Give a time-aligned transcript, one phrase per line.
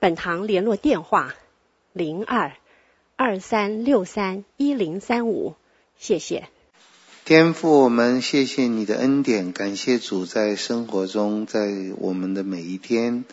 [0.00, 1.34] 本堂联络电话：
[1.92, 2.52] 零二
[3.16, 5.56] 二三六三一零三五。
[5.98, 6.48] 谢谢。
[7.26, 11.68] 天父，我们谢谢你的恩典，感谢主在生活中，在
[11.98, 13.26] 我们的每一天，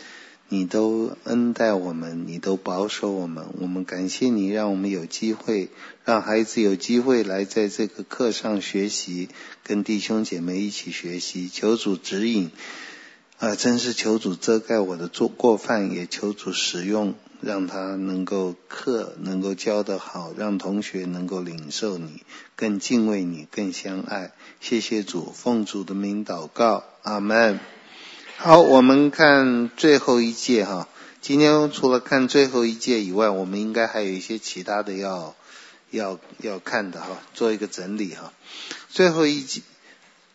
[0.50, 3.46] 你都恩待我们，你都保守我们。
[3.62, 5.70] 我们感谢你，让我们有机会，
[6.04, 9.30] 让孩子有机会来在这个课上学习，
[9.64, 11.48] 跟弟兄姐妹一起学习。
[11.48, 12.52] 求主指引，
[13.40, 17.16] 啊，真是求主遮盖我的做过犯，也求主使用。
[17.40, 22.24] 让他能够课能够教得好，让同学能够领受你，
[22.56, 24.32] 更敬畏你，更相爱。
[24.60, 27.60] 谢谢主，奉主的名祷告，阿门。
[28.38, 30.90] 好，我们看最后一届哈。
[31.22, 35.36] 今天除了看最后一届以外，我们应该还有一些其他的要
[35.92, 38.34] 要要看的哈，做一个整理哈。
[38.90, 39.62] 最后一诫，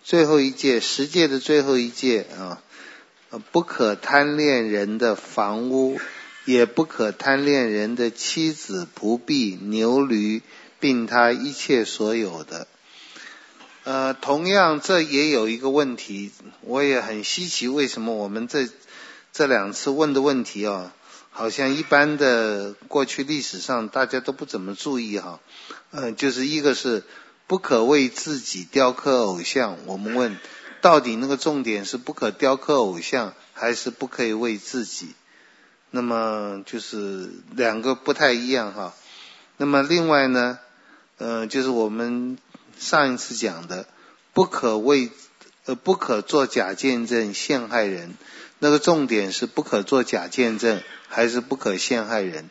[0.05, 2.63] 最后一届，十届的最后一届啊，
[3.39, 6.01] 不可贪恋人的房屋。
[6.45, 10.43] 也不可贪恋人的妻子、仆婢、牛驴，
[10.81, 12.67] 并他一切所有的。
[13.85, 18.69] 呃，同样这也有一个问题，我也很稀奇，为什么我们这
[19.33, 20.93] 这两次问的问题啊，
[21.31, 25.39] 好像一般的过去历史上大家都不怎么注意哈。
[25.93, 27.05] 嗯、就是一个是
[27.47, 30.37] 不可为自己雕刻偶像，我们问
[30.83, 35.15] 到底那个重点是不可雕刻偶像，还是不可以为自己？
[35.93, 38.93] 那么就是两个不太一样哈。
[39.59, 40.59] 那么另外呢，
[41.19, 42.37] 呃，就是我们
[42.79, 43.87] 上一次讲的，
[44.33, 45.11] 不可为
[45.67, 48.15] 呃不可作假见证陷害人。
[48.59, 52.51] 那个重点是不可作假见证，还是不可陷害人？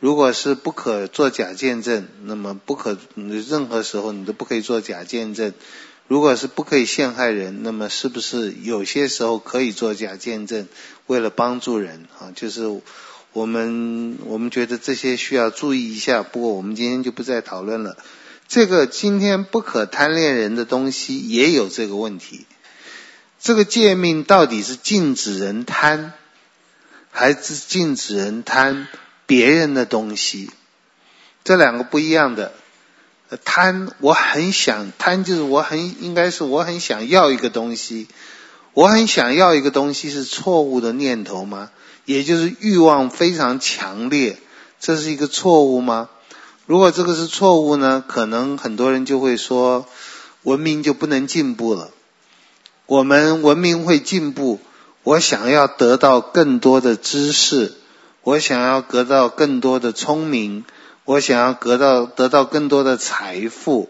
[0.00, 5.54] 如果是不可作假见证，那么不可任何时候你都不可以作假见证。
[6.10, 10.66] 如果是不可以陷害人，那么是不是有些时候可以作假见证，
[11.06, 12.32] 为了帮助人啊？
[12.34, 12.82] 就是
[13.32, 16.24] 我们我们觉得这些需要注意一下。
[16.24, 17.96] 不过我们今天就不再讨论了。
[18.48, 22.44] 这个今天不可贪恋人的东西也有这个问题。
[23.38, 26.12] 这个诫命到底是禁止人贪，
[27.12, 28.88] 还是禁止人贪
[29.26, 30.50] 别人的东西？
[31.44, 32.52] 这两个不一样的。
[33.44, 38.08] 贪，我很想贪，就是我很应该是我很想要一个东西，
[38.74, 41.70] 我很想要一个东西是错误的念头吗？
[42.06, 44.38] 也就是欲望非常强烈，
[44.80, 46.08] 这是一个错误吗？
[46.66, 49.86] 如果这个是错误呢，可能很多人就会说，
[50.42, 51.90] 文明就不能进步了。
[52.86, 54.58] 我们文明会进步，
[55.04, 57.74] 我想要得到更多的知识，
[58.22, 60.64] 我想要得到更多的聪明。
[61.10, 63.88] 我想要得到得到更多的财富，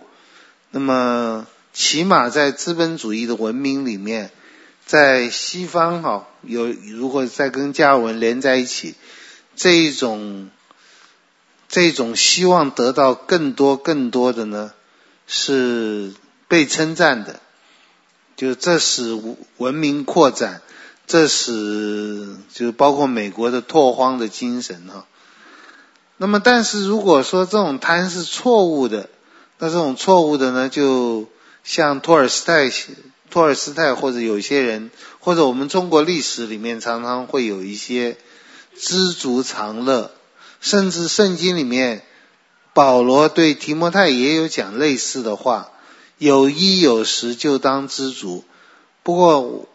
[0.71, 4.31] 那么起码在资本主义的文明里面，
[4.87, 8.95] 在西方哈有如果再跟加尔文连在一起，
[9.55, 10.49] 这一种
[11.69, 14.73] 这种希望得到更多更多的呢，
[15.27, 16.15] 是
[16.49, 17.39] 被称赞的，
[18.35, 19.21] 就这使
[19.59, 20.63] 文明扩展，
[21.07, 25.05] 这使就包括美国的拓荒的精神哈。
[26.23, 29.09] 那么，但是如果说这种贪是错误的，
[29.59, 31.29] 那这种错误的呢，就
[31.65, 32.71] 像托尔斯泰、
[33.31, 38.19] 托尔斯泰或者有些人，或者我们中国历史里面常常会有一些
[38.77, 40.11] 知足常乐，
[40.61, 42.03] 甚至圣经里面
[42.75, 45.71] 保罗对提摩太也有讲类似的话：
[46.19, 48.45] 有衣有食就当知足。
[49.03, 49.67] 不过，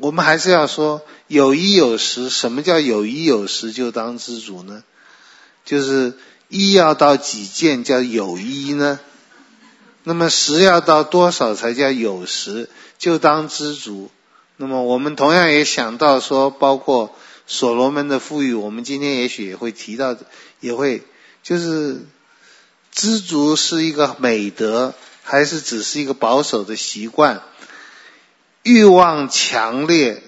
[0.00, 4.82] 我们还是要说有衣有食，什么叫有衣有食就当知足呢？
[5.66, 6.14] 就是
[6.48, 9.00] 衣要到几件叫有衣呢？
[10.04, 12.70] 那么食要到多少才叫有食？
[12.96, 14.08] 就当知足。
[14.56, 17.16] 那么我们同样也想到说，包括
[17.48, 20.16] 所罗门的富裕，我们今天也许也会提到，
[20.60, 21.02] 也会
[21.42, 22.06] 就是
[22.92, 24.94] 知足是一个美德，
[25.24, 27.42] 还是只是一个保守的习惯？
[28.62, 30.22] 欲望强烈，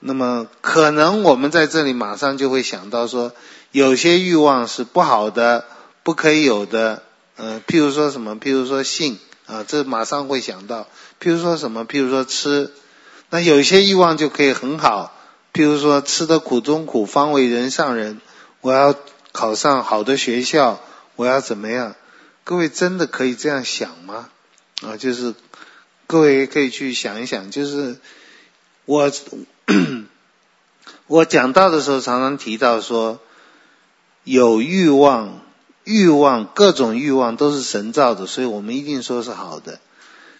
[0.00, 3.32] 那么可能我们在这里马上就会想到说。
[3.72, 5.64] 有些欲望是不好的，
[6.02, 7.02] 不可以有的。
[7.36, 8.36] 嗯、呃，譬如说什么？
[8.36, 10.86] 譬如说性啊，这马上会想到。
[11.20, 11.84] 譬如说什么？
[11.84, 12.70] 譬如说吃。
[13.30, 15.16] 那有些欲望就可以很好，
[15.54, 18.20] 譬如说吃得苦中苦，方为人上人。
[18.60, 18.94] 我要
[19.32, 20.80] 考上好的学校，
[21.16, 21.96] 我要怎么样？
[22.44, 24.28] 各位真的可以这样想吗？
[24.82, 25.34] 啊，就是
[26.06, 27.96] 各位可以去想一想，就是
[28.84, 29.10] 我
[31.06, 33.18] 我讲到的时候常常提到说，
[34.24, 35.40] 有欲望，
[35.84, 39.80] 欲望各种欲望都是神造的，所以我们一定说是好的。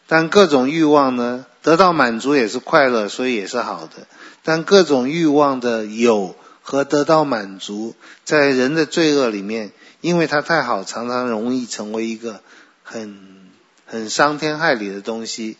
[0.07, 4.07] 但各种欲望呢，得到满足也是快乐，所以也是好的。
[4.45, 7.95] 但各种欲望的有和得到满足，
[8.25, 12.41] 在人的罪恶里面，因为它太好，常常容易成为一个
[12.83, 13.51] 很
[13.87, 15.57] 很伤天害理的东西。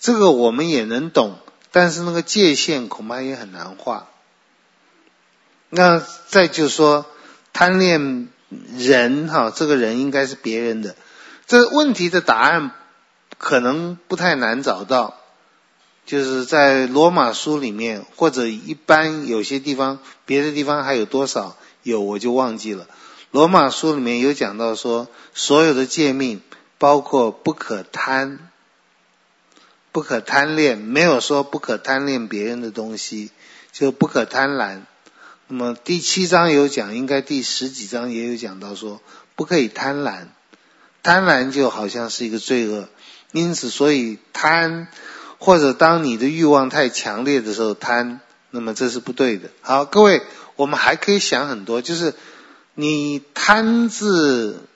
[0.00, 1.36] 这个我们也能懂，
[1.70, 4.08] 但是那个界限恐怕也很难画。
[5.68, 7.06] 那再就说
[7.52, 8.28] 贪恋
[8.76, 10.96] 人哈，这个人应该是别人的，
[11.46, 12.70] 这问题的答案
[13.38, 15.18] 可能不太难找到。
[16.04, 22.88] 就是在罗马书里面，或者一般有些地方，别的地方还有多少有我就忘记了。
[23.30, 26.42] 罗马书里面有讲到说，所有的诫命
[26.78, 28.50] 包括不可贪，
[29.92, 33.30] 不可贪恋，没有说不可贪恋别人的东西，
[33.70, 34.80] 就不可贪婪。
[35.54, 39.02] 那么第七章有讲，应该第十几章也有讲到说，
[39.36, 40.28] 不可以贪婪，
[41.02, 42.88] 贪婪就好像是一个罪恶，
[43.32, 44.88] 因此所以贪。
[45.36, 48.20] 或者当你的欲望太强烈的时候贪，
[48.50, 49.50] 那么这是不对的。
[49.60, 50.22] 好，各位，
[50.56, 52.14] 我们还可以想很多，就是
[52.74, 54.66] 你贪字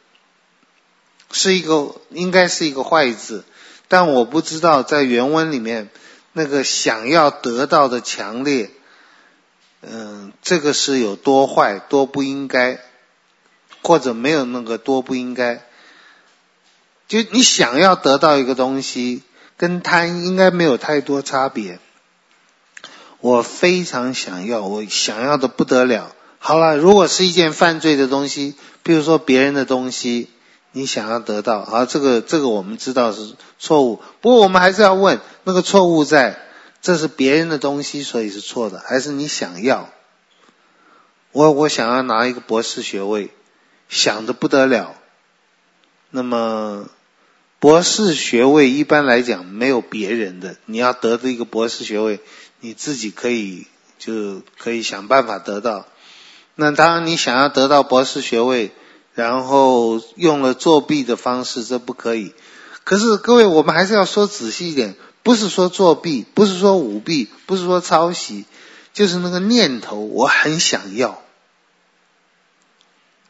[1.32, 3.44] 是一个应该是一个坏字，
[3.88, 5.88] 但我不知道在原文里面
[6.34, 8.70] 那个想要得到的强烈，
[9.88, 12.80] 嗯，这个是有多坏多不应该，
[13.82, 15.62] 或者没有那个多不应该，
[17.08, 19.22] 就你想要得到一个东西。
[19.58, 21.78] 跟贪应该没有太多差别。
[23.20, 26.14] 我非常想要，我想要的不得了。
[26.38, 30.28] 好了，如果是一件犯罪的东西，比如说别人的东西，
[30.72, 34.02] 你想要得到，好，这个这个我们知道是错误。
[34.20, 36.38] 不过我们还是要问，那个错误在，
[36.86, 39.90] 这是别人的东西，所以是错的，还是你想要？
[41.32, 43.30] 我我想要拿一个博士学位，
[43.88, 44.94] 想的不得了，
[46.10, 46.88] 那么。
[47.58, 52.20] 博士学位一般来讲没有别人的，你要得的一个博士学位，
[52.60, 53.66] 你自己可以
[53.98, 55.86] 就可以想办法得到。
[56.54, 58.70] 那当然你想要得到博士学位，
[59.14, 62.34] 然后用了作弊的方式，这不可以。
[62.84, 64.94] 可是各位，我们还是要说仔细一点，
[65.26, 68.44] 不是说作弊，不是说舞弊，不是说抄袭，
[68.92, 71.20] 就是那个念头，我很想要。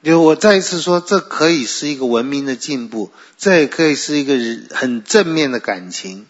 [0.02, 6.26] 就我再一次说，这可以是一个文明的进步，这也可以是一个很正面的感情。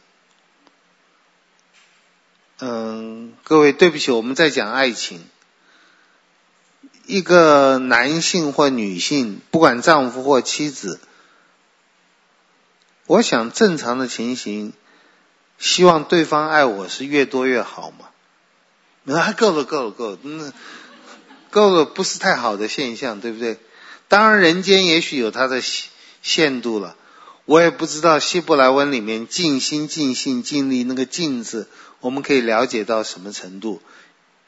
[2.61, 5.25] 嗯，各位，对不起，我们在讲爱情。
[7.07, 11.01] 一个男性或女性，不管丈夫或妻子，
[13.07, 14.73] 我想正常的情形，
[15.59, 18.09] 希望对方爱我是越多越好嘛。
[19.05, 20.53] 那够了，够了，够了，那
[21.51, 23.59] 够了，不是太好的现象，对不对？
[24.09, 25.63] 当然，人间也许有它的
[26.23, 26.97] 限度了。
[27.45, 31.69] 我也不知道希伯来文里面尽心、尽性、尽力那个“尽”字，
[32.01, 33.81] 我们可以了解到什么程度？“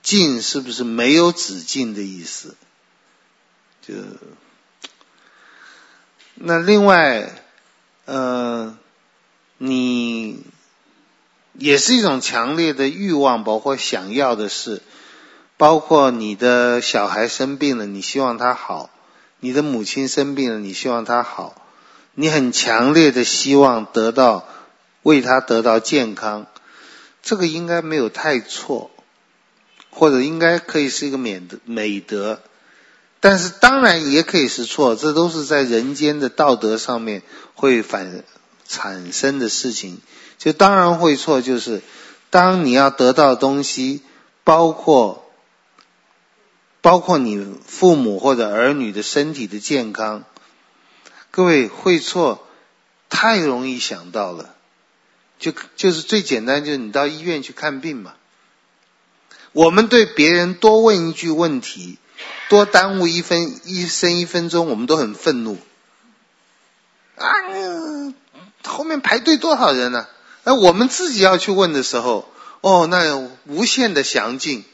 [0.02, 2.56] 尽”是不是没有止境的意思？
[3.86, 3.94] 就
[6.34, 7.42] 那另外，
[8.04, 8.76] 呃，
[9.58, 10.42] 你
[11.58, 14.80] 也是一种强烈的欲望，包括想要的事，
[15.56, 18.90] 包括你的小孩生病了，你希望他好。
[19.40, 21.54] 你的母亲生病了，你希望他好，
[22.14, 24.48] 你很强烈的希望得到，
[25.02, 26.46] 为他得到健康，
[27.22, 28.90] 这个应该没有太错，
[29.90, 32.40] 或者应该可以是一个美德美德，
[33.20, 37.22] 但是当然也可以是错，这都是在人间的道德上面
[37.54, 38.24] 会反
[38.66, 40.00] 产生的事情，
[40.38, 41.82] 就当然会错，就是
[42.30, 44.02] 当你要得到东西，
[44.44, 45.24] 包括。
[46.80, 50.22] 包括你父母或者儿女的身体的健康，
[51.32, 52.46] 各位会错，
[53.10, 54.54] 太容易想到了，
[55.40, 58.14] 就就是最简单，就是你到医院去看病嘛。
[59.52, 61.98] 我们对别人多问一句问题，
[62.48, 65.58] 多耽误一分一生一分钟，我们都很愤怒。
[67.16, 67.26] 啊，
[68.64, 70.06] 后面排队多少人呢？
[70.48, 72.26] 那我们自己要去问的时候，
[72.62, 74.64] 哦，那无限的详尽。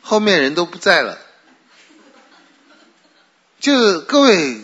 [0.00, 1.18] 后面人都不在了，
[3.60, 4.62] 就是各位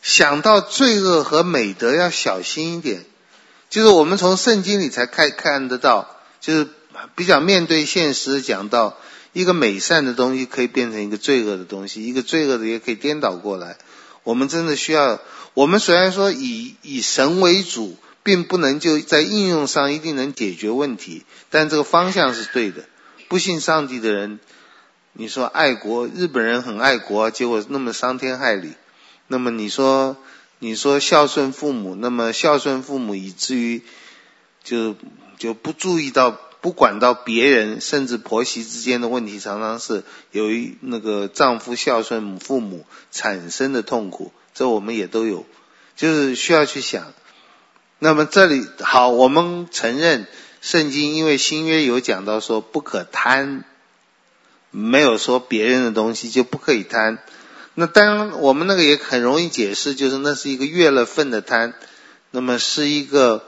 [0.00, 3.04] 想到罪恶和美德要小心一点。
[3.68, 6.08] 就是我们从圣经里才看看得到，
[6.40, 6.68] 就是
[7.14, 8.96] 比较面对现实讲到，
[9.34, 13.76] 一个美善的东西可以变成一个罪恶的东西，一个罪恶的也可以颠倒过来。
[14.22, 15.20] 我们真的需要，
[15.52, 17.94] 我们虽然说以以神为主，
[18.26, 22.84] 并不能就在应用上一定能解决问题，但这个方向是对的。
[23.28, 24.40] 不信上帝的人，
[25.12, 28.72] 你说爱国，日本人很爱国，结果那么伤天害理。
[29.28, 30.16] 那么你说，
[30.58, 33.82] 你说孝顺父母，那么孝顺父母以至于
[34.64, 34.96] 就
[35.38, 36.40] 就不注意到。
[36.62, 40.02] 不管到别人，甚至婆媳之间的问题，常常是
[40.32, 45.46] 由于那个丈夫孝顺父母产生的痛苦，这我们也都有，
[45.94, 47.12] 就是需要去想。
[47.98, 50.26] 那么这里好，我们承认
[50.60, 53.64] 圣经因为新约有讲到说不可贪，
[54.70, 57.18] 没有说别人的东西就不可以贪。
[57.74, 61.74] 那当然我们那个也很容易解释，就是那是一个越了份的贪，
[62.30, 63.44] 那么是一个。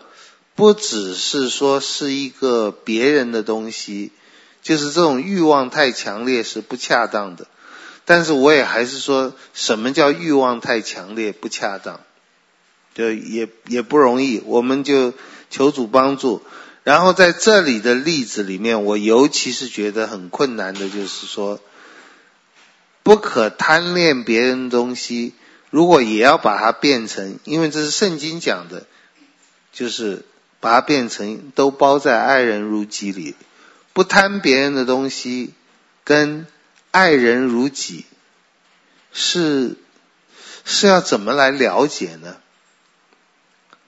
[0.54, 4.10] 不只是说是一个别人的东西，
[4.60, 7.46] 就是这种欲望太强烈是不恰当的。
[8.04, 12.00] 但是我也还是说，什么叫欲望太强烈不恰当？
[12.98, 15.14] 就也也不容易，我们就
[15.48, 16.42] 求主帮助。
[16.84, 21.60] 然后在这里的例子里面，我尤其是觉得很困难的，就是说，
[23.02, 25.32] 不可贪恋别人的东西，
[25.70, 28.86] 如果也要把它变成，因为这是圣经讲的，
[29.72, 30.26] 就是。
[30.60, 33.36] 把它变成都包在爱人如己里，
[33.92, 35.54] 不贪别人的东西，
[36.02, 36.48] 跟
[36.90, 38.04] 爱人如己，
[39.12, 39.76] 是
[40.64, 42.38] 是要怎么来了解呢？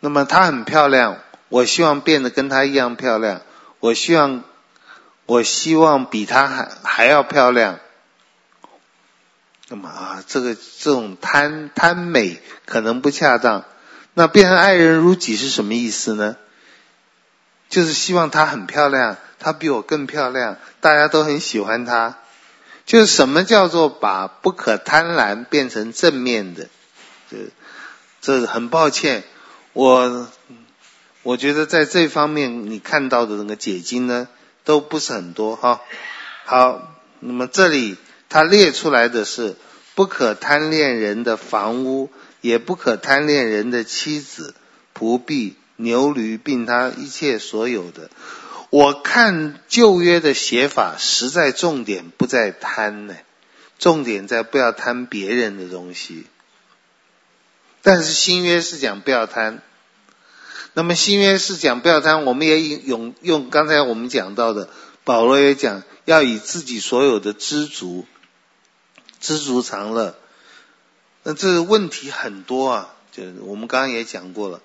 [0.00, 3.42] 那么她很漂亮，我希望变得跟她一样漂亮，
[3.78, 4.42] 我希望
[5.26, 7.78] 我希望比她还还要漂亮。
[9.68, 13.64] 那么啊，这个这种贪贪美可能不恰当。
[14.14, 16.36] 那变成爱人如己是什么意思呢？
[17.68, 22.16] 就是希望她很漂亮，她比我更漂亮，大家都很喜欢她。
[22.84, 26.66] 就是什么叫做把不可贪婪变成正面的？
[27.30, 27.36] 这
[28.20, 29.22] 这很抱歉，
[29.72, 30.28] 我
[31.22, 34.28] 我觉得在这方面你看到的那个解经呢，
[34.64, 35.80] 都不是很多哈。
[36.44, 37.96] 好，那么这里
[38.28, 39.56] 他列出来的是
[39.94, 42.10] 不可贪恋人的房屋，
[42.40, 44.54] 也不可贪恋人的妻子、
[44.98, 45.56] 仆婢。
[45.82, 48.10] 牛驴并他一切所有的，
[48.68, 53.14] 我看旧约的写法，实在重点不在贪呢，
[53.78, 56.26] 重点在不要贪别人的东西。
[57.82, 59.62] 但是新约是讲不要贪，
[60.74, 64.68] 那么新约是讲不要贪，我们也用用刚才我们讲到的，
[65.04, 68.06] 保罗也讲要以自己所有的知足，
[69.18, 70.18] 知足常乐。
[71.22, 74.60] 那这个问题很多啊，就我们刚刚也讲过了。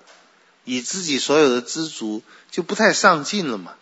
[0.68, 3.74] 以自己所有的知足，就不太上进了嘛。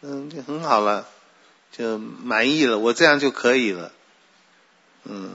[0.00, 1.06] 嗯，就很好了，
[1.70, 3.92] 就满意了，我这样就可以了。
[5.04, 5.34] 嗯，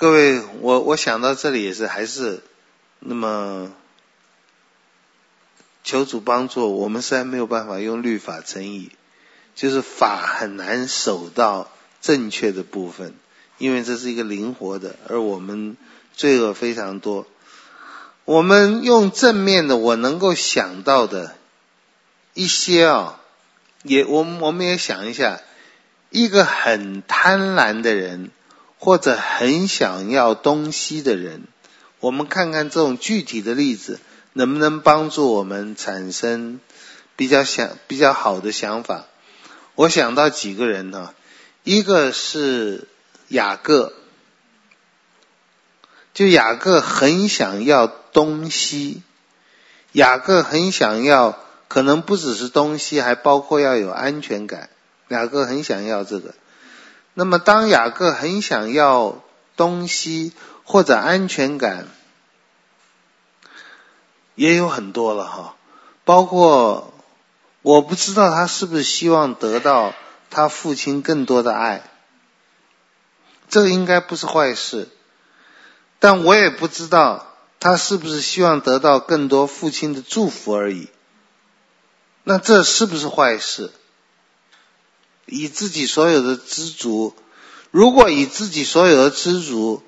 [0.00, 2.42] 各位，我我想到这里也是，还是
[3.00, 3.70] 那么
[5.84, 6.74] 求主帮助。
[6.78, 8.92] 我们虽然没有办法用律法称义，
[9.54, 13.12] 就是法很难守到正确的部分，
[13.58, 15.76] 因为这是一个灵活的，而我们
[16.14, 17.26] 罪恶非常多。
[18.24, 21.36] 我们用正面的，我能够想到的
[22.32, 23.20] 一些啊，
[23.82, 25.42] 也我们我们也想一下，
[26.08, 28.30] 一个很贪婪的人，
[28.80, 31.42] 或者很想要东西的人，
[32.00, 34.00] 我们看看这种具体的例子，
[34.32, 36.58] 能不能帮助我们产生
[37.14, 39.04] 比较想比较好的想法？
[39.74, 41.14] 我想到几个人呢，
[41.62, 42.88] 一个是
[43.28, 43.92] 雅各。
[46.12, 49.02] 就雅各很想要东西，
[49.92, 54.70] 雅各很想要，可能不只是东西，还包括要有安全感。
[55.08, 56.34] 雅各很想要这个。
[57.20, 59.22] 那么，当雅各很想要
[59.54, 60.32] 东西
[60.64, 61.86] 或者安全感，
[64.34, 65.54] 也有很多了哈。
[66.06, 66.94] 包括
[67.60, 69.92] 我不知道他是不是希望得到
[70.30, 71.82] 他父亲更多的爱，
[73.50, 74.88] 这应该不是坏事。
[75.98, 77.26] 但我也不知道
[77.58, 80.88] 他是不是希望得到更多父亲的祝福而已。
[82.24, 83.70] 那这是不是坏事？
[85.26, 87.14] 以自己所有的知足，
[87.70, 89.82] 如果以自己所有的知足，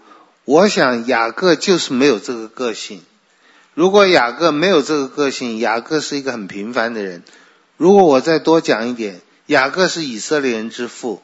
[0.44, 3.02] 我想雅各就是没有这个个性。
[3.74, 7.22] 如果雅各没有这个个性，雅各是一个很平凡的人。
[7.76, 11.22] 如果我再多讲一点，雅各是以色列人之父。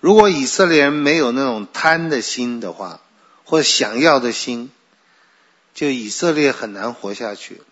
[0.00, 3.00] 如果以色列人没有那种贪的心的话，
[3.44, 4.70] 或想要的心，
[5.72, 7.62] 就以色列很难活下去。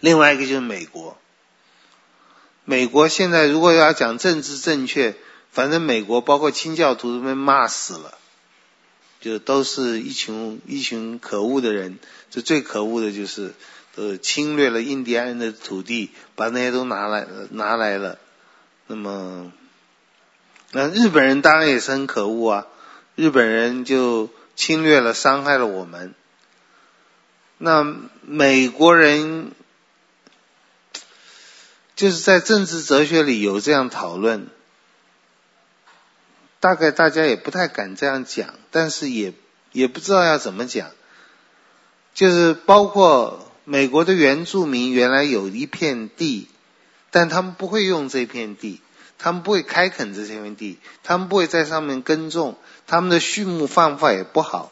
[0.00, 1.16] 另外一个就是美国，
[2.70, 5.16] 美国现在如果要讲政治正确，
[5.50, 8.12] 反正美国包括清教徒都被骂死了，
[9.22, 11.98] 就都是一群一群可恶的人。
[12.30, 13.54] 这最可恶的就是
[13.94, 18.18] 呃侵略了印第安人的土地，把那些都拿来拿来了。
[18.86, 19.50] 那么，
[20.72, 22.66] 那日本人当然也是很可恶啊，
[23.14, 26.12] 日本人就侵略了，伤害了我们。
[27.56, 29.52] 那美国人。
[31.98, 34.46] 就是在政治哲学里有这样讨论，
[36.60, 39.34] 大概大家也不太敢这样讲，但是也
[39.72, 40.92] 也不知道要怎么讲。
[42.14, 46.46] 就是包括美国的原住民原来有一片地，
[47.10, 48.80] 但他们不会用这片地，
[49.18, 54.70] 他们不会开垦这片地，他们不会在上面耕种，他们的畜牧方法也不好。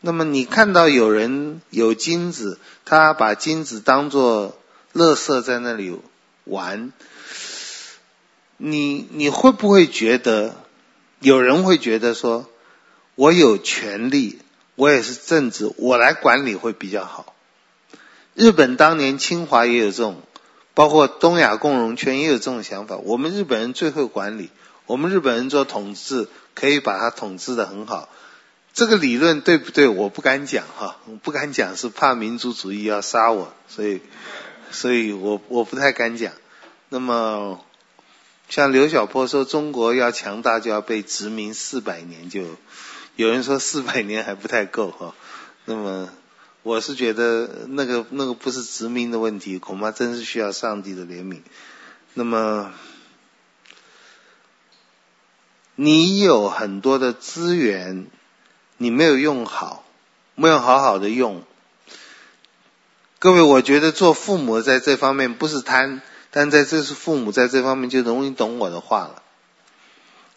[0.00, 4.56] 那么你看到有人有金子，他把金子当做
[4.92, 5.96] 乐色在那里
[6.44, 6.92] 玩，
[8.56, 10.56] 你你会不会觉得
[11.20, 12.48] 有人会觉得说，
[13.14, 14.40] 我有权利，
[14.74, 17.34] 我也是政治，我来管理会比较好？
[18.34, 20.20] 日本当年侵华也有这种，
[20.74, 22.96] 包括东亚共荣圈也有这种想法。
[22.96, 24.50] 我们日本人最会管理，
[24.86, 28.08] 我们日本人做统治可以把它统治得很好。
[28.72, 29.86] 这个理论对不对？
[29.86, 34.00] 我不敢讲哈，我不敢讲是怕民族主义要杀我，所以。
[34.70, 36.32] 所以我我不太敢讲。
[36.88, 37.64] 那么，
[38.48, 42.42] 像刘晓波说，中国要强大就要被殖民四百年，就
[43.16, 45.14] 有人说四百年还不太够哈。
[45.66, 46.08] 那么，
[46.62, 51.42] 我是觉得那个那个不是殖民的问题，恐怕真是需要上帝的怜悯。
[52.14, 52.72] 那么，
[55.76, 58.06] 你有很多的资源，
[58.78, 59.84] 你没有用好，
[60.34, 61.44] 没有好好的用。
[63.20, 66.00] 各位，我觉得做父母在这方面不是贪，
[66.30, 69.22] 但在这是父母在这方面就容易懂我的话了。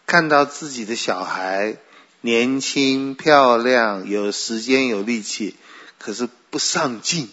[0.04, 1.78] 看到自己的小孩
[2.20, 5.56] 年轻漂亮，有时间有力气，
[5.98, 7.30] 可是不上进，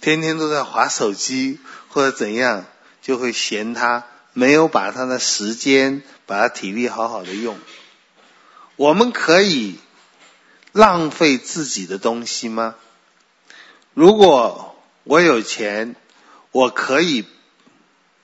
[0.00, 2.66] 天天都在划手机或者怎样，
[3.02, 7.56] 就会嫌他没有把他的时间、把他体力好好的用。
[8.74, 9.78] 我们可以
[10.72, 12.74] 浪费自己的东西吗？
[13.94, 15.96] 如果我有钱，
[16.50, 17.24] 我可以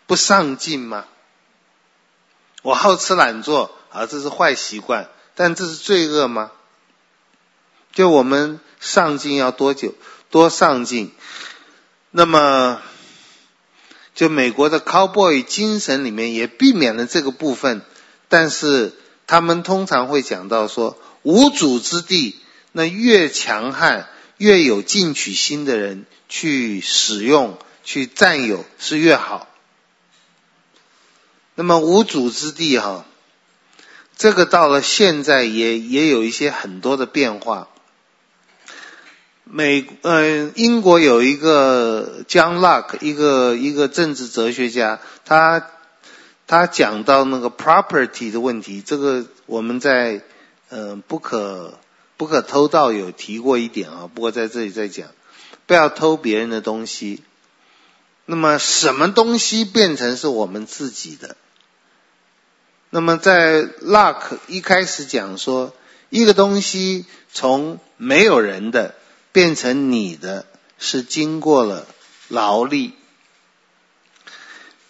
[0.07, 1.05] 不上进吗？
[2.63, 6.51] 我好吃懒做啊，这是坏习惯，但这是罪恶吗？
[7.93, 9.95] 就我们上进要多久？
[10.29, 11.13] 多上进。
[12.11, 12.83] 那么，
[14.15, 17.83] 就美国的 cowboy 精神里面也避免了这个部分，
[18.29, 18.93] 但是
[19.27, 22.41] 他们通常会讲到说，无主之地，
[22.73, 24.09] 那越强悍。
[24.41, 29.47] 越有进取心的人去使用、去占有是越好。
[31.55, 33.05] 那么无主之地哈，
[34.17, 37.69] 这个到了现在也也有一些很多的变化。
[39.45, 45.67] 美呃英国有一个 John Locke，一个一个政治哲学家，他
[46.47, 50.23] 他讲到那个 property 的问题，这个我们在
[50.71, 51.79] 嗯、不可。
[52.21, 55.09] 不可偷盗有提过一点啊，不过在这里再讲，
[55.65, 57.23] 不要偷别人的东西。
[58.27, 61.39] 那么什么东西变成是我们自己的？
[62.91, 65.75] 那么在 luck 一开始讲说，
[66.11, 68.97] 一个东西从没有人的
[69.33, 70.45] 变成你的，
[70.79, 71.87] 是经过了
[72.29, 72.93] 劳力。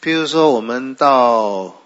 [0.02, 1.80] 譬如说，我们到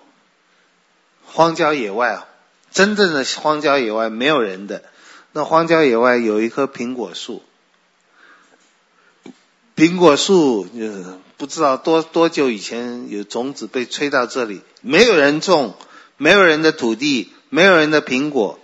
[1.27, 2.29] 荒郊野外啊，
[2.73, 4.83] 真正的荒郊野外没有人的。
[5.37, 7.43] 那荒郊野外有一棵苹果树，
[9.75, 11.05] 苹果树就是
[11.37, 15.77] 不知道多多久以前有种子被吹到这里，没有人种，
[16.19, 18.61] 没有人的土地，没有人的苹果，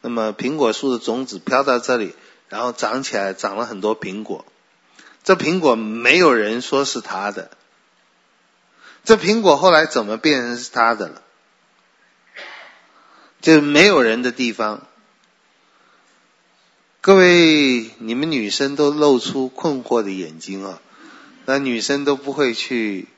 [0.00, 2.14] 那么苹果树的种子飘到这里，
[2.48, 4.44] 然后长起来，长了很多苹果。
[5.24, 7.50] 这苹果没有人说是他的，
[9.02, 11.22] 这苹果后来怎么变成是他的了？
[13.40, 14.86] 就没有人的地方。
[17.04, 20.80] 各位，你们女生都露出困惑的眼睛啊！
[21.46, 23.08] 那女生都不会去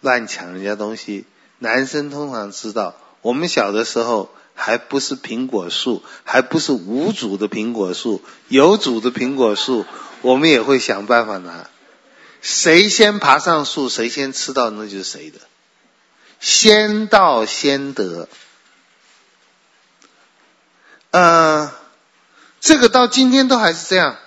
[0.00, 1.26] 乱抢人家东西，
[1.58, 2.96] 男生通常知道。
[3.20, 9.84] 我们小的时候还不是苹果树，还不是无主的苹果树，有主的苹果树，
[10.22, 11.68] 我们也会想办法拿。
[12.40, 15.40] 谁先爬上树，谁先吃到，那就是谁的。
[16.40, 18.30] 先到先得。
[21.10, 21.45] 嗯、
[22.66, 24.18] 这个到今天都还是这样，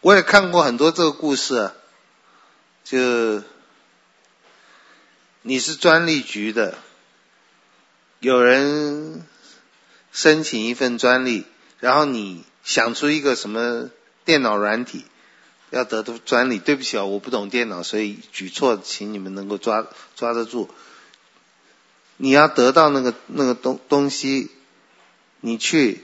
[0.00, 1.70] 我也看过很多这个故事，
[2.82, 3.44] 就
[5.42, 6.76] 你是专利局的，
[8.18, 9.24] 有人
[10.10, 11.46] 申请一份专利，
[11.78, 13.88] 然后你想出一个什么
[14.24, 15.04] 电脑软体，
[15.70, 16.58] 要得到专利。
[16.58, 19.86] 对不起啊，我不懂电脑，所以举措，请你们能够抓
[20.16, 20.68] 抓得住。
[22.16, 24.50] 你要得到那个那个东东西，
[25.40, 26.02] 你去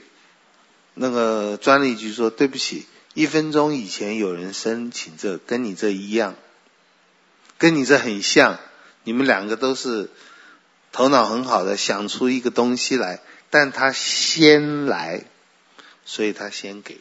[1.01, 2.85] 那个专利局说对不起，
[3.15, 6.35] 一分钟以前有人申请这跟你这一样，
[7.57, 8.59] 跟你这很像，
[9.03, 10.11] 你们两个都是
[10.91, 15.23] 头脑很好的，想出一个东西来，但他先来，
[16.05, 16.99] 所以他先给。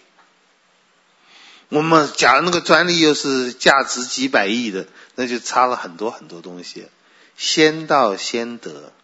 [1.68, 6.88] 我们假如那个专利又是价值几百亿的，那就差了很多很多东西，
[7.36, 8.94] 先到先得。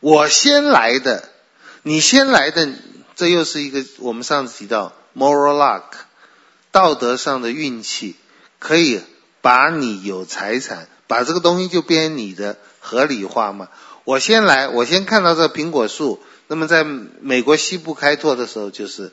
[0.00, 1.28] 我先来的，
[1.84, 2.68] 你先来的，
[3.20, 5.82] 这又是一个我们上次提到 moral luck，
[6.72, 8.16] 道德上的运气，
[8.58, 9.02] 可以
[9.42, 13.68] 把你有财产，把这个东西就变你的合理化吗？
[14.04, 19.12] 我先来，我先看到这苹果树，那么在美国西部开拓的时候，就是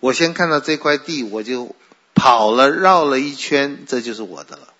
[0.00, 1.76] 我先看到这块地，我就
[2.16, 4.74] 跑了绕了一圈，这就是我的了。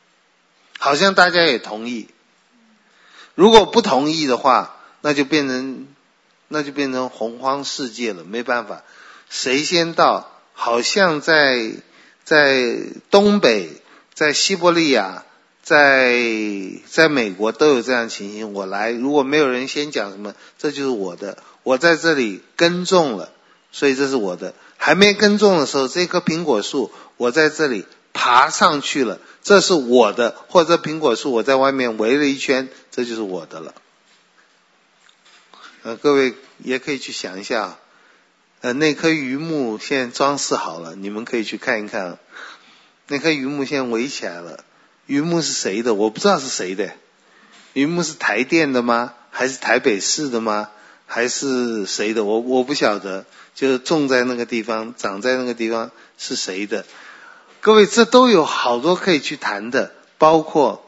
[0.80, 2.08] 好像大家也同意，
[3.36, 4.74] 如果不同意的话。
[5.02, 5.86] 那就变成，
[6.52, 8.82] 那就变成洪荒世界了，没办法，
[9.28, 10.32] 谁先到？
[10.52, 11.70] 好像在
[12.24, 12.76] 在
[13.10, 13.70] 东北，
[14.12, 15.24] 在西伯利亚，
[15.62, 16.20] 在
[16.86, 18.52] 在美国都有这样情形。
[18.52, 21.38] 我来，如果没有人先讲什么，这就是我的。
[21.62, 23.30] 我在这里耕种了，
[23.70, 24.52] 所以这是我的。
[24.76, 30.34] 还没耕种的时候，这棵苹果树我在这里爬上去了，这是我的。
[30.48, 33.72] 或者苹果树我在外面围了一圈，这就是我的了。
[35.82, 37.78] 呃，各位也可以去想一下，
[38.60, 42.18] 呃，那棵榆木现在装饰好了，你们可以去看一看。
[43.08, 44.64] 那棵榆木现在围起来了，
[45.06, 45.94] 榆木是谁的？
[45.94, 46.92] 我不知道是谁的。
[47.72, 49.14] 榆木是台电的吗？
[49.30, 50.70] 还是台北市的吗？
[51.06, 52.24] 还是谁的？
[52.24, 53.24] 我我不晓得。
[53.54, 56.86] 就是种在那个地方，长在那个地方是谁的？
[57.60, 60.82] 各位，这都有好多可以去谈的，包括，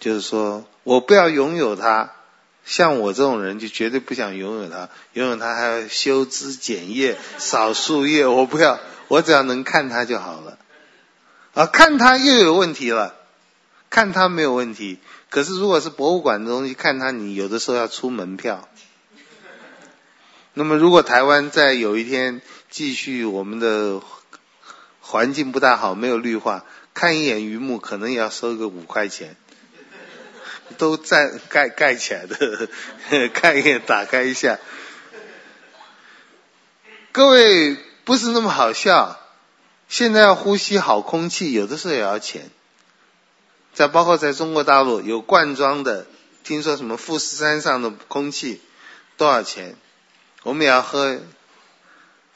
[0.00, 2.15] 就是说我不要拥有它。
[2.66, 10.58] 像我这种人就绝对不想拥有它，拥有它还要修枝剪叶、扫树叶，我不要，我只要能看它就好了。
[11.54, 13.14] 啊，看它又有问题了，
[13.88, 14.98] 看它没有问题，
[15.30, 18.68] 可是如果是博物馆的东西，看它你有的时候要出门票。
[20.52, 24.00] 那么如果台湾在有一天继续我们的
[25.00, 29.36] 环境不大好，没有绿化，看一眼榆木可能也要收个五块钱。
[30.78, 32.68] 都在盖盖起来的，呵
[33.10, 34.58] 呵看一眼，打开一下。
[37.12, 39.18] 各位不是那么好笑，
[39.88, 42.50] 现在要呼吸好空气，有的时候也要钱。
[43.72, 46.06] 再包括在中国大陆有罐装的，
[46.44, 48.60] 听说什么富士山上的空气
[49.16, 49.76] 多少钱？
[50.42, 51.18] 我们也要喝。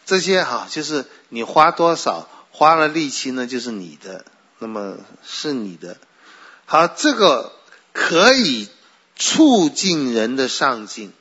[0.06, 4.24] 这些哈，就是你花多少，花了力气呢，就是你的，
[4.58, 5.98] 那么是你的。
[6.64, 7.52] 好，这个。
[7.92, 8.68] 可以
[9.16, 11.12] 促进人的上进。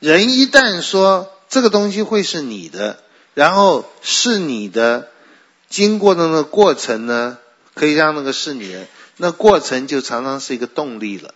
[0.00, 3.02] 人一旦说这个东西会是你的，
[3.34, 5.10] 然后是你的，
[5.68, 7.38] 经过的那个过程呢，
[7.74, 11.34] 可以让那个是你的，那过程就常常是一个动力了。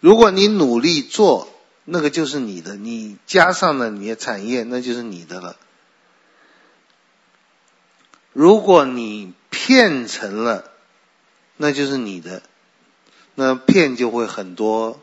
[0.00, 1.48] 如果你努力做，
[1.84, 5.56] 那个就是你的，你加上了你的产业，那就是你的了。
[8.32, 10.70] 如果你骗成了，
[11.56, 12.42] 那就是你的。
[13.34, 15.00] 那骗就会很多，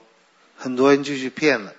[0.56, 1.74] 很多人就去骗了。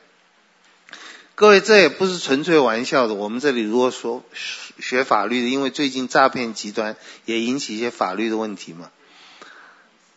[1.34, 3.14] 各位，这也不是纯粹玩笑的。
[3.14, 8.90] 我们这里如果说学法律的，因为最近诈骗集团也引起一些法律的问题嘛。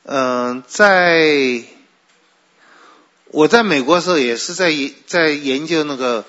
[0.04, 1.64] 嗯，在
[3.28, 4.74] 我在美国的时候，也是在
[5.06, 6.26] 在研究那个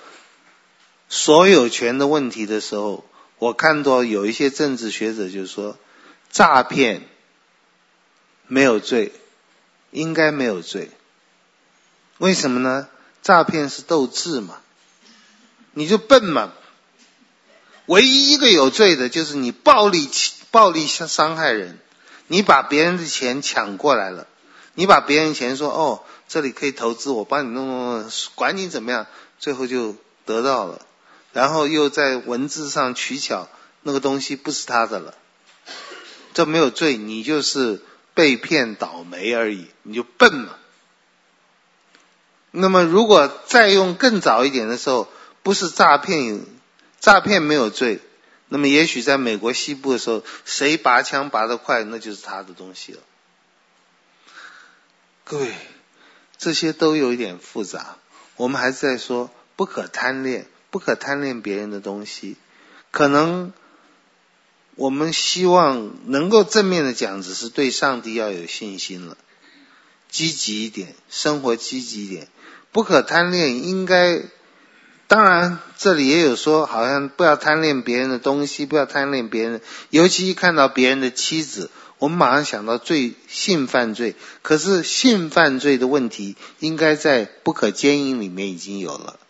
[1.09, 5.79] 所有权的问题的时候，我看到有一些政治学者就说，
[6.31, 7.09] 诈骗
[8.47, 9.11] 没有罪。
[9.93, 10.91] 应该没有罪，
[12.17, 12.89] 为什么呢？
[13.23, 14.59] 诈骗是斗智嘛，
[15.75, 16.53] 你就笨嘛。
[17.87, 20.09] 唯一一个有罪的就是你暴力
[20.51, 21.79] 暴力伤伤害人，
[22.27, 24.27] 你把别人的钱抢过来了，
[24.75, 29.07] 你把别人钱说哦，这里可以投资，我帮你弄弄弄，管你怎么样，
[29.39, 30.81] 最后就得到了，
[31.35, 33.47] 然后又在文字上取巧，
[33.83, 35.15] 那个东西不是他的了，
[36.33, 37.83] 这没有罪，你就是。
[38.15, 40.55] 被骗倒霉而已，你就笨嘛。
[42.51, 45.09] 那么，如果再用更早一点的时候，
[45.43, 46.45] 不是诈骗，
[47.01, 48.01] 诈骗没有罪，
[48.49, 53.01] 那么也许在美国西部的时候，谁拔枪拔得快，那就是他的东西了。
[55.25, 55.55] 各位，
[56.37, 57.97] 这些都有一点复杂。
[58.37, 62.37] 我们还是在说不可贪恋，不可贪恋别人的东西。
[62.91, 63.55] 可能
[64.75, 69.17] 我们希望能够正面的讲，只是对上帝要有信心了，
[70.11, 72.29] 积极一点，生活积极一点。
[72.73, 74.23] 不可贪恋，应该
[75.09, 81.71] 当然这里也有说，好像不要贪恋别人的东西，不要贪恋别人，尤其一看到别人的妻子。
[81.99, 89.21] 我们马上想到罪性犯罪，可是性犯罪的问题应该在不可奸淫里面已经有了，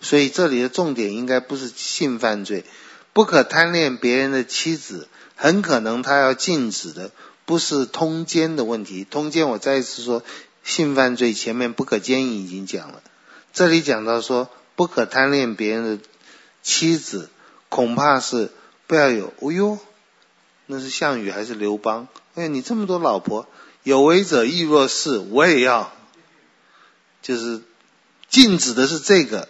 [0.00, 2.64] 所以这里的重点应该不是性犯罪，
[3.12, 7.10] 不可贪恋别人的妻子，很可能他要禁止的
[7.44, 10.22] 不是通奸的问题，通奸我再一次说
[10.64, 13.02] 性犯罪前面不可奸淫已经讲了，
[13.52, 16.04] 这里讲到说不可贪恋别人的
[16.62, 17.28] 妻子，
[17.68, 18.50] 恐怕是
[18.86, 19.78] 不要有，哦哟。
[20.66, 22.08] 那是项羽还是刘邦？
[22.34, 23.46] 哎，你这么多老婆，
[23.82, 25.92] 有为者亦若是，我也要。
[27.20, 27.60] 就是
[28.30, 29.48] 禁止的是这个，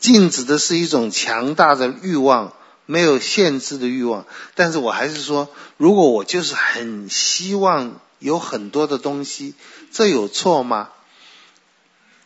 [0.00, 2.54] 禁止的是一种强大的欲望，
[2.86, 4.26] 没有限制的欲望。
[4.54, 9.54] 但是我还是说，如果我就是很希望有很多的东西，
[9.92, 10.88] 这有错吗？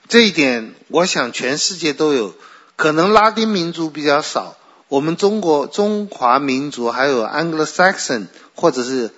[0.08, 2.34] 这一点，我想全世界都有，
[2.76, 4.56] 可能拉丁民族比较少。
[4.88, 9.10] 我们中国中华民族还有 Anglo-Saxon 或者是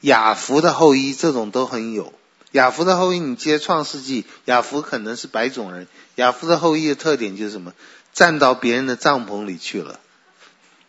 [0.00, 2.12] 雅弗的后裔，这种都很有。
[2.52, 5.86] 亚弗的后裔，你接创世纪，亚弗可能是白种人。
[6.14, 7.74] 亚弗的后裔的特点就是什么？
[8.12, 10.00] 站到别人的帐篷里去了，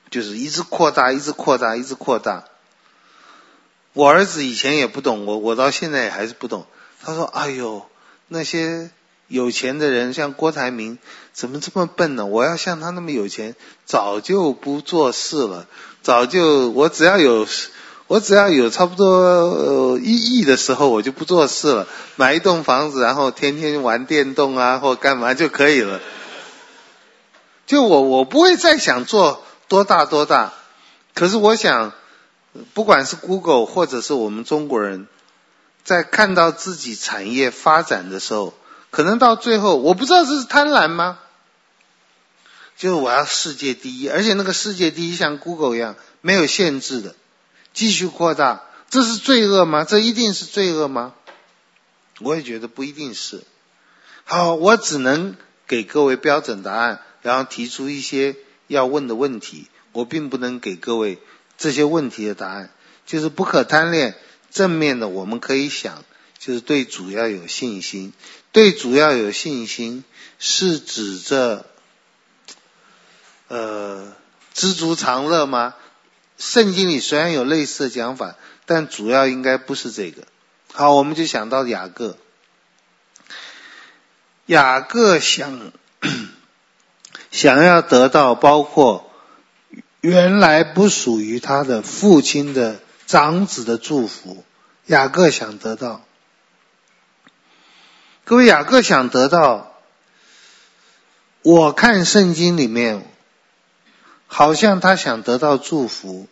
[0.10, 2.46] 就是一直扩大，一直扩大，一直扩大。
[3.94, 6.66] 我儿子以前也不懂，我我到现在也还是不懂。
[7.02, 7.86] 他说：“哎呦，
[8.28, 8.92] 那些。”
[9.30, 11.00] 有钱的人像郭台铭，
[11.32, 12.26] 怎么这么笨呢？
[12.26, 15.66] 我要像他那么有钱，早就不做事了。
[16.04, 17.48] 早就我只要有，
[18.08, 26.00] 我只要有差不多一亿的时候，我就不做事了，买一栋房子，然后天天玩电动啊，或干嘛就可以了。
[27.66, 30.54] 就我我不会再想做多大多大。
[31.14, 31.94] 可是我想，
[32.74, 35.08] 不管是 Google 或者是我们中国人，
[35.84, 38.54] 在看到自己产业发展的时候。
[38.92, 41.18] 可能到最后，我不知道这是贪婪吗？
[42.78, 47.16] 就是我要世界第一，而且那个世界第一像 Google 一样没有限制的，
[47.74, 49.84] 继续扩大，这是罪恶吗？
[49.84, 51.14] 这一定是罪恶吗？
[52.20, 53.44] 我也觉得不一定是。
[54.24, 55.36] 好，我只能
[55.68, 58.36] 给各位标准答案，然后提出一些
[58.68, 59.68] 要问的问题。
[59.92, 61.20] 我并不能给各位
[61.58, 62.72] 这些问题的答案，
[63.06, 64.16] 就是不可贪恋。
[64.50, 66.04] 正面的我们可以想，
[66.38, 68.14] 就是对主要有信心。
[68.52, 70.04] 对主要有信心，
[70.38, 71.66] 是指着
[73.48, 74.16] 呃
[74.54, 75.74] 知足常乐吗？
[76.38, 80.24] 圣经里虽然有类似的讲法，但主要应该不是这个。
[80.74, 82.18] 好，我们就想到雅各，
[84.46, 85.72] 雅各想
[87.32, 89.12] 想要得到包括
[90.02, 94.44] 原来不属于他的父亲的长子的祝福，
[94.88, 96.04] 雅各想得到。
[98.26, 99.78] 各位，雅各想得到，
[101.42, 103.13] 我看圣经里面，
[104.34, 106.28] 好像他想得到祝福，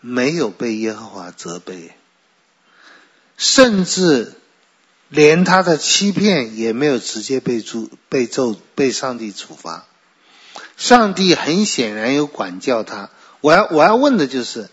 [0.00, 1.92] 没有被耶和华责备，
[3.36, 4.32] 甚至
[5.08, 9.84] 连他的欺骗也没有直接被咒、被咒、被上帝处罚。
[10.78, 13.10] 上帝很显然有管教他。
[13.42, 14.70] 我要我要问的就是，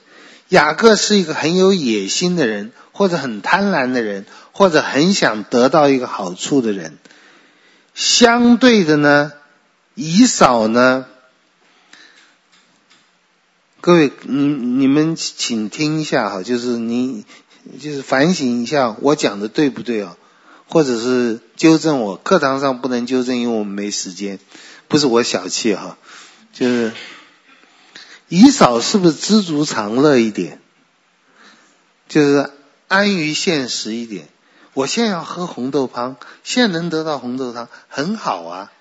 [0.47, 4.25] 雅各是一个很有野心的人，或者很贪婪的人。
[4.51, 6.97] 或者很想得到一个好处的人，
[7.93, 9.31] 相对的呢，
[9.95, 11.05] 以扫呢，
[13.81, 17.23] 各位，你你们请听一下哈，就是你
[17.79, 20.17] 就是反省一下，我讲的对不对啊？
[20.67, 24.37] 或者是纠正我，课堂上不能纠正，因为我们没时间，
[24.89, 25.97] 不是我小气哈，
[26.51, 26.91] 就是
[28.27, 30.59] 以少是不是知足常乐一点？
[32.09, 32.51] 就是
[32.89, 34.27] 安于现实一点。
[34.73, 38.71] 我现在要喝红豆汤，现在能得到红豆汤很好啊，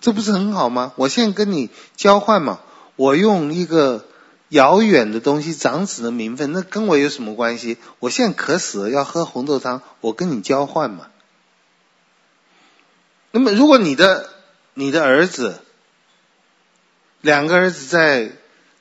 [0.00, 0.94] 这不是很好吗？
[0.96, 2.60] 我现在跟你交换嘛，
[2.96, 4.04] 我用一个
[4.48, 7.78] 遥远的东西，长子的名分，那跟我有什么关系？
[7.98, 11.08] 我现在渴死了，要喝红豆汤，我跟你交换嘛。
[13.32, 14.30] 那么，如果你的
[14.74, 15.60] 你的儿子，
[17.20, 18.32] 两个儿子在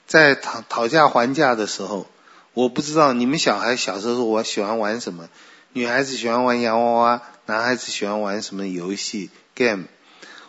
[0.05, 2.07] 在讨讨价还价的时候。
[2.55, 5.27] 我不知道你们小孩小时候我喜欢玩什么？
[5.71, 9.85] 女孩子喜欢玩洋娃娃，男孩子喜欢玩什么游戏 game？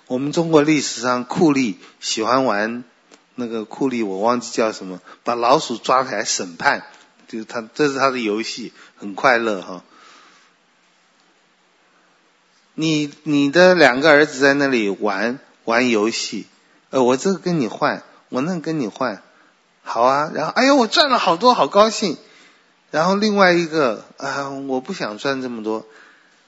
[0.06, 2.84] 我们中国历史上酷吏喜欢玩
[3.34, 6.84] 那个库里，我忘记叫什么，把老鼠抓起来审判，
[7.28, 9.82] 就是他这是他的游戏，很快乐哈。
[12.74, 16.46] 你你的两个儿子在那里玩玩游戏，
[16.90, 19.22] 呃，我这个跟你换，我那跟你换，
[19.82, 22.16] 好啊，然后哎呦，我赚了好多，好高兴。
[22.90, 25.86] 然后另外一个啊，我不想赚这么多，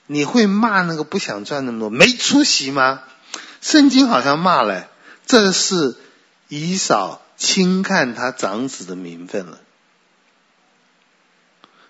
[0.07, 3.03] 你会骂那个不想赚那么多没出息吗？
[3.61, 4.89] 圣经好像骂了，
[5.27, 5.97] 这是
[6.49, 9.61] 以扫轻看他长子的名分了。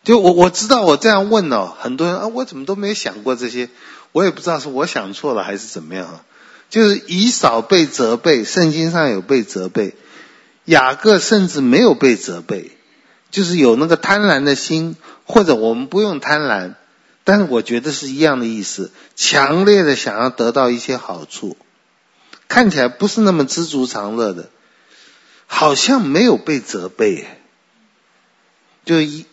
[0.04, 3.68] 就我我知道我这样问哦，很多人啊，我怎么都没有想过这些。
[4.12, 6.24] 我也不知道是我想错了还是怎么样啊，
[6.70, 9.94] 就是以扫被责备，圣经上有被责备，
[10.64, 12.70] 雅各甚至没有被责备，
[13.30, 16.76] 就是有那个贪婪的心，或者我们不用贪婪，
[17.24, 21.58] 但是我觉得是一样的意思，强烈的想要得到一些好处，
[22.48, 24.50] 看起来不是那么知足常乐的，
[25.46, 27.26] 好像没有被责备，
[28.84, 29.26] 就一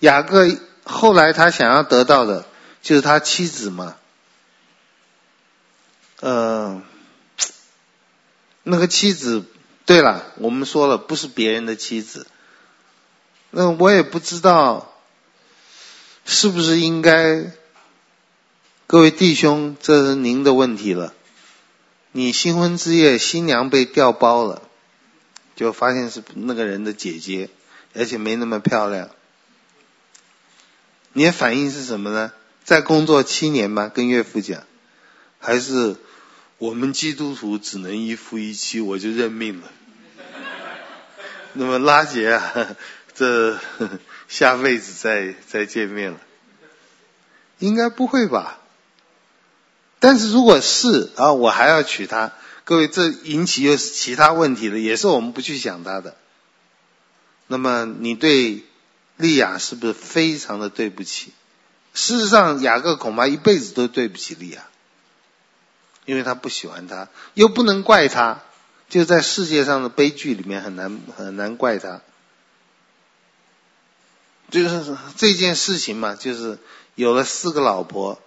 [0.00, 0.48] 雅各
[0.84, 2.46] 后来他想要得到的
[2.82, 3.96] 就是他妻子嘛。
[6.20, 6.82] 呃，
[8.62, 9.44] 那个妻子，
[9.84, 12.26] 对了，我们说了不是别人的妻子，
[13.50, 14.92] 那我也不知道
[16.24, 17.52] 是不是应该，
[18.86, 21.12] 各位弟兄，这是您的问题了。
[22.16, 24.62] 你新婚之夜，新娘被调包了，
[25.54, 27.50] 就发现是那个人的姐姐，
[27.94, 29.10] 而且没那么漂亮，
[31.12, 32.32] 你的反应是什么呢？
[32.64, 33.90] 再工作七年吗？
[33.94, 34.64] 跟岳父讲，
[35.38, 35.96] 还是？
[36.56, 39.70] 我们基督徒只能一夫一妻，我就认命了。
[41.52, 42.76] 那么拉结啊，
[43.12, 43.58] 这
[44.26, 46.20] 下辈子再再见面了，
[47.58, 48.58] 应该不会吧？
[49.98, 52.32] 但是如果是啊，我还要娶她，
[52.64, 56.16] 各位，这引起又是其他问题了，也是我们不去想她的。
[57.46, 58.64] 那么你对
[59.16, 61.32] 利亚是不是非常的对不起？
[61.94, 64.66] 事实上，雅各恐怕一辈子都对不起利亚。
[66.04, 68.40] 因为他不喜欢她，又不能怪他，
[68.88, 72.00] 就在世界上的悲剧里面很难很难怪他。
[74.48, 76.60] 就是这件事情嘛，就是
[76.94, 78.20] 有了四个老婆，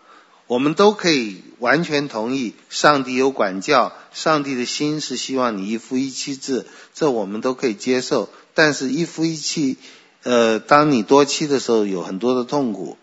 [0.49, 8.29] 我们都可以完全同意，上帝有管教，上帝的心是希望你一夫一妻制，这我们都可以接受。
[8.55, 9.77] 但是，一夫一妻，
[10.23, 12.97] 呃，当你多妻的时候，有很多的痛苦。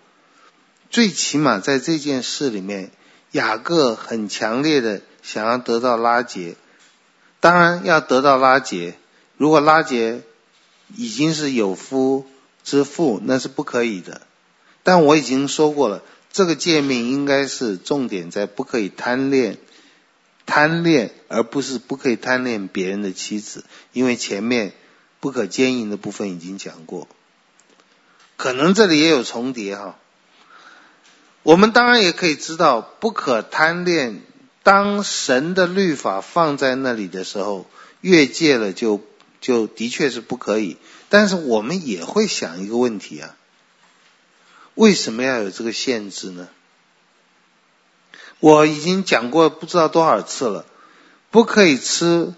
[0.91, 2.91] 最起码在这件事里面。
[3.33, 6.57] 雅各很强烈的想要得到拉结，
[7.39, 8.95] 当然要得到拉结。
[9.37, 10.23] 如果拉结
[10.95, 12.25] 已经是有夫
[12.65, 14.23] 之妇，那是不可以的。
[14.85, 16.03] 但我已经说过了，
[16.37, 19.57] 这个诫命应该是重点在不可以贪恋，
[20.45, 24.75] 贪恋而不是不可以贪恋别人的妻子，因为前面
[25.19, 27.09] 不可奸淫的部分已经讲过。
[28.37, 29.97] 可能这里也有重叠哈。
[31.43, 34.21] 我们当然也可以知道，不可贪恋。
[34.63, 37.65] 当神的律法放在那里的时候，
[38.03, 39.01] 越界了就
[39.41, 40.77] 就的确是不可以。
[41.09, 43.35] 但是我们也会想一个问题啊，
[44.77, 46.49] 为什么要有这个限制呢？
[48.39, 50.67] 我已经讲过不知道多少次了，
[51.31, 52.35] 不可以吃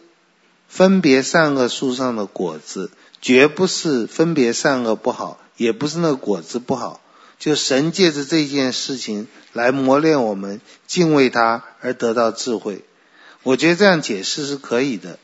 [0.69, 7.01] 分别善恶树上的果子，绝不是分别善恶不好，也不是那果子不好。
[7.41, 12.85] 就神借着这件事情来磨练我们敬畏他而得到智慧，
[13.43, 15.19] 我觉得这样解释是可以的。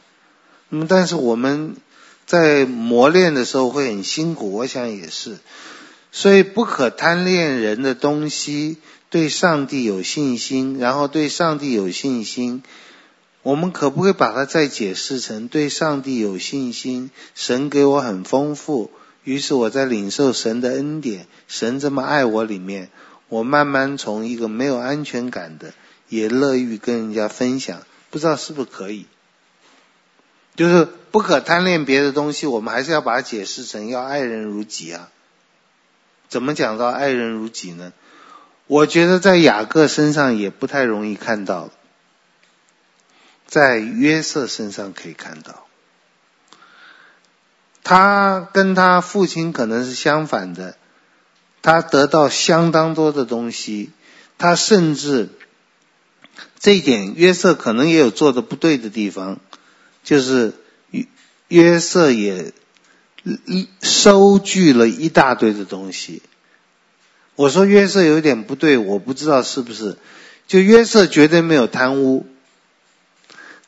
[0.68, 1.76] 那么，但是我们
[2.26, 5.38] 在磨练的时候会很辛苦，我想也是。
[6.16, 8.76] 所以不可贪恋人的东西，
[9.10, 12.62] 对上帝有信心，然后对上帝有信心，
[13.42, 17.10] 我们可不可以把它再解释成对上帝有信心？
[17.34, 18.92] 神给我很丰富。
[19.24, 22.90] 于是我在领受神的恩典，神这么爱我里面，
[23.28, 25.74] 我慢慢从一个没有安全感的，
[26.08, 29.06] 也乐于跟人家分享，不知道是不是可以？
[30.54, 35.10] 就是不可贪恋别的东西，我们还是要把它解释成要爱人如己啊。
[36.34, 37.92] 怎么讲到爱人如己呢？
[38.66, 41.70] 我觉得在雅各身上也不太容易看到，
[43.46, 45.64] 在约瑟身上可以看到。
[47.84, 50.76] 他跟他父亲可能是相反的，
[51.62, 53.92] 他得到相当多的东西，
[54.36, 55.28] 他甚至
[56.58, 59.38] 这一点约瑟可能也有做的不对的地方，
[60.02, 60.54] 就是
[60.90, 61.06] 约
[61.46, 62.52] 约瑟也
[63.24, 66.22] 一收据了一大堆的东西。
[67.34, 69.96] 我说约瑟有点不对，我不知道是不是，
[70.46, 72.26] 就约瑟绝对没有贪污。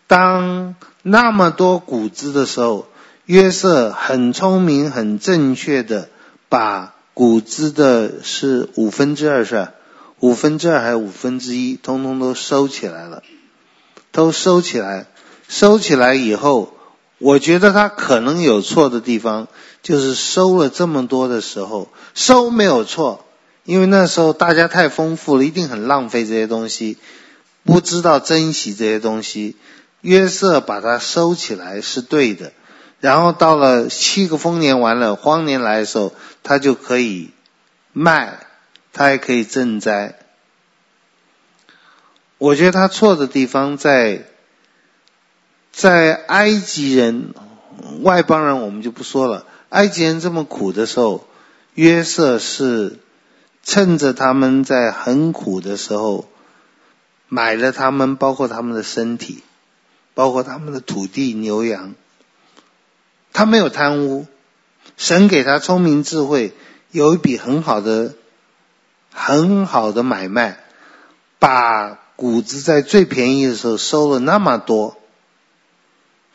[0.07, 2.87] 当那么多谷子的时候。
[3.27, 6.09] 约瑟很聪明、很正确的
[6.49, 9.73] 把谷子的是五分之二是吧？
[10.21, 13.25] 五分之二还有五分之一，通通都收起来了，
[14.13, 15.09] 都收起来。
[15.49, 16.76] 收起来以后，
[17.19, 19.49] 我觉得他可能有错的地方，
[19.83, 23.25] 就是收了这么多的时候，收没有错，
[23.65, 26.99] 因为那时候大家太丰富了，一定很浪费这些东西，
[27.65, 29.57] 不知道珍惜这些东西。
[30.03, 32.53] 约瑟把它收起来是对的，
[33.01, 36.13] 然后到了七个丰年完了，荒年来的时候，
[36.43, 37.31] 他就可以
[37.95, 38.47] 卖，
[38.93, 40.19] 他还可以赈灾。
[42.37, 44.27] 我觉得他错的地方在。
[45.77, 47.35] 在埃及人、
[48.01, 49.45] 外邦人，我们就不说了。
[49.69, 51.27] 埃及人这么苦的时候，
[51.75, 52.99] 约瑟是
[53.63, 56.29] 趁着他们在很苦的时候，
[57.29, 59.43] 买了他们，包括他们的身体，
[60.15, 61.93] 包括他们的土地、牛羊。
[63.35, 64.27] 他没有贪污，
[64.97, 66.55] 神给他聪明智慧，
[66.91, 68.15] 有一笔很好的、
[69.13, 70.59] 很好的买卖，
[71.39, 74.96] 把谷子在最便宜的时候收了那么多。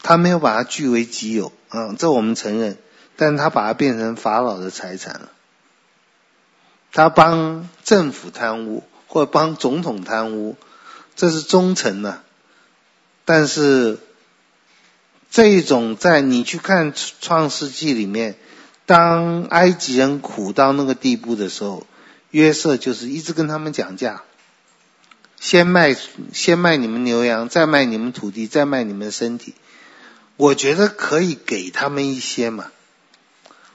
[0.04, 2.78] 他没有把它据为己有，嗯，这我们承认，
[3.16, 5.32] 但他把它变成法老的财产了。
[6.92, 10.58] 他帮政府贪污，或者帮总统贪污，
[11.16, 12.22] 这是忠诚的。
[13.24, 14.00] 但是
[15.30, 18.36] 这种在你去看创世纪里面，
[18.86, 21.86] 当埃及人苦到那个地步的时候，
[22.32, 24.24] 约瑟就是一直跟他们讲价，
[25.40, 25.96] 先卖
[26.34, 29.54] 先卖你们牛羊，再卖你们土地，再卖你们身体。
[30.42, 32.72] 我觉得可以给他们一些嘛，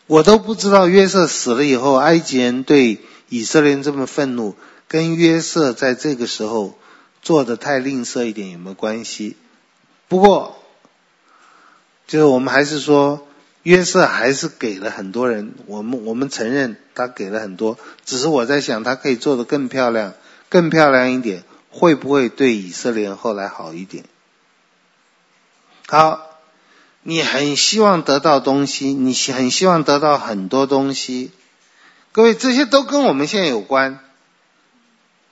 [0.08, 2.98] 我都不知道约瑟死了以后，埃及人对
[3.28, 4.56] 以色列人这么愤怒，
[4.88, 6.76] 跟约瑟在这个时候
[7.22, 9.36] 做的太吝啬一点有没有关系？
[10.08, 10.60] 不过，
[12.08, 13.28] 就是我们还是说，
[13.62, 20.14] 约瑟还是给了很多人，我们我们承认他给了很多，只是我在想，他可以做得更漂亮，
[20.48, 24.04] 更漂亮一点，会不会对以色列人后来好一点？
[25.86, 26.32] 好。
[27.08, 31.30] 你很希望得到东西，你很希望得到很多东西，
[32.10, 34.00] 各位，这些都跟我们现在有关。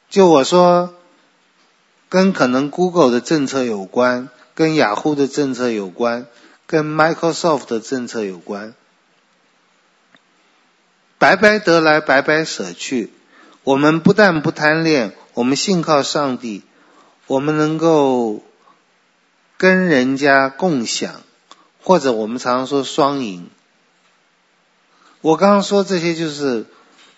[0.09, 0.95] 就我说，
[2.09, 6.29] 跟可能 Google 的政策有关，跟雅虎的政策有关，
[6.69, 8.73] 跟 Microsoft 的政策有关。
[11.19, 13.13] 白白得来，白白舍去。
[13.65, 16.63] 我们不但不贪恋，我们信靠上帝，
[17.27, 18.45] 我们能够
[19.57, 21.21] 跟人家共享。
[21.85, 23.49] 或者我们常常说双赢。
[25.21, 26.65] 我刚刚说这些就是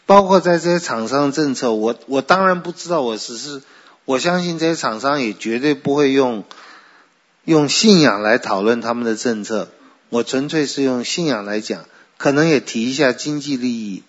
[0.06, 3.62] 包括在这些厂商政策，我我当然不知道，我只是
[4.04, 6.44] 我相信这些厂商也绝对不会用
[7.44, 9.68] 用信仰来讨论他们的政策，
[10.08, 11.84] 我纯粹是用信仰来讲，
[12.18, 14.02] 可能也提一下经济利益。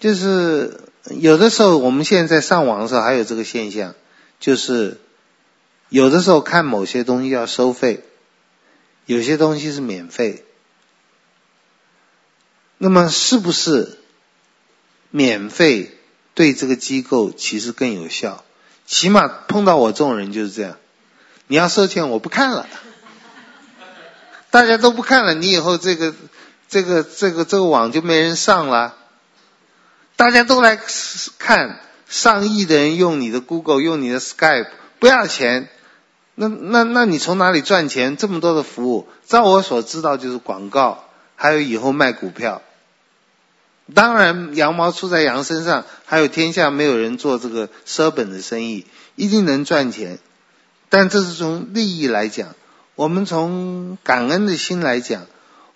[0.00, 3.94] 就是有的时候我们现在在上网的时候还有这个现象，
[4.38, 5.00] 就是。
[5.94, 8.02] 有的时候看某些东西要收费，
[9.06, 10.44] 有些东西是免费。
[12.78, 14.00] 那么是不是
[15.12, 15.96] 免费
[16.34, 18.44] 对这个机构其实更有效？
[18.84, 20.78] 起码碰到我这种人就是这样。
[21.46, 22.66] 你要收钱，我不看了。
[24.50, 26.12] 大家都不看了，你以后这个
[26.68, 28.96] 这个这个这个网就没人上了。
[30.16, 30.76] 大家都来
[31.38, 31.78] 看，
[32.08, 35.68] 上亿的人用你的 Google，用你的 Skype，不要钱。
[36.34, 38.16] 那那那你从哪里赚钱？
[38.16, 41.04] 这么多的服务，照我所知道就是广告，
[41.36, 42.62] 还有以后卖股票。
[43.94, 50.18] 当然，羊毛出在羊身上，还有天下没有人做这个舍本的生意，一定能赚钱。
[50.88, 52.54] 但这是从利益来讲，
[52.94, 55.26] 我们从感恩的心来讲，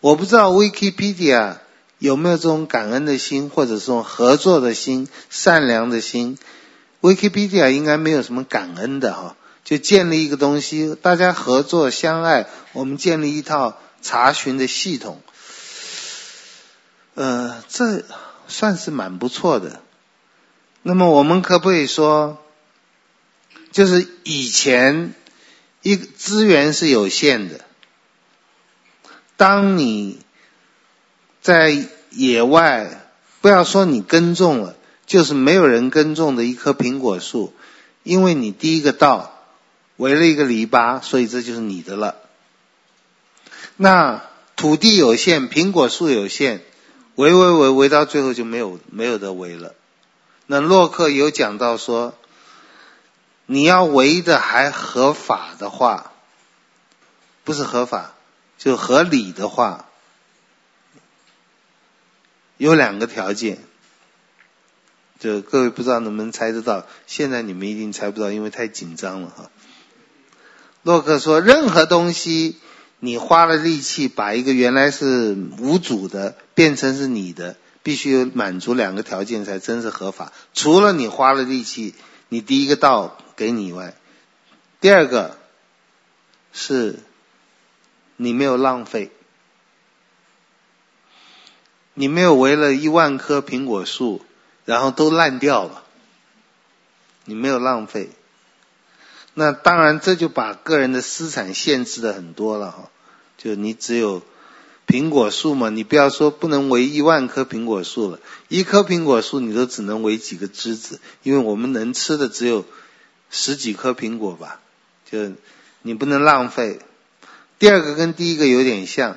[0.01, 1.57] 我不知道 Wikipedia
[1.99, 6.39] 有没有这种感恩的心，或者是这种合作的心、善良的心。
[7.01, 9.37] Wikipedia 应该没有什么感恩的哈。
[9.69, 15.21] 就建立一个东西，大家合作相爱，我们建立一套查询的系统，
[17.13, 18.03] 呃，这
[18.47, 19.83] 算是蛮不错的。
[20.81, 22.39] 那么我们可不可以说，
[23.71, 25.13] 就是以前
[25.83, 27.61] 一资源是有限的，
[29.37, 30.21] 当你
[31.43, 33.07] 在野外，
[33.43, 37.53] 不要说你耕种了，就是没有人耕种的一棵苹果树，
[38.03, 39.35] 因为你第一个到。
[39.99, 42.17] 围了一个篱笆，所以这就是你的了。
[43.77, 44.25] 那
[44.57, 46.63] 土地有限，苹果树有限，
[47.17, 49.75] 围围围围到最后就没有没有得围了。
[50.47, 52.17] 那洛克有讲到说，
[53.47, 56.13] 你要围的还合法的话，
[57.45, 58.15] 不是合法
[58.57, 59.87] 就合理的话，
[62.57, 63.59] 有两个条件，
[65.19, 66.87] 就各位不知道能不能猜得到？
[67.07, 69.51] 现在你们一定猜不到，因为太紧张了哈。
[70.83, 72.57] 洛克说，任何东西
[73.01, 80.33] 你花了力气把一个原来是无主的变成是你的，必须满足两个条件才真是合法。
[80.55, 81.95] 除了你花了力气，
[82.29, 83.95] 你第一个道给你以外，
[84.81, 85.37] 第二个
[86.53, 87.01] 是
[88.17, 89.11] 你没有浪费。
[91.95, 94.25] 你没有为了一万棵苹果树，
[94.65, 95.83] 然后都烂掉了，
[97.25, 98.11] 你没有浪费。
[99.39, 102.91] 那当然，这就把个人的私产限制的很多了哈。
[103.37, 104.23] 就你只有
[104.85, 108.19] 苹果树嘛，你不要说不能为一万棵苹果树了，
[108.49, 112.65] 一棵苹果树你都只能为几个枝子，因为我们能吃的只有
[113.31, 114.61] 十几颗苹果吧，
[115.09, 115.31] 就
[115.83, 116.81] 你不能浪费。
[117.61, 119.17] 第二个跟第一个有点像，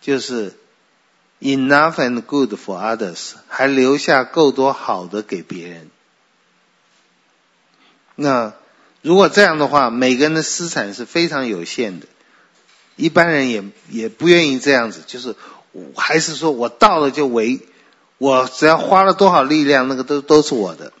[0.00, 0.54] 就是。
[1.40, 5.90] Enough and good for others，还留下够多好的给别人。
[8.14, 8.54] 那
[9.04, 12.06] 如果这样的话，每个人的私产是非常有限的，
[12.96, 15.02] 一般人也也不愿意这样子。
[15.06, 15.36] 就是
[15.94, 17.60] 还是说我到了就为，
[18.16, 20.92] 我只要花了多少力量，那个都都是我的。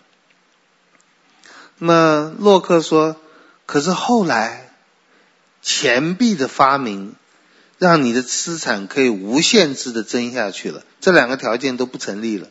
[1.78, 3.16] 那洛克说，
[3.64, 4.70] 可是后来
[5.62, 7.14] 钱币的发明。
[7.76, 12.48] 让你的资产可以无限制的增下去了，这两个条件都不成立了。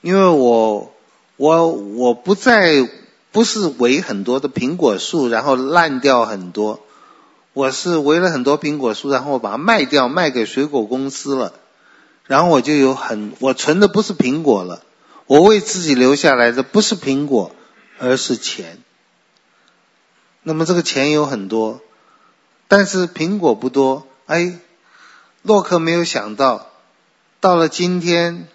[0.00, 0.92] 因为我
[1.36, 2.88] 我我不再
[3.32, 6.80] 不是围很多的苹果树，然后烂掉很多，
[7.52, 11.52] 我是围了很多苹果树，然后我把它卖掉，卖给水果公司了，
[12.26, 14.82] 然后我就有很我存的不是苹果了，
[15.26, 17.54] 我为自己留下来的不是苹果，
[17.98, 18.78] 而是钱。
[20.42, 21.80] 那么这个钱有很多。
[22.72, 24.60] 但是苹果不多，哎，
[25.42, 26.70] 洛克没有想到，
[27.40, 28.46] 到了今天，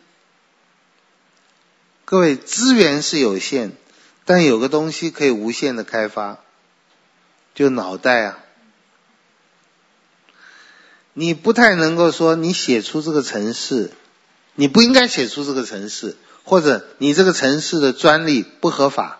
[2.05, 3.75] 各位资源是有限，
[4.25, 6.39] 但有个东西可以无限的开发，
[7.53, 8.39] 就脑袋啊。
[11.13, 13.91] 你不太能够说你写出这个城市，
[14.55, 19.19] 你不应该写出这个城市，或者你这个城市的专利不合法，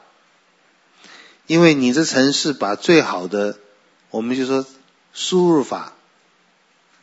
[1.47, 3.57] 因为你这城市把最好的，
[4.09, 4.65] 我们就说。
[5.17, 5.93] 输入法，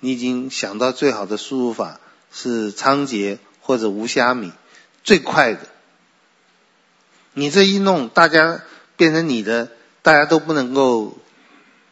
[0.00, 1.98] 你已经想到最好的输入法
[2.30, 4.52] 是仓颉或者无虾米，
[5.02, 5.60] 最快的。
[7.34, 8.62] 你这一弄，大家
[8.96, 9.70] 变成你的，
[10.02, 11.16] 大家都不能够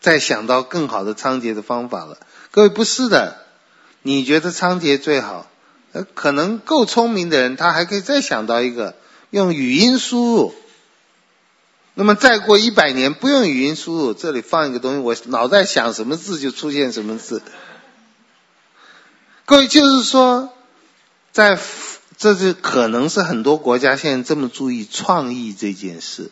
[0.00, 2.18] 再想到更好的仓颉的方法了。
[2.50, 3.38] 各位不是的，
[4.02, 5.50] 你觉得仓颉最好，
[6.14, 8.96] 可能够聪明的人，他还可以再想到一个
[9.30, 10.54] 用语音输入。
[11.94, 17.42] 那么再过一百年，不用语音输入，这里放一个东西，我脑袋想什么字就出现什么字。
[19.44, 20.52] 各位就是说，
[21.32, 21.58] 在
[22.20, 26.30] 这是可能是很多国家现在这么注意创意这件事。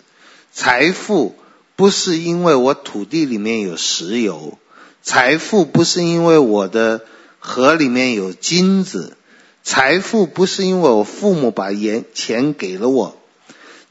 [0.52, 1.34] 财富
[1.76, 4.58] 不是因为我土地里面有石油，
[5.02, 7.00] 财富不是因为我的
[7.38, 9.16] 河里面有金子，
[9.62, 13.16] 财富不是因为我父母把盐钱给了我。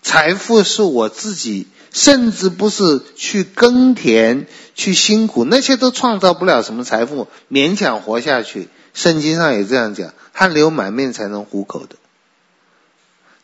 [0.04, 4.46] 财富是我自己，甚至不是去耕田、
[4.76, 8.68] 去辛苦，那些都创造不了什么财富，勉强活下去。
[8.98, 11.98] 圣经上也这样讲：汗流满面才能糊口的。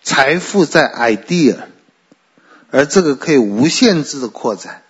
[0.02, 1.66] 财富在 idea，
[2.72, 4.82] 而这个可以无限制的扩展。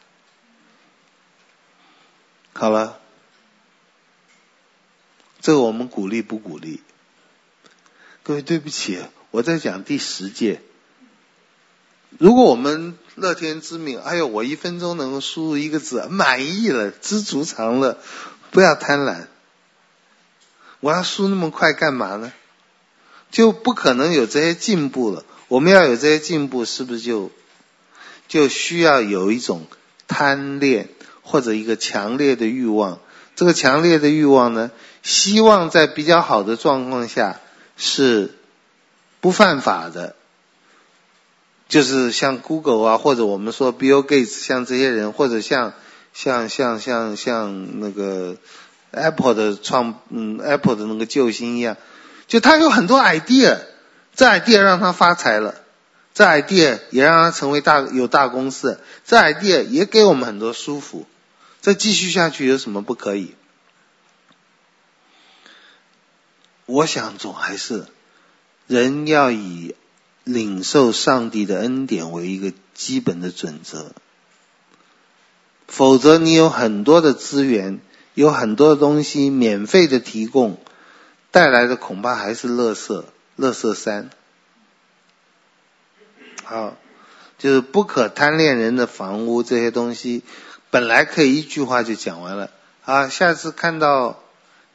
[2.53, 2.97] 好了，
[5.41, 6.80] 这个我们鼓励不鼓励？
[8.24, 10.61] 各位对不起，我在讲第十届。
[12.18, 17.99] 如果我们乐天知命，哎呦，我一分钟能够输入一个字，满意了，知足常乐，
[18.51, 19.28] 不要贪婪。
[20.84, 22.34] 我要输那么快干嘛呢？
[23.31, 25.23] 就不可能有这些进步了。
[25.47, 27.31] 我们要有这些进步，是不是就
[28.27, 29.65] 就需要有一种
[30.09, 30.89] 贪恋
[31.21, 32.99] 或者一个强烈的欲望？
[33.34, 34.71] 这个强烈的欲望呢，
[35.03, 37.39] 希望在比较好的状况下
[37.77, 38.36] 是
[39.21, 40.17] 不犯法的。
[41.69, 45.71] 就是像 Google 啊，或者我们说 Bill Gates，像这些人，或者像
[46.11, 48.36] 像像像像那个
[48.94, 51.76] Apple 的创，嗯，Apple 的那个救星一样，
[52.28, 53.60] 就他有很多 idea，
[54.16, 55.56] 这 idea 让他发财了，
[56.14, 61.06] 这 idea 也让他成为大有大公司，这 idea 也给我们很多舒服，
[61.60, 63.36] 再继续下去有什么不可以？
[66.66, 67.88] 我想总还是
[68.68, 69.76] 人要以。
[70.26, 73.91] 领受上帝的恩典为一个基本的准则，
[75.68, 77.82] 否则你有很多的资源，
[78.14, 80.57] 有很多东西免费的提供，
[81.32, 83.03] 带来的恐怕还是垃圾，
[83.38, 84.09] 垃圾山。
[86.43, 86.76] 好，
[87.38, 90.24] 就是不可贪恋人的房屋这些东西，
[90.70, 92.49] 本来可以一句话就讲完了。
[92.86, 94.22] 啊，下次看到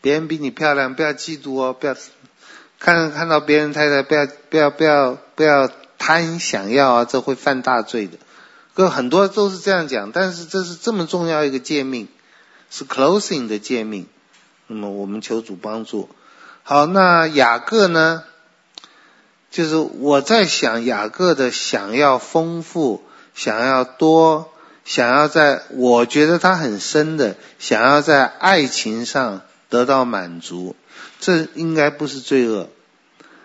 [0.01, 1.95] 别人比你漂亮，不要嫉妒哦，不要
[2.79, 8.19] 看看到别人太太，不要不要不要不要贪想要啊，这会犯大罪的。
[8.75, 12.09] 哥很多都是这样讲，但是这是这么重要一个诫命，
[12.71, 14.07] 是 closing 的诫命。
[14.67, 16.09] 那么我们求主帮助。
[16.63, 18.25] 好，那雅各呢？
[19.51, 23.03] 就是我在想雅各的想要丰富，
[23.35, 24.51] 想要多。
[24.85, 30.77] 想要在，我觉得他很深的，想要在爱情上得到满足，
[31.21, 32.71] 这应该不是罪恶。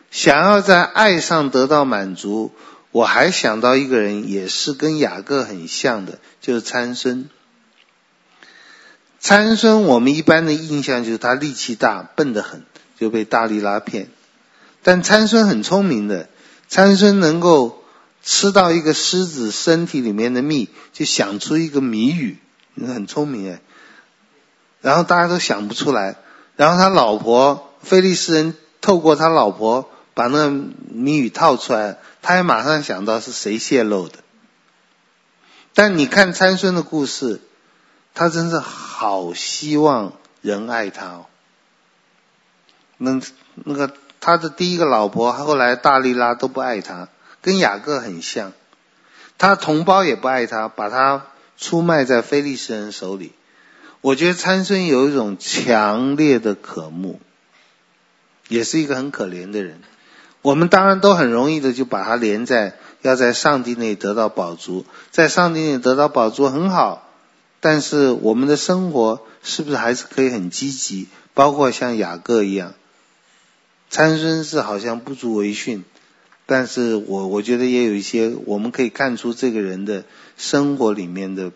[0.10, 2.54] 想要在爱上得到满足，
[2.92, 7.30] 我还想到一个人，也是跟雅各很像的，就是参孙。
[9.24, 12.66] 参孙，我们一般的印象就是他力气大，笨得很，
[13.00, 14.10] 就被大力拉骗。
[14.84, 16.28] 但参孙很聪明的，
[16.68, 17.80] 参孙能够。
[18.26, 22.38] 吃到一个狮子身体里面的蜜，就想出一个谜语，
[22.78, 23.60] 很聪明哎。
[24.80, 26.16] 然后大家都想不出来，
[26.56, 34.20] 然后他老婆菲利斯人透过他老婆把那谜语套出来，他也马上想到是谁泄露的。
[35.74, 37.42] 但你看参孙的故事，
[38.14, 41.26] 他真是好希望人爱他哦。
[42.98, 43.20] 那
[43.56, 47.08] 那个他的第一个老婆后来大利拉都不爱他。
[47.42, 48.54] 跟雅各很像，
[49.38, 51.26] 他同胞也不爱他，把他
[51.58, 53.34] 出卖在非利士人手里。
[54.00, 57.20] 我觉得参孙有一种强烈的渴慕，
[58.48, 59.82] 也是一个很可怜的人。
[60.42, 67.06] 我们当然都很容易的就把他连在要在上帝那里得到宝足，在上帝那里得到宝足很好，
[67.64, 71.08] 但是我们的生活是不是还是可以很积极？
[71.34, 72.74] 包括像雅各一样，
[73.90, 75.86] 参孙是好像不足为训。
[76.46, 80.04] 但是我我觉得也有一些我们可以看出这个人的
[80.36, 81.54] 生活里面的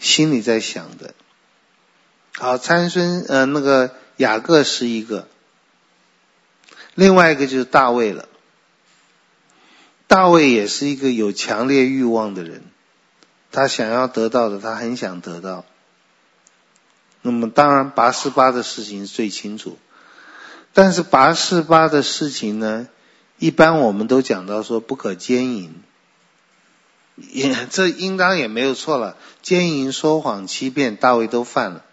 [0.00, 1.14] 心里在想的。
[2.32, 5.28] 好，参孙呃那个雅各是一个，
[6.96, 8.28] 另外一个就是大卫了。
[10.08, 12.64] 大卫也是一个有强烈欲望的人，
[13.50, 15.64] 他想要得到的，他很想得到。
[17.22, 19.78] 那么当然拔示巴的事情是最清楚，
[20.72, 22.88] 但是拔示巴的事情呢？
[23.38, 25.82] 一般我们都讲到说不可奸淫，
[27.16, 29.16] 也这应当也没有错了。
[29.42, 31.84] 奸淫、说谎、欺骗，大卫都犯了。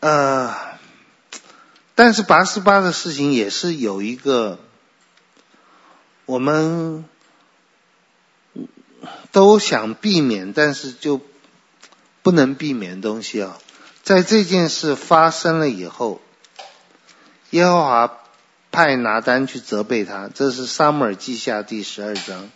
[0.00, 0.54] 呃，
[1.94, 4.58] 但是拔示巴的事情也是有一个
[6.26, 7.06] 我们
[9.32, 11.20] 都想避免，但是就
[12.22, 13.56] 不能避免的东西啊。
[14.02, 16.20] 在这件事发生了以后。
[17.50, 18.18] 耶和华
[18.72, 22.50] 派拿单去责备他，这是撒母耳记下第十二章。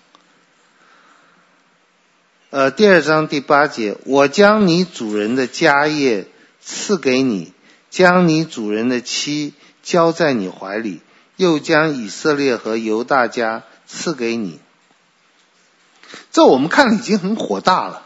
[2.51, 6.27] 呃，第二章第八节，我将你主人的家业
[6.61, 7.55] 赐给你，
[7.89, 9.55] 将你主人的妻
[9.85, 11.01] 交在你怀里，
[11.41, 14.61] 又将以色列和犹大家赐给你。
[16.31, 18.03] 这我们看了已经很火大了。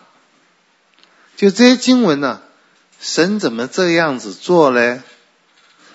[1.35, 2.41] 就这些经文呢、
[3.01, 5.03] 神怎么这样子做嘞？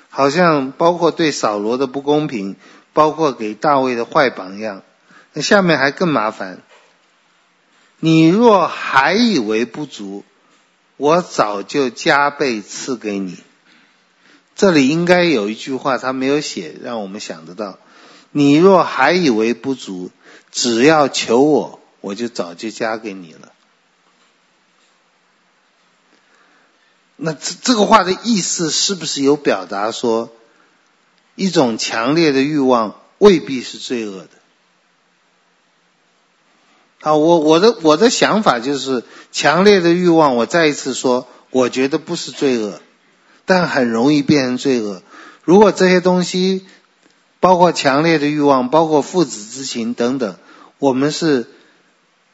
[0.09, 2.57] 好像包括对扫罗的不公平，
[2.91, 4.83] 包括给大卫的坏榜样。
[5.31, 6.61] 那下面还更麻烦。
[7.99, 10.25] 你若还以为不足，
[10.97, 13.41] 我早就加倍赐给你。
[14.59, 17.79] 这里应该有一句话他没有写，让我们想得到。
[18.31, 20.11] 你若还以为不足，
[20.51, 23.53] 只要求我，我就早就加给你了。
[27.15, 30.29] 那这这个话的意思是不是有表达说，
[31.35, 34.29] 一种强烈的欲望未必是罪恶的？
[36.99, 42.81] 啊，我我的我的想法就是，强烈的欲望，我再一次说，我觉得不是罪恶，
[43.49, 45.01] 但很容易变成罪恶。
[45.43, 46.67] 如果这些东西，
[47.39, 50.35] 包括强烈的欲望，包括父子之情等等，
[50.77, 51.47] 我们是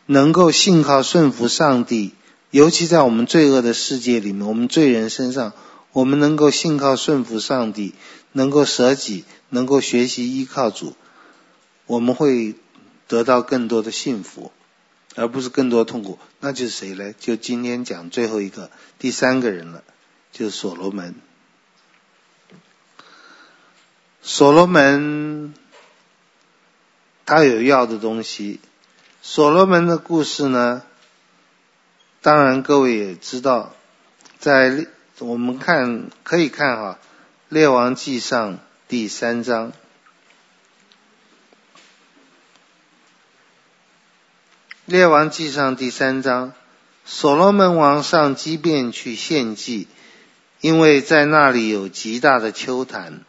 [0.08, 2.14] 能够信靠顺服上帝。
[2.52, 5.54] 尤其在我们罪恶的世界里面，我们罪人身上，
[5.94, 7.94] 我们能够信靠顺服上帝，
[8.34, 10.96] 能够舍己，能够学习依靠主，
[11.86, 12.56] 我们会
[13.08, 14.52] 得到更多的幸福，
[15.16, 16.20] 而不是更多痛苦。
[16.42, 17.14] 那就是谁呢？
[17.18, 19.82] 就今天讲最后一个第三个人了，
[20.36, 21.16] 就是所罗门。
[24.22, 25.54] 所罗门
[27.26, 28.60] 他有要的东西。
[29.22, 30.84] 所罗门的故事呢？
[32.22, 33.74] 当然，各位也知道，
[34.38, 34.88] 在
[35.20, 37.00] 我们看可以看哈，
[37.48, 38.54] 《列王记上》
[38.90, 39.72] 第三章，
[44.86, 46.52] 《列王记上》第三章，
[47.06, 49.88] 所罗门王上基遍去献祭，
[50.66, 53.22] 因为在那里有极大的丘坛，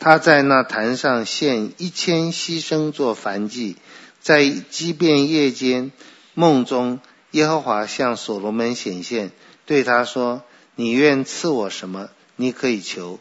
[0.00, 3.76] 他在那坛上献一千牺牲作燔祭，
[4.20, 5.92] 在即便夜间
[6.34, 6.98] 梦中。
[7.30, 9.30] 耶和华向所罗门显现，
[9.64, 10.42] 对他说
[10.74, 12.08] ：“你愿赐我什么？
[12.34, 13.20] 你可以求。”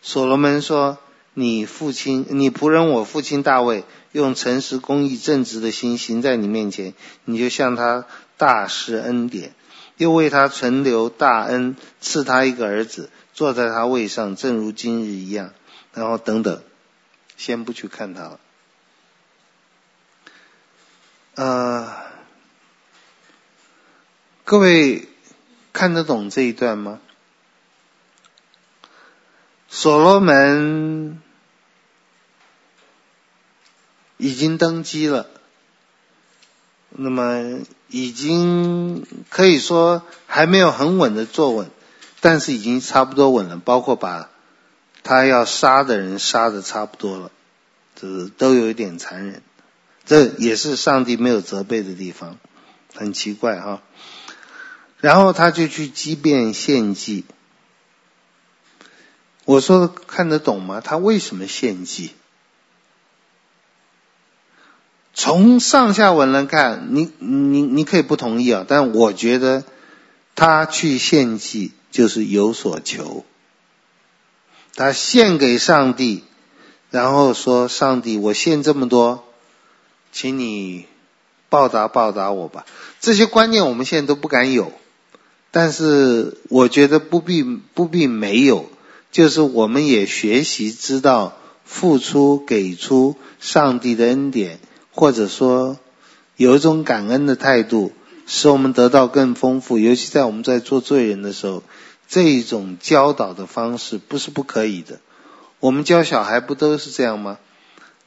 [0.00, 0.96] 所罗门说
[1.34, 6.94] ：“你父亲，你仆人我父亲大卫，用诚实、公义、正直的心行在你面前，
[7.26, 8.06] 你就向他
[8.38, 9.52] 大施恩典，
[9.96, 15.52] 又为他存留大恩，赐他一个儿子，坐在他位上，正如今日一样。”
[15.94, 16.62] 然后等等，
[17.36, 18.40] 先不去看他了。
[21.34, 22.12] 呃。
[24.44, 25.08] 各位
[25.72, 27.00] 看得懂这一段吗？
[29.68, 31.22] 所罗门
[34.18, 35.30] 已经登基了，
[36.90, 37.60] 那么
[37.92, 41.70] 已经可以说还没有很稳的坐稳，
[42.20, 44.30] 但是已经差不多稳了，包括把
[45.02, 47.30] 他要杀的人杀的差不多了，
[47.94, 49.42] 这都有一点残忍，
[50.06, 52.38] 这也是上帝没有责备的地方，
[52.94, 53.82] 很奇怪哈。
[54.98, 57.24] 然后他就去基遍献祭。
[59.44, 60.80] 我说看得懂吗？
[60.80, 62.12] 他为什么献祭？
[65.14, 69.64] 从上下文来看，你你你可以不同意啊，但我觉得
[70.34, 73.24] 他去献祭就是有所求。
[74.74, 76.24] 他献给上帝，
[76.90, 79.24] 然后说：“上帝，我献这么多，
[80.12, 80.86] 请你
[81.50, 82.64] 报答报答我吧。”
[82.98, 84.72] 这些观念我们现在都不敢有。
[85.50, 88.70] 但是我觉得不必不必没有，
[89.10, 91.36] 就是我们也学习知道
[91.66, 94.58] 付出给出上帝的恩典，
[94.92, 95.78] 或者说
[96.36, 97.92] 有一种感恩的态度，
[98.26, 99.78] 使我们得到更丰富。
[99.78, 101.62] 尤其在我们在做罪人的时候，
[102.08, 105.00] 这一种教导的方式不是不可以的。
[105.58, 107.38] 我们教小孩不都是这样吗？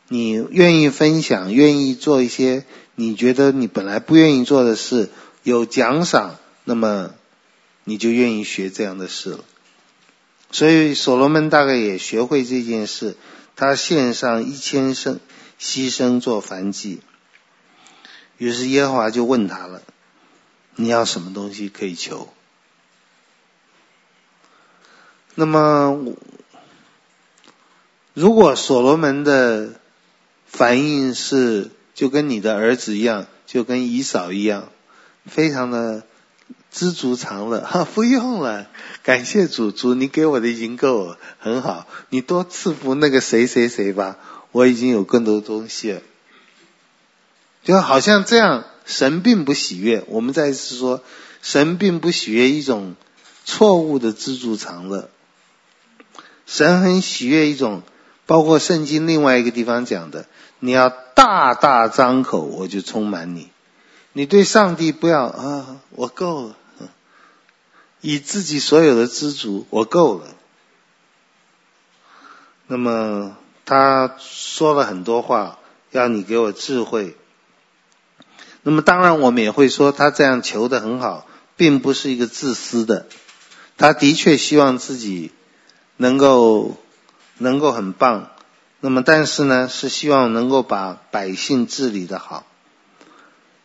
[0.08, 2.64] 你愿意分享，愿意做一些
[2.96, 5.10] 你觉得你本来不愿意做的事，
[5.44, 7.12] 有奖赏，那么。
[7.88, 9.40] 你就愿意学这样的事了，
[10.50, 13.16] 所以所罗门大概也学会这件事，
[13.56, 15.20] 他献上一千牲
[15.60, 17.01] 牺牲做燔祭。
[18.38, 19.82] 于是耶和华就问他了
[20.76, 22.34] ：“你要什么东西可以求？”
[25.36, 26.14] 那么，
[28.14, 29.80] 如果所罗门的
[30.45, 34.70] 反应是就跟你的儿子一样，就跟以嫂一样，
[35.26, 36.03] 非常的。
[36.70, 38.68] 知足常乐，哈，不用了，
[39.01, 44.20] 感谢主，主你给我的已经够了，很好，你多赐福那个谁谁谁吧，
[44.56, 46.01] 我已经有更多东西了，
[47.66, 50.06] 就好像这样，神并不喜悦。
[50.08, 51.03] 我们再一次说，
[51.41, 52.95] 神并不喜悦一种
[53.43, 55.10] 错误的知足常乐，
[56.45, 57.84] 神很喜悦一种，
[58.26, 60.26] 包括圣经另外一个地方讲的，
[60.60, 63.49] 你要大大张口，我就充满你。
[64.14, 66.56] 你对上帝不要啊，我够了。
[67.99, 70.28] 以自己所有的知足，我够了。
[72.68, 73.36] 那么
[73.66, 75.59] 他说了很多话，
[75.91, 77.18] 要你给我智慧。
[78.63, 83.07] 那么当然，我们也会说他这样求得很好，并不是一个自私的。
[83.78, 85.32] 他的确希望自己
[85.97, 86.78] 能够
[87.38, 88.32] 能够很棒。
[88.80, 92.45] 那么但是呢，是希望能够把百姓治理得好。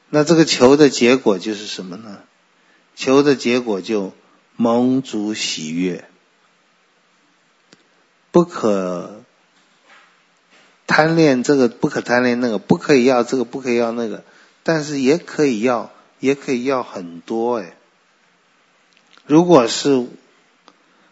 [0.08, 2.18] 那这个求的结果就是什么呢？
[2.96, 4.12] 求的结果就。
[4.56, 6.06] 蒙主喜悦，
[8.30, 9.19] 不可
[10.90, 14.24] 贪恋这个，不可贪恋那个，不可以要这个，不可以要那个，
[14.64, 17.76] 但是也可以要，也可以要很多哎。
[19.24, 20.08] 如果是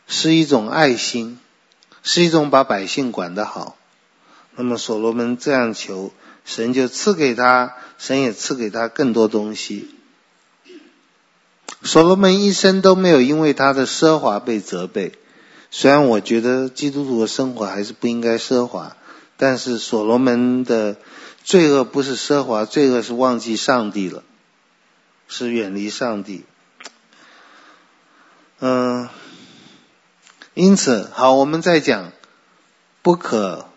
[0.08, 1.38] 是一种爱心，
[2.02, 3.76] 是一种把百姓管得好，
[4.56, 6.10] 那么所罗门这样求，
[6.44, 9.94] 神就赐给他，神也赐给他更多东西。
[11.84, 15.12] 所罗门一生都没有因为他的奢华被责备，
[15.70, 18.96] 虽然我觉得基督徒的生活还是不应该奢华，
[19.38, 20.98] 但是所罗门的
[21.42, 24.22] 罪恶不是奢华，罪恶是忘记上帝了，
[25.28, 26.44] 是远离上帝。
[28.58, 29.08] 嗯，
[30.52, 32.12] 因此，好，我们再讲，
[33.00, 33.68] 不可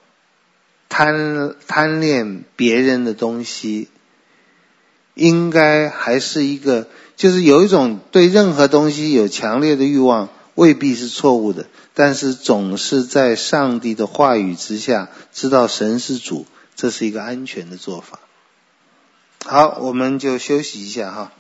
[0.89, 3.87] 贪贪恋别人的东西，
[5.13, 6.87] 应该还是一个。
[7.17, 18.19] 就是有一种对任何东西有强烈的欲望，未必是错误的，但是总是在上帝的话语之下，知道神是主，这是一个安全的做法。
[19.45, 21.31] 好，我们就休息一下哈。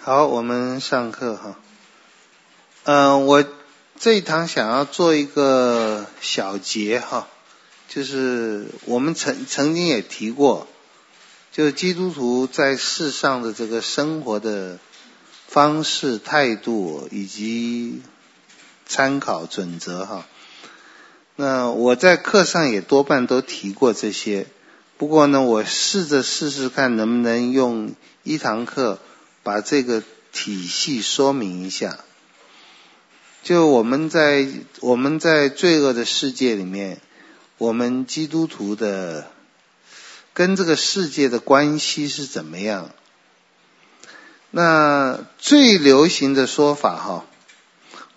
[0.00, 1.56] 好，我们上课哈。
[2.84, 3.44] 嗯，我
[3.98, 7.26] 这一堂想要做一个小结哈，
[7.88, 10.68] 就是我们曾曾经也提过，
[11.50, 14.78] 就是基督徒在世上的这个生活的
[15.46, 18.02] 方式、态度以及
[18.86, 20.26] 参考准则哈。
[21.34, 24.46] 那我在课上也多半都提过这些。
[24.96, 28.98] 不过呢，我试着试试看能不能用一堂课
[29.42, 31.98] 把这个体系说明一下。
[33.42, 34.48] 就我们在
[34.80, 37.00] 我们在罪恶的世界里面，
[37.58, 39.30] 我们基督徒的
[40.32, 42.90] 跟这个世界的关系是怎么样？
[44.50, 47.24] 那最流行的说法哈，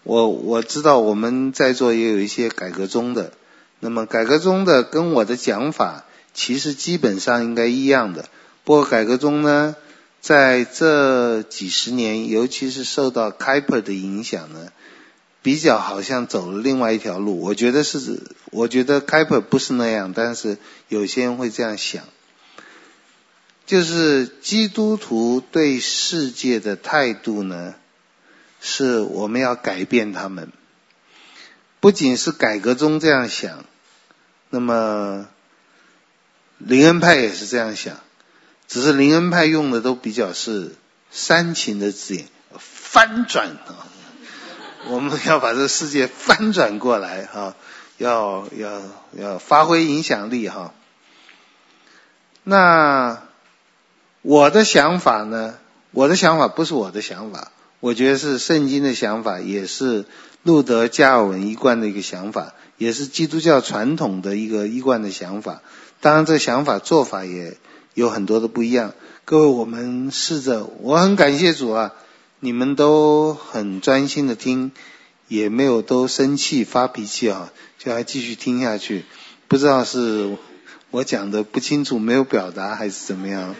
[0.10, 3.32] 我我知道我们在座也有一些改革宗的，
[3.80, 6.03] 那么改革宗的跟我的讲法。
[6.34, 8.28] 其实基本上应该一样的，
[8.64, 9.76] 不过改革宗呢，
[10.20, 14.72] 在这几十年，尤其是受到 Kuyper 的影响呢，
[15.43, 17.39] 比较好像走了另外一条路。
[17.41, 20.57] 我觉得是，我觉得 Kuyper 不是那样，但是
[20.88, 22.03] 有些人会这样想，
[23.68, 27.76] 就是基督徒对世界的态度呢，
[28.60, 30.51] 是我们要改变他们。
[31.80, 33.66] 不仅是改革中这样想，
[34.49, 35.28] 那么。
[36.62, 37.95] 林恩派也是这样想，
[38.68, 40.76] 只是林恩派用的都比较是
[41.10, 43.88] 煽情的字眼，翻转啊！
[44.89, 47.55] 我们要把这世界翻转过来哈，
[47.97, 48.82] 要要
[49.14, 50.74] 要发挥影响力哈。
[52.43, 53.22] 那
[54.22, 55.57] 我的想法呢？
[55.91, 60.06] 我的想法不是我的想法，我觉得是圣经的想法，也是
[60.44, 65.62] 路德加尔文一贯的一个想法，也是基督教传统的一个一贯的想法。
[66.02, 67.58] 当然，这想法做法也
[67.94, 68.94] 有很多的不一样。
[69.26, 71.94] 各位，我们试着，我很感谢主啊，
[72.40, 74.72] 你们都很专心的听，
[75.28, 79.06] 也没有都生气发脾气啊，就还继续听下去。
[79.48, 80.38] 不知道是
[80.92, 83.56] 我讲的不清楚，没有表达，还是怎么样？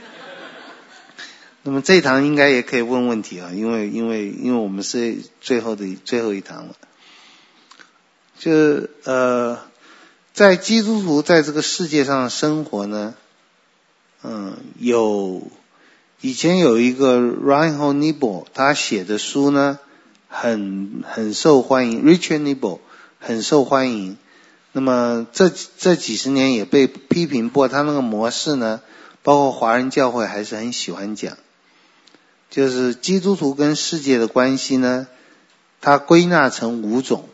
[1.64, 6.76] 那么这一堂应该也可以问问题啊，因为因为因为我们是最后的最后一堂了，
[8.38, 8.52] 就
[9.04, 9.60] 呃。
[10.32, 13.14] 在基督徒在这个世界上生活呢，
[14.24, 15.52] 嗯，有
[16.22, 19.80] 以前有一个 Reinhold Niebuhr 他写的书呢，
[20.30, 22.80] 很很受欢迎，Richard Niebuhr
[23.20, 24.18] 很受欢迎。
[24.72, 28.80] 那么这这几十年也被批评过，他那个模式呢，
[29.24, 31.36] 包括华人教会还是很喜欢讲，
[32.50, 35.08] 就是基督徒跟世界的关系呢，
[35.82, 37.30] 它归纳成五种。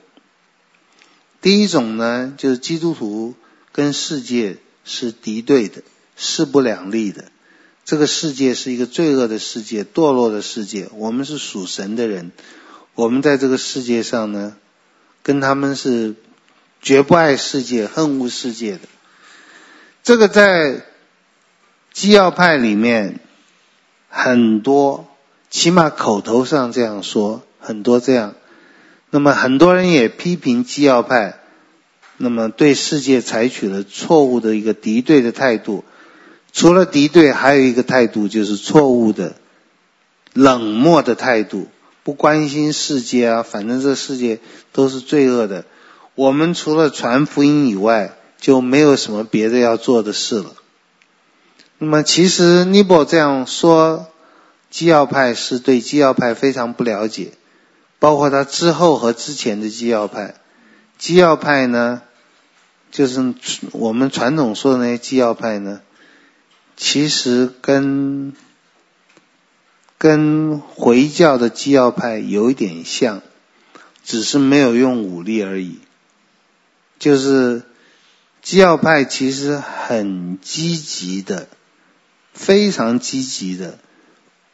[1.41, 3.35] 第一种呢，就是基督徒
[3.71, 5.83] 跟世界是敌对的，
[6.15, 7.25] 势不两立的。
[7.85, 10.89] 这个世界是一个罪恶的世界，堕落的世界。
[10.93, 12.31] 我们是属神的人，
[12.95, 14.57] 我们在这个世界上呢，
[15.21, 16.15] 跟他们是
[16.81, 18.81] 绝不爱世界、恨恶世界的。
[20.03, 20.83] 这个在
[21.93, 23.19] 基要派里面
[24.17, 25.07] 很多，
[25.49, 28.33] 起码口头上这样说，很多这样。
[29.09, 31.37] 那么很多人也批评基要派，
[32.15, 35.83] 那么对世界采取了错误的一个敌对的态度。
[36.53, 39.35] 除了敌对，还有一个态度就是错误的
[40.31, 41.67] 冷漠的态度，
[42.03, 44.39] 不关心世界啊，反正这世界
[44.71, 45.65] 都是罪恶的。
[46.15, 50.53] 我们除了传福音以外，就没有什么别的要做的事了。
[51.77, 54.07] 那么其实尼泊这样说，
[54.69, 57.33] 基要派是对基要派非常不了解。
[57.97, 60.35] 包括他之后和之前的基要派，
[60.97, 62.01] 基要派呢，
[62.91, 63.33] 就是
[63.71, 65.81] 我们传统说的那些基要派呢，
[66.77, 68.33] 其实跟
[69.97, 73.21] 跟回教的基要派有一点像，
[74.03, 75.79] 只是没有用武力而已。
[76.99, 77.63] 就是
[78.43, 81.47] 基要派其实很积极的，
[82.35, 83.79] 非常积极的，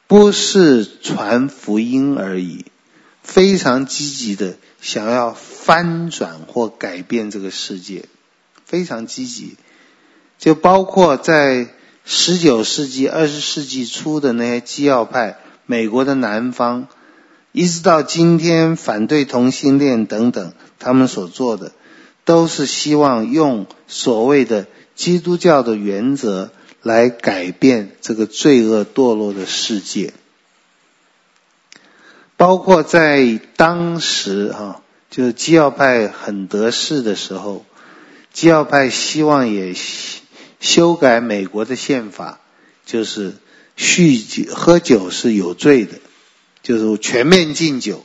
[0.07, 2.63] 不是传福音而已。
[3.23, 8.05] 非常积极的想要翻转或改变这个世界，
[8.65, 9.57] 非常积极，
[10.39, 11.67] 就包括在
[12.03, 16.87] 十九世纪、二十世纪初的那些基要派，美国的南方，
[17.51, 21.73] 一直到今天反对同性恋等等，他们所做的，
[22.25, 24.65] 都是希望用所谓的
[24.95, 26.51] 基督教的原则
[26.81, 30.13] 来改变这个罪恶堕落的世界。
[32.37, 37.65] 包括在当时哈，就是基要派很得势的时候，
[38.33, 39.75] 基要派希望也
[40.59, 42.39] 修改美国的宪法，
[42.85, 43.35] 就是
[43.77, 45.99] 酗酒喝酒是有罪的，
[46.63, 48.03] 就是全面禁酒。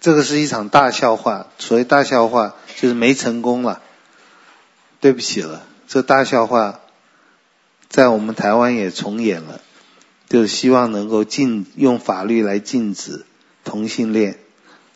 [0.00, 3.82] 这个是一场大笑话，所谓大笑话就是没成功了，
[5.00, 6.79] 对不起了，这大笑话
[7.90, 9.60] 在我们台湾也重演了，
[10.28, 13.26] 就是希望能够禁用法律来禁止
[13.64, 14.38] 同性恋。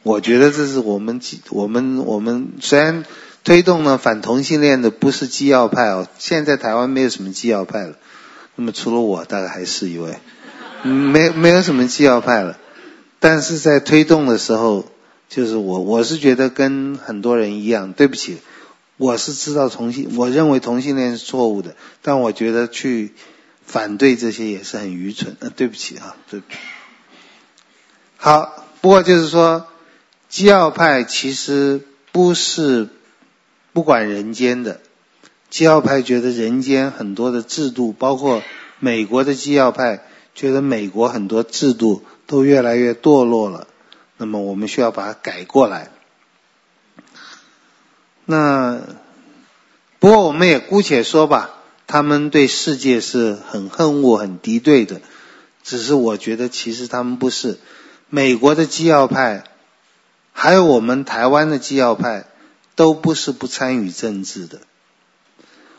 [0.02, 1.20] 我觉得这是我们
[1.50, 3.04] 我们我们虽然
[3.42, 7.96] 推动了反同性恋的不是基要派哦，现在台湾没有什么基要派了，
[8.54, 10.16] 那么除了我大概还是一位，
[10.82, 12.56] 没没有什么基要派了，
[13.18, 14.86] 但是在推动的时候。
[15.26, 18.38] 就是我，我是觉得跟很多人一样，对不起，
[18.96, 23.12] 我是知道同性，我认为同性恋是错误的，但我觉得去
[23.66, 26.58] 反对这些也是很愚蠢，呃，对不起啊，对不起。
[28.16, 29.66] 好，不过就是说，
[30.28, 31.80] 基要派其实
[32.12, 32.88] 不是
[33.72, 34.80] 不管人间的，
[35.50, 38.42] 基要派觉得人间很多的制度，包括
[38.78, 43.66] 美国的基要派觉得美国很多制度都越来越堕落了。
[44.16, 45.90] 那么我们需要把它改过来。
[48.26, 48.80] 那
[49.98, 51.50] 不过我们也姑且说吧，
[51.86, 55.00] 他们对世界是很恨恶、很敌对的。
[55.62, 57.58] 只是我觉得其实他们不是。
[58.10, 59.44] 美国的基要派，
[60.32, 62.26] 还有我们台湾的基要派，
[62.76, 64.60] 都不是不参与政治的。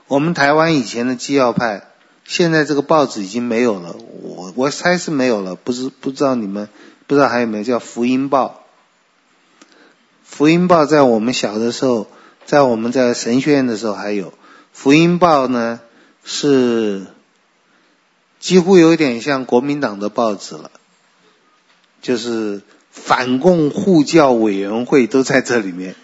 [0.07, 1.87] 我们台湾以前的基要派，
[2.25, 3.95] 现在这个报纸已经没有了。
[4.21, 6.67] 我我猜是没有了，不是不知道你们。
[7.07, 8.65] 不知道还有没有叫《福音报》？
[10.23, 12.07] 《福音报》在我们小的时候，
[12.45, 14.31] 在我们在神学院的时候还有
[14.71, 15.79] 《福音报》呢，
[16.23, 17.05] 是
[18.39, 20.69] 几乎有点像国民党的报纸了，
[22.01, 25.95] 就是反共护教委员会都在这里面，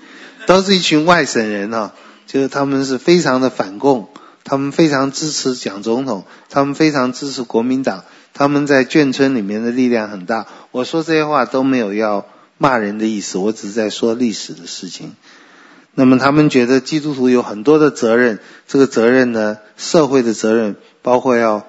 [0.48, 1.94] 都是一群外省人啊，
[2.26, 4.10] 就是他们是非常的反共，
[4.44, 8.04] 他们非常支持蒋总统，他们非常支持国民党。
[8.34, 10.48] 他们在眷村里面的力量很大。
[10.72, 12.26] 我说这些话都没有要
[12.58, 15.16] 骂人的意思，我只是在说历史的事情。
[15.94, 21.66] 那么他们觉得基督徒有很多的责任，这个责任呢，社会的责任包括要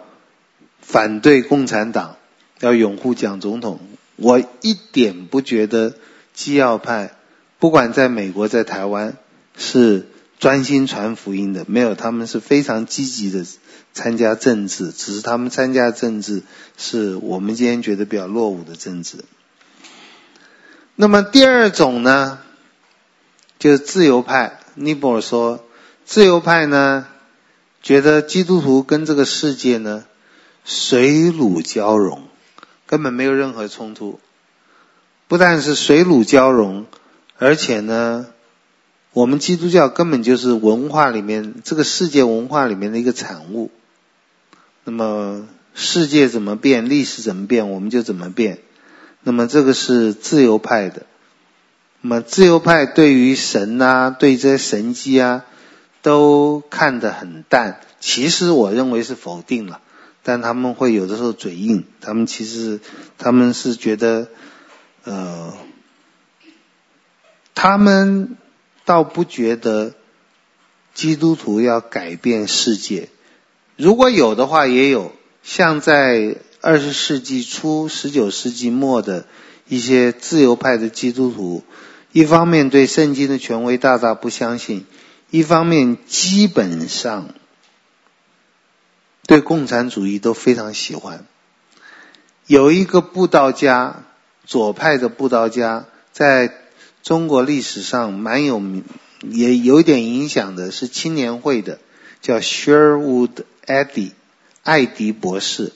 [0.81, 2.17] 反对共产党，
[2.61, 3.81] 要拥护蒋总统。
[4.17, 5.95] 我一点不觉得
[6.35, 7.17] 基要派，
[7.59, 9.17] 不管在美国在台湾
[9.57, 10.07] 是
[10.39, 13.45] 专心传福音的，没有，他们是非常积极的。
[13.95, 16.43] 参加政治，只是他们参加政治
[16.79, 19.19] 是我们今天觉得比较落伍的政治。
[20.97, 22.39] 那么第二种呢，
[23.63, 24.59] 就是自由派。
[24.75, 25.65] 尼泊尔说，
[26.05, 27.07] 自由派呢，
[27.81, 30.05] 觉得基督徒跟这个世界呢
[30.65, 32.25] 水乳交融，
[32.87, 34.19] 根本没有任何冲突。
[35.29, 36.87] 不但是水乳交融，
[37.39, 38.27] 而且呢。
[39.13, 43.71] 我们基督教根本就是文化里面，这个世界文化里面的一个产物。
[44.85, 48.59] 那么世界怎么变，历史怎么变，我们就怎么变。
[49.23, 51.05] 那么这个是自由派的。
[52.03, 55.45] 那么自由派对于神啊，对这些神迹啊，
[56.03, 57.81] 都看得很淡。
[57.99, 59.81] 其实我认为是否定了，
[60.23, 61.85] 但他们会有的时候嘴硬。
[62.01, 62.81] 他们其实
[63.17, 64.29] 他们是觉得，
[65.05, 65.55] 呃，
[67.55, 68.37] 他们。
[68.85, 69.95] 倒不觉得
[70.93, 73.11] 基督徒要改变世界，
[73.77, 75.13] 如果有的话，也有
[75.45, 79.25] 像在二十世纪初、十九世纪末的
[79.69, 81.63] 一些自由派的基督徒，
[82.13, 84.87] 一方面对圣经的权威大大不相信，
[85.31, 87.31] 一方面基本上
[89.27, 91.27] 对共产主义都非常喜欢。
[92.47, 94.05] 有一个布道家，
[94.47, 96.59] 左派的布道家，在。
[97.03, 98.85] 中国历史上蛮有名，
[99.23, 101.81] 也有点影响的是青年会的，
[102.21, 104.13] 叫 Sherwood Eddy
[104.63, 105.73] 艾迪博士。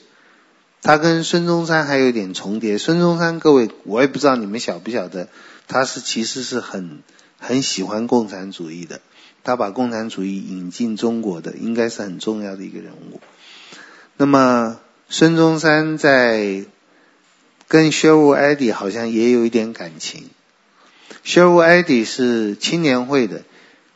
[0.81, 2.77] 他跟孙中山还有点重叠。
[2.77, 5.27] 孙中山，各位，我也不知道你们晓不晓得，
[5.67, 7.03] 他是其实是很
[7.37, 9.01] 很喜欢共产主义的。
[9.43, 13.21] 他把共产主义引进中国的，应该是很重要的一个人物。
[14.17, 16.65] 那么孙中山在
[17.69, 20.29] 跟 Sherwood Eddy 好像也有一点感情。
[21.23, 23.43] Sherwood Eddy 是青年会的，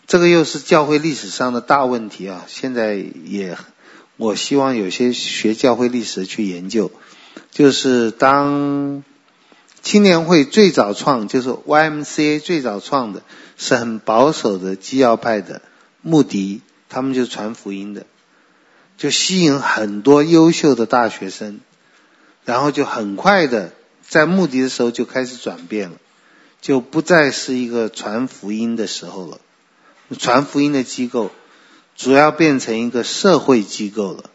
[0.07, 2.45] 这个又是教会历史上的大问题啊！
[2.47, 3.57] 现在也，
[4.15, 6.91] 我希望有些学教会历史去研究，
[7.49, 9.03] 就是当
[9.81, 13.23] 青年会最早创，就是 YMCA 最早创的，
[13.57, 15.61] 是很保守的基要派的
[16.01, 18.05] 穆迪，他们就传福音的，
[18.97, 21.59] 就吸引很多优秀的大学生，
[22.45, 23.73] 然后就很快的
[24.07, 25.97] 在穆迪的时候就开始转变了，
[26.61, 29.39] 就不再是一个传福音的时候了，
[30.19, 31.31] 传福音的机构
[31.95, 34.25] 主要变成一个社会机构了。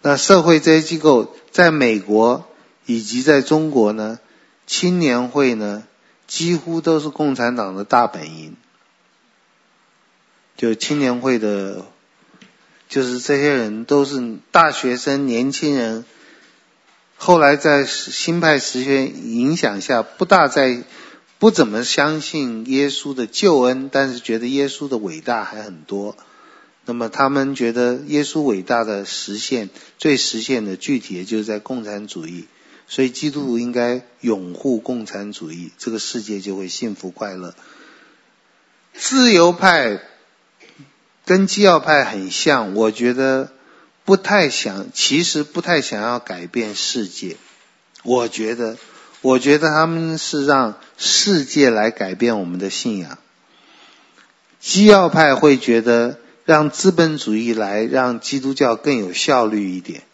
[0.00, 2.46] 那社会这些机构在美国
[2.86, 4.18] 以及在中国呢，
[4.68, 5.82] 青年会呢
[6.26, 8.54] 几乎都是共产党的大本营，
[10.58, 11.86] 就青年会的，
[12.86, 16.04] 就是这些人都是大学生、年轻人。
[17.16, 20.84] 后来在新派实学影响下，不大在
[21.38, 26.14] 不怎么相信耶稣的救恩，但是觉得耶稣的伟大还很多。
[26.84, 32.46] 那么他们觉得耶稣伟大的实现，最实现的具体的就是在共产主义，
[32.88, 37.54] 所以基督徒应该拥护共产主义，这个世界就会幸福快乐。
[38.94, 40.00] 自由派
[41.24, 43.52] 跟基要派很像，我觉得。
[44.04, 47.36] 不太想，其实不太想要改变世界。
[48.02, 48.78] 我觉得，
[49.20, 53.18] 我觉得他们是让世界来改变我们的信仰。
[54.60, 60.04] 基要派会觉得让资本主义来让基督教更有效率一点。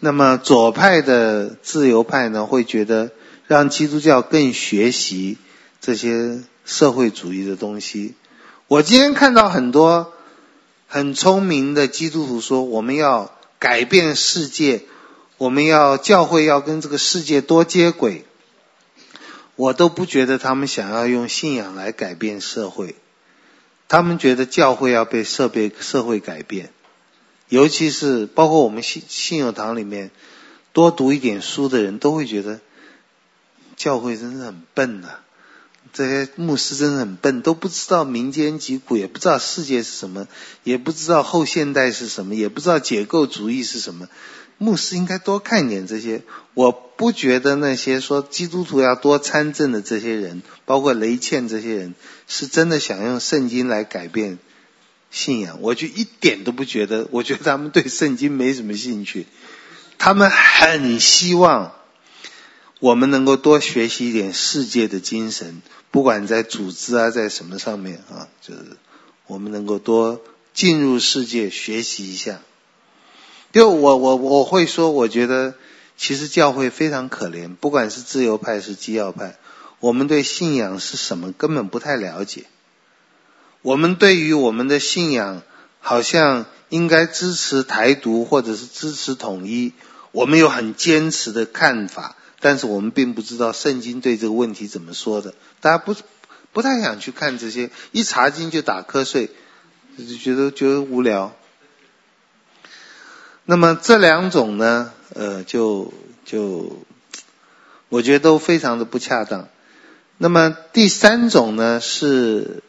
[0.00, 3.12] 那么左派的自由派呢，会觉得
[3.46, 5.38] 让基督教更学习
[5.80, 8.14] 这些社会主义的东西。
[8.66, 10.12] 我今天看到很多。
[10.92, 14.82] 很聪明的基督徒说：“我们要改变世界，
[15.38, 18.24] 我们要教会要跟这个世界多接轨。”
[19.54, 22.96] 我都不觉得他们想要用信仰来改变社会，
[23.86, 26.72] 他们觉得教会要被社被社会改变，
[27.50, 30.10] 尤其是包括我们信信友堂里面
[30.72, 32.60] 多读一点书的人都会觉得
[33.76, 35.08] 教会真是很笨呐、
[35.92, 40.28] 这些牧师真的很笨，都不知道民间疾苦，也不知道世界是什么，
[40.62, 44.08] 也不知道后现代是什么，也不知道解构主义是什么。
[44.58, 46.22] 牧师应该多看点这些。
[46.54, 51.94] 我不觉得那些说基督徒要多参政的这些人，包括雷倩这些人，
[52.28, 54.38] 是真的想用圣经来改变
[55.10, 55.58] 信仰。
[55.60, 59.26] 我就一点都不觉得， 我觉得他们对圣经没什么兴趣，
[59.98, 61.72] 他们很希望。
[62.78, 68.78] 我们能够多学习一点世界的精神，不管在组织啊，在什么上面啊，就是
[69.26, 70.22] 我们能够多
[70.54, 72.40] 进入世界学习一下。
[73.52, 75.56] 就我我我会说，我觉得
[75.98, 79.36] 其实教会非常可怜，不管是自由派是基要派，
[79.80, 82.46] 我们对信仰是什么根本不太了解。
[83.62, 85.42] 我们对于我们的信仰，
[85.80, 89.72] 好像应该支持台独或者是支持统一，
[90.12, 92.16] 我们有很坚持的看法。
[92.42, 95.94] 但是我们并不知道圣经对这个问题怎么说的，大家不
[96.52, 99.30] 不太想去看这些，一查经就打瞌睡，
[99.98, 101.36] 就觉得觉得无聊。
[103.44, 105.92] 那么这两种呢，呃，就
[106.24, 106.82] 就
[107.90, 109.48] 我觉得都非常的不恰当。
[110.16, 112.62] 那么第三种呢，是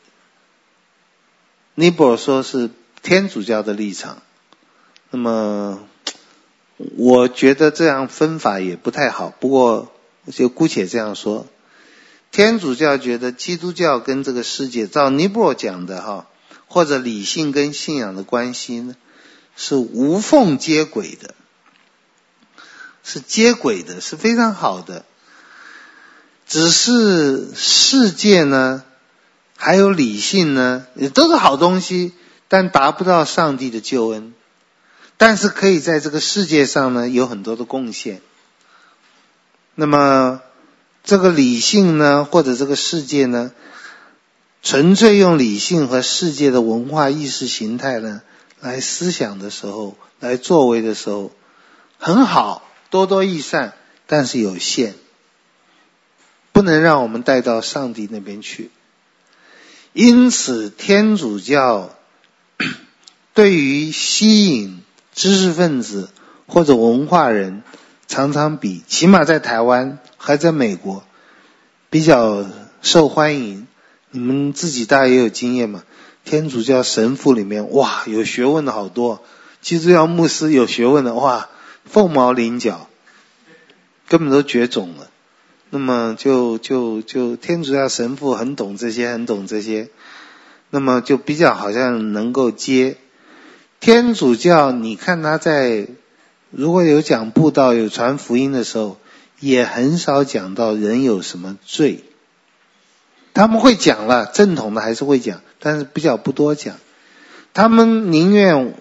[1.76, 2.70] 尼泊尔说是
[3.02, 4.22] 天主教的立场，
[5.10, 5.88] 那么。
[6.98, 9.94] 我觉得这样分法也不太好，不过
[10.32, 11.46] 就姑且这样说。
[12.32, 16.28] 天主教觉得基督教跟这个世界，照尼泊尔讲的哈，
[16.66, 18.96] 或者理性跟信仰的关系呢，
[19.56, 21.36] 是无缝接轨的，
[23.04, 25.06] 是接轨的，是非常好的。
[26.48, 28.84] 只是世界呢，
[29.63, 32.13] 还有理性呢，也都是好东西，
[32.47, 34.33] 但达不到上帝的救恩。
[35.17, 38.21] 但是可以在这个世界上呢，有很多的贡献。
[39.75, 40.42] 那么
[41.04, 43.51] 这个理性呢，或者这个世界呢，
[44.63, 48.24] 纯粹用理性和世界的文化意识形态呢
[48.62, 51.32] 来思想的时候，来作为的时候，
[52.00, 53.75] 很好，多多益善，
[54.08, 54.96] 但是有限，
[56.51, 58.71] 不能让我们带到上帝那边去。
[59.93, 61.96] 因此，天主教
[63.34, 64.82] 对于吸引。
[65.13, 66.09] 知识分子
[66.47, 67.63] 或者文化人
[68.08, 71.04] 常常比，起码在台湾还在美国
[71.89, 72.46] 比较
[72.82, 73.68] 受欢迎。
[74.12, 75.84] 你们自己大家也有经验嘛？
[76.24, 79.20] 天主教神父里面哇，有学问的好多；
[79.62, 81.50] 基督教牧师有学问的哇，
[81.84, 82.88] 凤毛麟角，
[84.08, 85.09] 根本都绝种了。
[85.74, 89.89] 那么就就就天主教神父很懂这些，很懂这些，
[90.70, 92.98] 那么就比较好像能够接。
[93.80, 95.88] 天主教，你看他在
[96.50, 99.00] 如果有讲布道、有传福音的时候，
[99.39, 102.04] 也很少讲到人有什么罪。
[103.34, 106.76] 他们会讲了，正统的还是会讲，但是比较不多讲。
[107.54, 108.76] 他们宁愿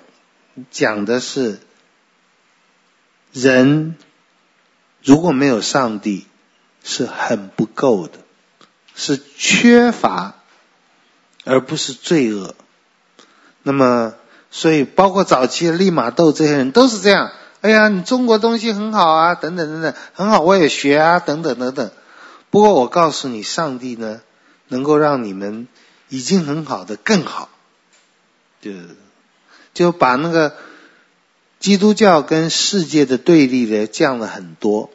[0.73, 1.61] 讲的是
[3.33, 3.95] 人
[5.03, 6.27] 如果没有上帝，
[6.83, 8.15] 是很不够的，
[8.95, 10.35] 是缺乏，
[11.45, 12.55] 而不是罪恶。
[13.63, 14.15] 那么，
[14.51, 17.33] 所以包括早期的利玛窦这些人都是这样。
[17.61, 21.91] 哎呀，你中国东西很好啊，等等等等，很好，我也学啊，等等等等。
[22.49, 24.23] 不过我告诉你，上帝呢，
[24.69, 25.69] 能够让你们
[26.09, 27.51] 已经很好的更好，
[28.63, 28.73] 就
[29.75, 30.57] 就把那个
[31.59, 34.91] 基督教跟世界的对立呢降了很多。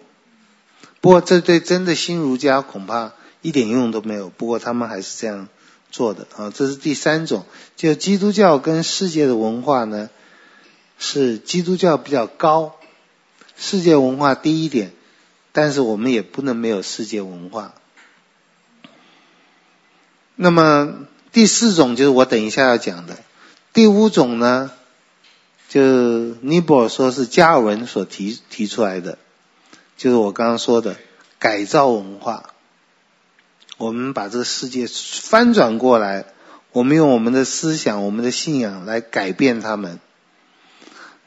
[1.06, 3.14] 不过这对真的新儒家恐怕
[3.44, 4.32] 一点用都没有。
[4.32, 5.49] 不过他们还是这样
[5.91, 6.52] 做的啊。
[6.52, 7.45] 这是第三种，
[7.76, 10.10] 就基督教跟世界的文化呢。
[10.98, 12.77] 是基督教比较高，
[13.56, 14.94] 世界文化低一点，
[15.52, 17.76] 但是我们也不能没有世界文化。
[20.36, 23.15] 那么第四种就是我等一下要讲的，
[23.73, 24.72] 第五种呢，
[25.69, 29.19] 就尼泊尔说是加尔文所提提出来的，
[29.98, 30.96] 就是我刚刚说的
[31.40, 32.52] 改造文化。
[33.78, 36.26] 我们把这个世界翻转过来，
[36.72, 40.00] 我们用我们的思想、我们的信仰来改变他们。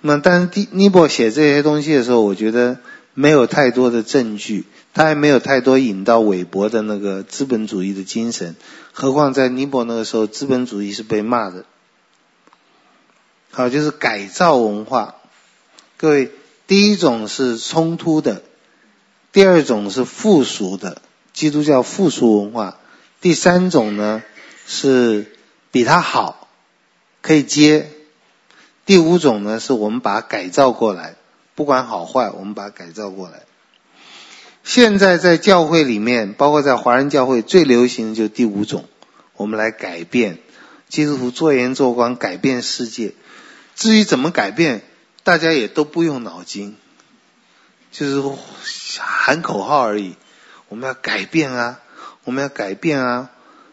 [0.01, 2.79] 那，但是尼泊写这些东西的时候，我觉得
[3.13, 4.65] 没有太多的证据，
[4.95, 8.57] 他还没有太多引到韦伯的那个资本主义的精神。
[8.93, 11.67] 何况在尼泊那个时候，资本主义是被骂的。
[13.51, 15.17] 好，就是改造文化。
[15.99, 16.31] 各位，
[16.67, 18.43] 第一种是冲突的，
[19.39, 21.01] 第二种是附属的，
[21.33, 22.77] 基督教附属文化。
[23.21, 24.25] 第三种呢，
[24.67, 25.31] 是
[25.71, 26.49] 比它好，
[27.23, 27.89] 可以接。
[28.85, 31.15] 第五种呢，是我们把它改造过来，
[31.55, 33.43] 不管好坏，我们把它改造过来。
[34.65, 38.87] 现在在教会里面，包括在华人教会，最流行的就是第五种，
[39.37, 40.41] 我们来改变
[40.89, 43.15] 基督徒做言做光，改变世界。
[43.77, 44.83] 至于怎么改变，
[45.23, 46.75] 大家也都不用脑筋，
[47.91, 48.23] 就是
[48.99, 50.17] 喊口号而已。
[50.69, 51.81] 我们要改变啊，
[52.25, 53.31] 我们要改变啊。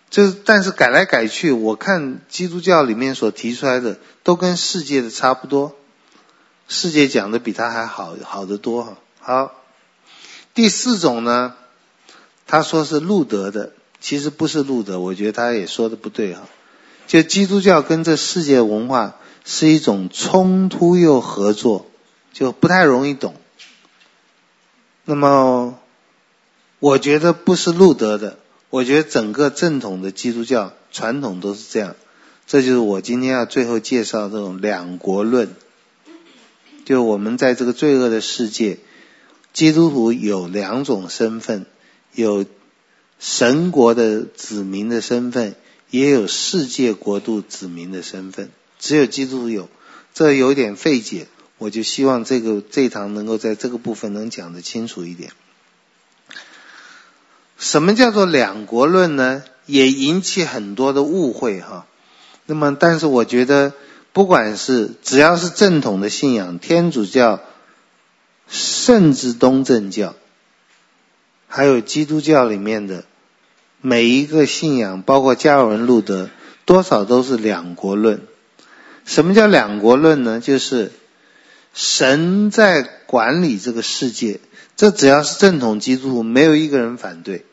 [0.09, 5.75] 就是，但是改来改去，我看基督教里面所提出来的，都跟世界的差不多。
[6.67, 8.97] 世界讲的比他还好，好得多哈。
[9.19, 9.51] 好，
[10.53, 11.55] 第四种呢，
[12.47, 16.43] 他说是路德的，其实不是路德，我觉得他也说的不对哈。
[17.07, 21.87] 就基督教跟这世界文化是一种冲突又合作，
[22.31, 23.35] 就不太容易懂。
[25.05, 25.79] 那么，
[26.79, 28.37] 我觉得不是路德的。
[28.71, 31.95] 我觉得整个正统的基督教传统都是这样，
[32.47, 35.55] 这就是我今天要最后介绍这种两国论。
[36.83, 38.79] 就我们在这个罪恶的世界，
[39.53, 41.67] 基督徒有两种身份，
[42.13, 42.45] 有
[43.19, 45.55] 神国的子民的身份，
[45.89, 48.49] 也有世界国度子民的身份。
[48.79, 49.69] 只有基督徒有，
[50.13, 51.27] 这有点费解。
[51.57, 55.31] 我就希望这个这一堂能够在这个部分能讲得清楚一点。
[57.57, 59.43] 什么叫做两国论呢？
[59.65, 61.87] 也引起很多的误会哈。
[62.45, 63.73] 那么，但是我觉得，
[64.13, 67.41] 不管是只要是正统的信仰，天主教，
[68.47, 70.13] 甚至东正教，
[71.47, 73.05] 还有基督教里面的
[73.81, 76.29] 每一个信仰，包括加尔文、路德，
[76.65, 78.21] 多少都是两国论。
[79.05, 80.39] 什么叫两国论呢？
[80.39, 80.91] 就是
[81.75, 84.39] 神在管理这个世界。
[84.75, 87.45] 这只要是正统基督徒，没有一个人反对。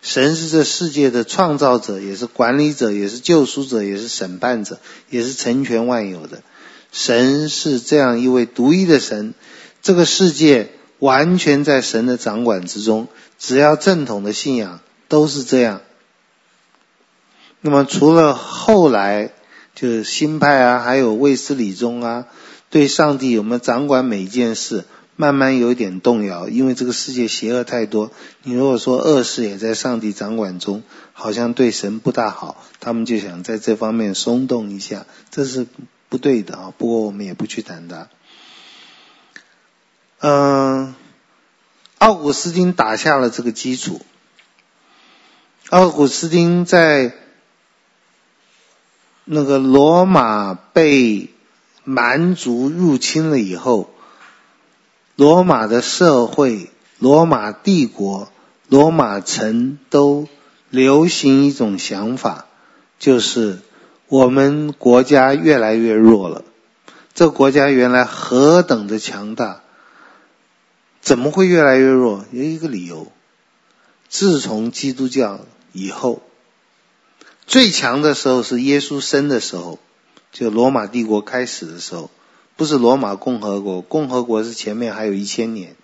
[0.00, 4.78] 神是这世界的创造者，也是管理者，也是救赎者，也是审判者，
[5.08, 6.42] 也是成全万有的。
[6.92, 9.34] 神是这样一位独一的神，
[9.82, 13.08] 这个世界完全在神的掌管之中。
[13.38, 15.80] 只要正统的信仰都是这样。
[17.60, 19.32] 那么除了后来
[19.74, 22.26] 就是新派啊，还有卫斯理宗啊，
[22.74, 24.84] 对上帝有没有掌管每一件事？
[25.14, 28.10] 慢慢有点动摇，因为这个世界邪恶太多。
[28.42, 30.82] 你如果说恶事也在上帝掌管中，
[31.12, 35.68] 好像对神不大好，他们就想在这方面松动一下，这是
[36.08, 36.74] 不对的啊。
[36.76, 38.08] 不过我们也不去谈它。
[40.18, 40.96] 嗯，
[41.98, 44.00] 奥古斯丁打下了这个基础。
[45.70, 47.14] 奥古斯丁在
[49.24, 51.30] 那个罗马被
[51.84, 53.90] 蛮族入侵了以后。
[55.16, 58.32] 罗马的社会、罗马帝国、
[58.68, 60.26] 罗马城都
[60.70, 62.46] 流行一种想法，
[62.98, 63.60] 就是
[64.08, 66.42] 我们国家越来越弱了。
[67.14, 69.60] 这国家原来何等的强大，
[71.00, 72.24] 怎么会越来越弱？
[72.32, 73.12] 有一个理由：
[74.08, 75.38] 自从基督教
[75.72, 76.22] 以后，
[77.46, 79.78] 最强的时候是耶稣生的时候，
[80.34, 82.10] 就罗马帝国开始的时候。
[82.56, 85.74] 不是罗马共和国，共和国是前面还有一千年，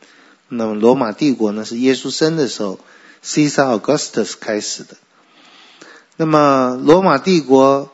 [0.49, 2.79] 那么罗马帝国呢，是耶稣生的时候
[3.25, 4.97] ，Caesar Augustus 开始的。
[6.17, 7.91] 那么罗马帝国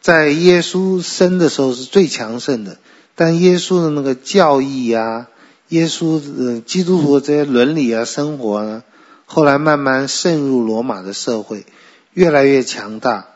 [0.00, 2.78] 在耶稣生的时候是最强盛的，
[3.14, 5.28] 但耶稣的那个教义啊，
[5.68, 8.82] 耶稣的基督徒这些伦理啊、生活啊，
[9.26, 11.66] 后来慢慢渗入罗马的社会，
[12.14, 13.26] 越来越强大。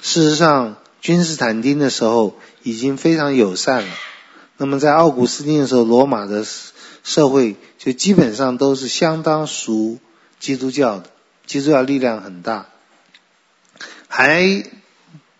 [0.00, 3.94] 事实上，君士坦丁的时候已经非常友善了。
[4.56, 6.46] 那么在奥古斯丁的时候，罗马的
[7.02, 9.98] 社会就基本上都是相当属
[10.38, 11.10] 基督教的，
[11.44, 12.66] 基督教力量很大，
[14.06, 14.64] 还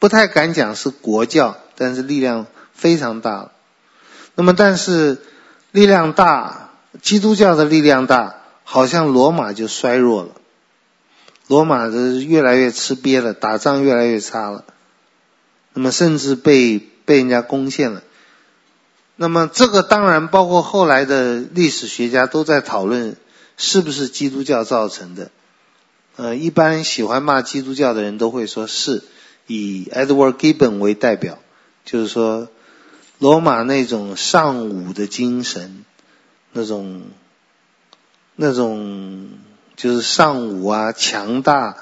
[0.01, 3.53] 不太敢讲是国教，但是力量非常大。
[4.35, 5.23] 那么但是
[5.71, 6.71] 力量大，
[7.01, 8.35] 基督教的力量大，
[8.65, 10.31] 好像罗马就衰弱了。
[11.47, 14.65] 罗马的越来越吃瘪了，打仗越来越差了，
[15.75, 18.03] 那么甚至被被人家攻陷了。
[19.17, 23.17] 那么这个当然包括后来的历史学家都在讨论
[23.57, 25.31] 是不是基督教造成的。
[26.17, 29.03] 呃，一般喜欢骂基督教的人都会说是，
[29.47, 31.39] 以 Edward Gibbon 为代表，
[31.85, 32.49] 就是说
[33.19, 35.85] 罗马那种尚武的精神，
[36.53, 37.03] 那种
[38.37, 39.31] 那种。
[39.75, 41.77] 就是尚武啊，强大、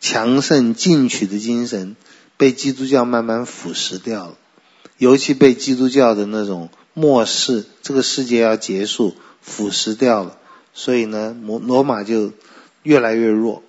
[0.00, 1.96] 强盛、进取的精神
[2.36, 4.34] 被基督教慢慢腐蚀掉了，
[4.98, 10.36] 尤其被基督教的那种末世，这个世界要结束，腐蚀掉了。
[10.72, 12.32] 所以呢，罗罗马就
[12.82, 13.62] 越来越弱。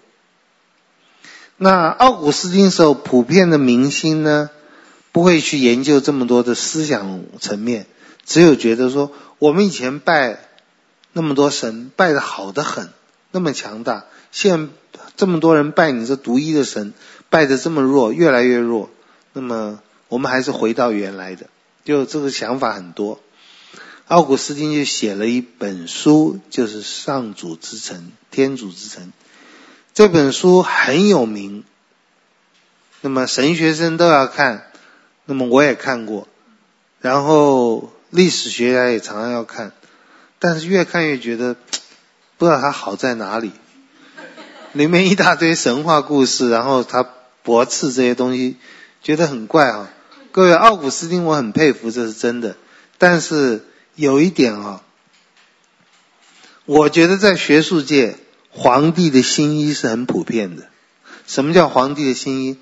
[1.58, 4.50] 那奥古斯丁时候，普遍的民心呢，
[5.12, 7.86] 不会去研究这么多的思想层面，
[8.26, 10.50] 只有觉得说，我们以前拜
[11.14, 12.90] 那么多神，拜得好得很。
[13.32, 14.70] 那么强大，现
[15.16, 16.94] 这么多人拜你这独一的神，
[17.30, 18.90] 败得这么弱，越来越弱。
[19.34, 21.48] 那么我们还是回到原来的，
[21.84, 23.20] 就这个想法很多。
[24.08, 27.98] 奥古斯丁就写了一本书，就是《上主之城》，
[28.32, 29.12] 天主之城。
[29.94, 31.64] 这本书很有名，
[33.02, 34.72] 那么神学生都要看，
[35.26, 36.28] 那么我也看过，
[37.02, 39.72] 然后历史学家也常常要看，
[40.40, 41.56] 但是越看越觉得。
[42.38, 43.54] 不知道它好在哪里，
[44.74, 47.08] 里面一大堆神话故事，然后他
[47.46, 48.58] 驳斥这些东西，
[49.02, 49.90] 觉得很怪啊。
[50.34, 52.58] 各位，奥古斯丁我很佩服，这是真的。
[52.98, 53.64] 但是
[53.96, 54.82] 有一点啊，
[56.66, 58.18] 我觉得在学术界，
[58.50, 60.64] 皇帝的新衣是很普遍的。
[61.26, 62.58] 什么叫皇帝的新衣？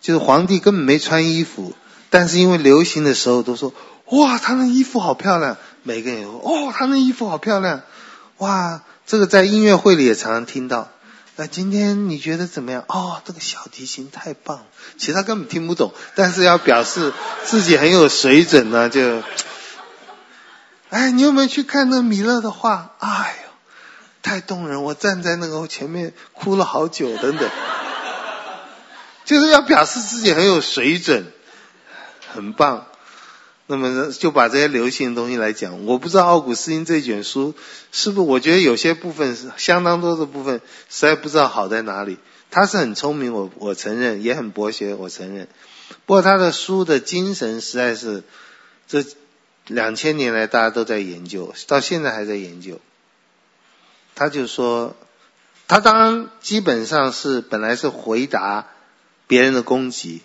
[0.00, 1.72] 就是皇帝根本没穿衣服，
[2.10, 3.72] 但是因为流行的时候都说，
[4.06, 5.56] 哇，他那衣服好漂亮。
[5.84, 7.82] 每个人说，哦，他那衣服好漂亮，
[8.38, 8.82] 哇。
[9.06, 10.90] 这个在音乐会里也常常听到。
[11.40, 12.84] 那今天你觉得怎么样？
[12.88, 14.66] 哦，这个小提琴太棒了。
[14.96, 17.12] 其实他根本听不懂，但是要表示
[17.44, 19.22] 自己很有水准呢，就，
[20.90, 22.96] 哎，你有没有去看那米勒的画？
[22.98, 23.50] 哎呦，
[24.20, 24.82] 太动人！
[24.82, 27.48] 我站在那个前面哭了好久，等等。
[29.24, 31.32] 就是要表示自己很有水准，
[32.34, 32.88] 很棒。
[33.70, 37.54] 那么就把这些流行的东西来讲，我不知道奥古斯丁这卷书
[37.92, 38.26] 是不是？
[38.26, 42.16] 我觉得有些部分是相当多的部分，实在不知道好在哪里。
[42.50, 45.48] 他是很聪明，我我承认，也很博学，我承认。
[46.06, 48.22] 不过他的书的精神实在是
[48.86, 49.04] 这
[49.66, 52.80] 两千年来大家都在研究，到现在还在研究。
[54.14, 54.96] 他就说，
[55.66, 58.66] 他当基本上是本来是回答
[59.26, 60.22] 别人的攻击，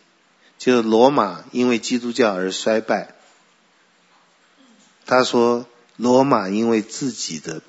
[0.57, 3.14] 就是罗马因为基督教而衰败。
[5.05, 5.65] 他说
[5.97, 7.61] ：“罗马因为自己的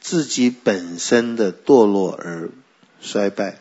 [0.00, 2.50] 自己本身的堕落而
[3.00, 3.60] 衰败，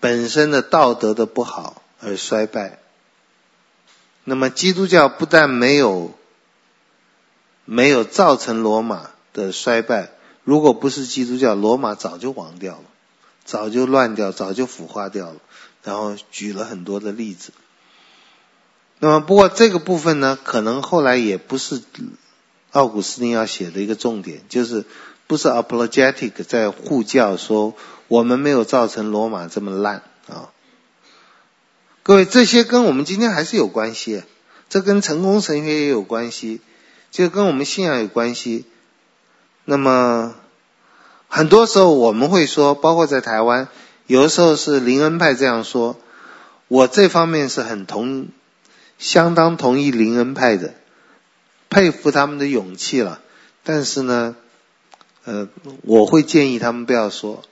[0.00, 2.78] 本身的道德的不好而衰败。
[4.24, 6.14] 那么基督教不但没有
[7.64, 10.10] 没有造成罗马的衰败，
[10.44, 12.84] 如果不是基督教，罗马早就亡掉了，
[13.44, 15.36] 早就乱掉，早就腐化掉了。
[15.84, 17.52] 然后举了很多的例子。”
[19.00, 21.80] 那么，不过这个部分呢，可能后来也不是
[22.72, 24.84] 奥古斯丁要写的一个重点，就是
[25.28, 27.74] 不是 apologetic 在护教说
[28.08, 30.50] 我们没有造成罗马这么烂啊。
[32.02, 34.24] 各位，这些跟我们今天还是有关系，
[34.68, 36.60] 这跟成功神学也有关系，
[37.12, 38.64] 就跟我们信仰有关系。
[39.64, 40.34] 那么
[41.28, 43.68] 很多时候我们会说，包括在台湾，
[44.08, 45.96] 有的时候是林恩派这样说，
[46.66, 48.28] 我这方面是很同。
[48.98, 50.74] 相当同意林恩派的，
[51.70, 53.20] 佩服他们的勇气了。
[53.64, 54.34] 但是呢，
[55.24, 55.48] 呃，
[55.82, 57.42] 我会建议他们不要说，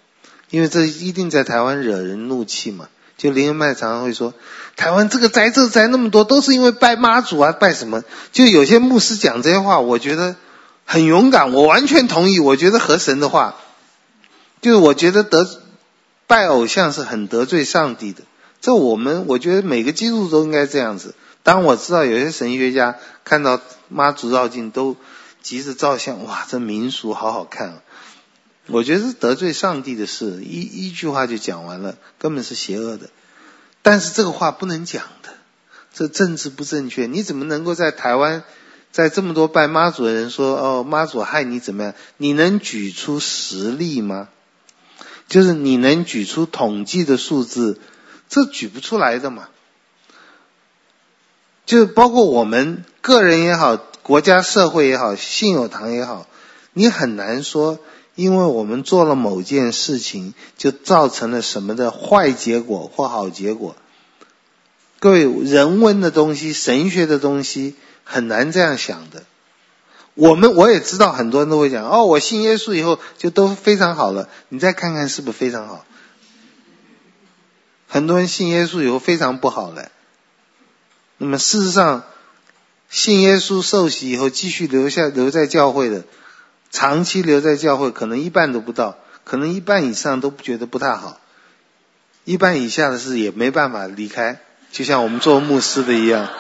[0.51, 2.89] 因为这一定在台湾惹人怒气嘛。
[3.17, 4.35] 就林恩派常常会说，
[4.77, 8.05] 台湾这个灾这灾那么多，都是因为拜妈祖啊，拜什么？
[8.33, 10.37] 就有些牧师讲这些话，我觉得
[10.85, 12.41] 很勇敢，我完全同意。
[12.41, 13.57] 我觉得合神的话，
[14.61, 15.49] 就是我觉得得
[16.27, 18.23] 拜偶像是很得罪上帝的。
[18.61, 21.15] 这我们我觉得每个基督徒都应该这样子。
[21.47, 24.97] 当我知道有些神学家看到妈祖绕境都
[25.43, 27.83] 急着照相，哇，这民俗好好看啊！
[28.67, 33.11] 我觉得是得罪上帝的事，一一句话就讲完了，根本是邪恶的。
[33.83, 35.35] 但是这个话不能讲的，
[35.95, 37.07] 这政治不正确。
[37.07, 38.43] 你怎么能够在台湾？
[38.91, 41.95] 在这么多拜妈祖的人说哦，妈祖害你怎么样？
[42.17, 44.27] 你能举出实例吗？
[45.29, 47.79] 就是你能举出统计的数字，
[48.29, 49.49] 这举不出来的嘛。
[51.67, 56.27] 就包括我们个人也好，国家社会也好，信友堂也好，
[56.73, 57.79] 你很难说，
[58.15, 63.77] 因为我们做了某件事情，就造成了什么的坏结果或好结果。
[65.01, 67.75] 各位，人文的东西，神学的东西。
[68.09, 69.25] 很难这样想的。
[70.15, 74.29] 我们我也知道，很多人都会讲哦，我信耶稣以后就都非常好了。
[74.49, 75.85] 你再看看是不是非常好？
[77.89, 79.91] 很多人信耶稣以后非常不好了。
[81.19, 82.05] 那么事实上，
[82.91, 86.05] 信耶稣受洗以后继续留下留在教会的，
[86.71, 91.21] 长期留在教会，可能一半都不到，可能一半以上都不觉得不太好。
[92.25, 94.41] 一半以下的是也没办法离开，
[94.73, 96.29] 就像我们做牧师的一样。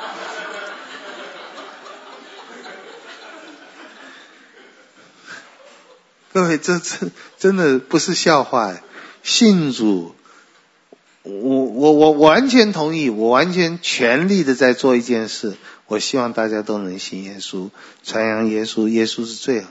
[6.34, 8.82] 各位，这真真的不是笑话哎！
[9.22, 10.15] 信主，
[11.26, 15.54] 我我我完全同意，我完全全力的在做一件事。
[15.88, 17.70] 我希望大家都能信耶稣，
[18.04, 19.68] 传扬耶稣，耶稣是最好，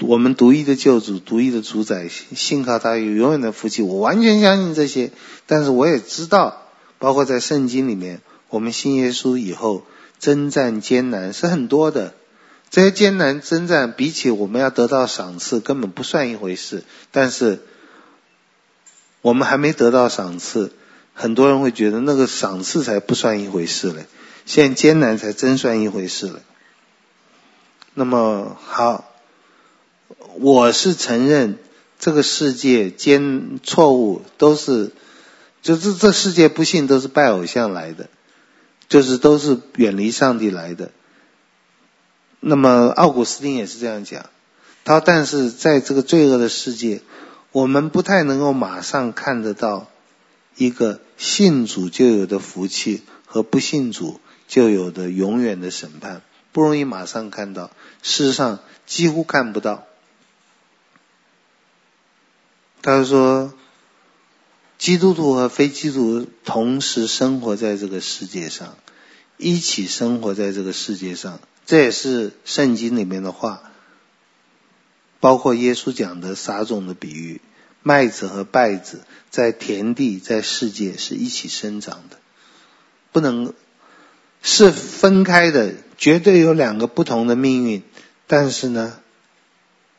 [0.00, 3.82] 我们独一的救主，独一的主宰，信靠他有永远的福气。
[3.82, 5.10] 我完全相信这些，
[5.46, 6.62] 但是我也知道，
[6.98, 9.84] 包括在圣经里面，我们信耶稣以后，
[10.18, 12.14] 征战艰难是很多的。
[12.70, 16.84] 这些艰难征战，比起我们要得到赏赐，根本不算一回事。
[17.10, 17.60] 但是，
[19.22, 20.72] 我们还没得到赏赐，
[21.14, 24.06] 很多人会觉得那个赏赐才不算一回事嘞。
[24.46, 26.40] 现在艰难才真算一回事嘞。
[27.94, 29.10] 那么好，
[30.38, 31.58] 我是承认
[31.98, 34.92] 这个世界艰错误都是，
[35.62, 38.08] 就是这世界不幸都是拜偶像来的，
[38.88, 40.92] 就是都是远离上帝来的。
[42.40, 44.30] 那么奥古斯丁也是这样讲，
[44.84, 47.00] 他，但是在这个罪恶的世界，
[47.58, 49.88] 我们不太能够马上看得到
[50.56, 56.22] 一个信主就有的福气和不信主就有的永远的审判，
[56.52, 59.84] 不容易马上看到，事实上几乎看不到。
[62.80, 63.52] 他说，
[64.78, 68.76] 基督徒和非基督徒同时生活在这个世界上，
[69.36, 71.40] 一起生活在这个世界上。
[71.66, 73.62] 这也是圣经里面的话，
[75.18, 77.40] 包括耶稣讲的撒种的比喻，
[77.88, 79.00] 麦子和稗子
[79.30, 82.18] 在田地在世界是一起生长的，
[83.12, 83.54] 不能
[84.42, 87.82] 是分开的，绝对有两个不同的命运。
[88.26, 89.00] 但是呢，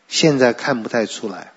[0.08, 1.52] 现在看不太出来，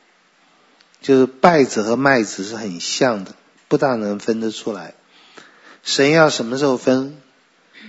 [1.02, 3.34] 就是稗子和麦子是很像的，
[3.68, 4.94] 不大能分得出来。
[5.82, 7.18] 神要什么时候分？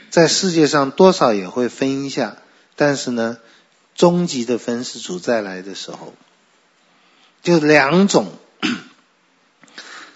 [0.09, 2.35] 在世界上多少也会分一下，
[2.75, 3.37] 但是呢，
[3.95, 6.13] 终极的分是主再来的时候，
[7.43, 8.31] 就两种，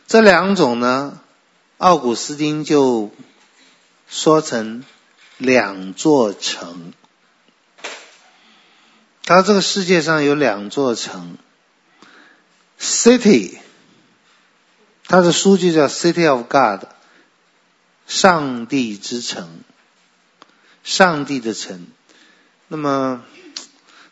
[0.08, 1.20] 这两种呢，
[1.78, 3.12] 奥古斯丁就
[4.08, 4.84] 说成
[5.38, 6.94] 两座城。
[9.24, 11.38] 他这个世界上有两座城
[12.80, 13.58] ，City，
[15.06, 16.90] 他的书就叫 City of God，
[18.08, 19.60] 上帝之城。
[20.84, 21.88] 上帝的城，
[22.70, 23.26] 那么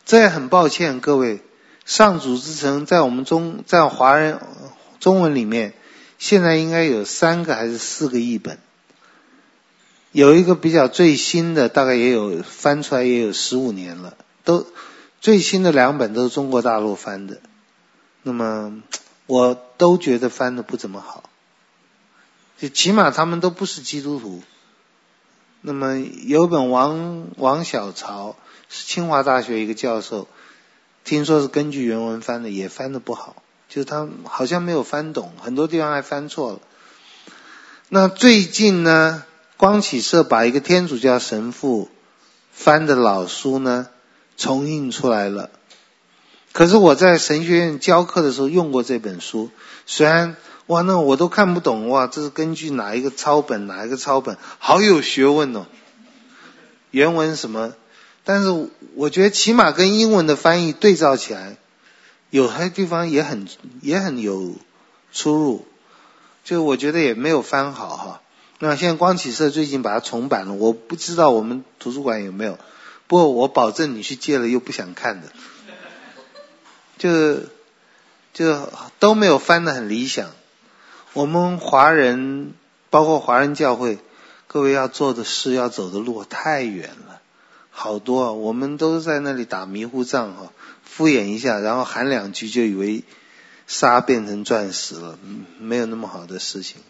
[0.04, 1.42] 这也很抱歉各位，
[1.86, 4.40] 上主之城在我们中在华人
[4.98, 5.72] 中文里面，
[6.18, 8.58] 现在应该有三个还是四个译本，
[10.10, 14.66] 有一个比较最新的，大概也有翻出来也有十五年了，都
[15.20, 17.40] 最新的两本都是中国大陆翻的，
[18.22, 18.82] 那么
[19.26, 21.30] 我都觉得翻的不怎么好，
[22.58, 24.42] 就起码他们都不是基督徒。
[25.62, 28.36] 那么有本王王小潮
[28.68, 30.28] 是清华大学一个教授，
[31.06, 36.60] 听说是根据原文翻的，也翻的不好，就是他好像没有翻懂，很多地方还翻错了。
[37.88, 39.24] 那最近呢，
[39.56, 41.88] 光启社把一个天主教神父
[42.52, 43.86] 翻的老书呢
[44.36, 45.48] 重印出来了，
[46.52, 49.48] 可是我在神学院教课的时候用过这本书，
[49.86, 50.36] 虽然。
[50.66, 52.08] 哇，那我都看不懂哇！
[52.08, 53.68] 这是根据哪一个抄本？
[53.68, 54.36] 哪一个抄本？
[54.58, 55.64] 好有学问哦。
[56.90, 57.72] 原文什么？
[58.26, 61.56] 但是我觉得起码跟英文的翻译对照起来，
[62.28, 63.48] 有些地方也很
[63.80, 64.56] 也很有
[65.12, 65.66] 出入，
[66.44, 68.20] 就我觉得也没有翻好哈。
[68.58, 72.58] 那现在光启社最近把它重版了，我不知道我们图书馆有没有，
[73.06, 75.28] 不过我保证你去借了又不想看的，
[76.98, 77.40] 就
[78.34, 80.30] 就都没有翻得很理想。
[81.14, 82.52] 我们华人。
[82.88, 83.98] 包括华人教会，
[84.46, 87.15] 各位要做的事、要走的路太远了，
[87.78, 88.32] 好多啊！
[88.32, 93.04] 我们都在那里打迷糊仗哈，敷衍一下，然后喊两句就以为
[93.66, 95.18] 沙变成钻石了，
[95.60, 96.80] 没有那么好的事情。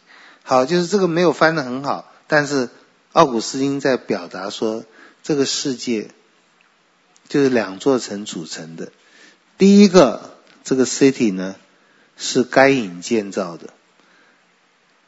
[0.44, 2.68] 好，就是这个没有翻得很好，但是
[3.10, 4.84] 奥古斯丁在表达说，
[5.24, 6.10] 这个世界
[7.28, 8.92] 就是两座城组成的。
[9.58, 11.56] 第一个，这个 city 呢
[12.16, 13.70] 是该隐建造的；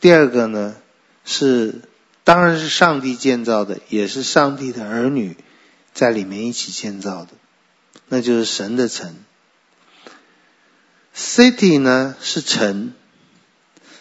[0.00, 0.74] 第二个呢。
[1.30, 1.82] 是，
[2.24, 5.36] 当然是上帝建造的，也是上帝的儿女
[5.94, 7.30] 在里面一起建造的，
[8.08, 9.16] 那就是神的城。
[11.14, 12.94] City 呢是城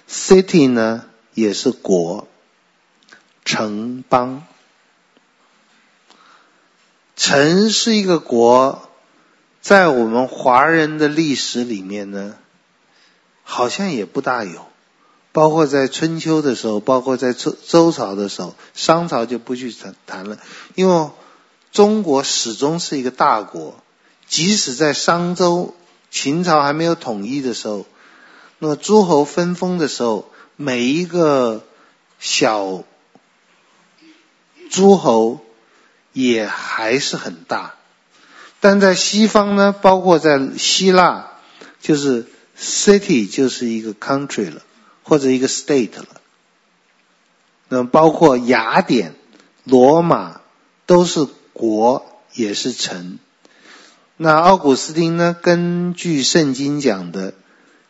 [0.08, 2.28] ，City 呢也是国，
[3.44, 4.46] 城邦。
[7.16, 8.90] 城是一个国，
[9.60, 12.38] 在我们华人的历史里面呢，
[13.44, 14.68] 好像也不大有。
[15.32, 20.40] 包括在春秋的时候，包括在周周朝的时候，商朝就不去谈谈了，
[20.76, 21.10] 因为
[21.72, 23.80] 中国始终是一个大国，
[24.28, 25.76] 即使在商周、
[26.12, 27.86] 秦朝还没有统一的时候，
[28.60, 31.64] 那么诸侯分封的时候，每一个
[32.20, 32.84] 小
[34.70, 35.40] 诸侯
[36.14, 37.76] 也还是很大，
[38.60, 41.32] 但在西方呢，包括在希腊，
[41.82, 42.26] 就是
[42.60, 44.62] city 就是一个 country 了。
[45.10, 46.08] 或者一个 state 了，
[47.70, 49.16] 那包括雅典、
[49.64, 50.42] 罗马
[50.86, 53.18] 都是国，也是城。
[54.16, 57.34] 那奥古斯丁呢，根据圣经讲的，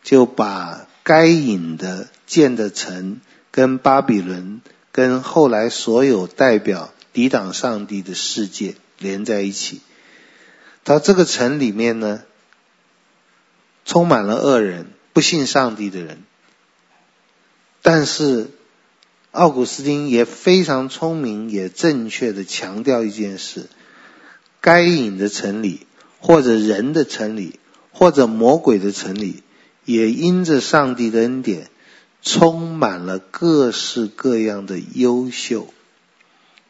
[0.02, 3.20] 就把该隐的建的城
[3.50, 9.82] 跟巴比伦，跟后来所有代表抵挡上帝的世界连在一起。
[10.84, 12.22] 他这个城里面呢，
[13.84, 16.22] 充满了恶人，不信上帝的人。
[17.82, 18.50] 但是，
[19.30, 23.68] 奥古斯丁也非常聪明，也正确的强调一件事：
[24.60, 25.86] 该隐的城里，
[26.18, 27.60] 或者人的城里，
[27.92, 29.42] 或者魔鬼的城里，
[29.84, 31.68] 也因着上帝的恩典，
[32.22, 35.68] 充满了各式各样的优秀，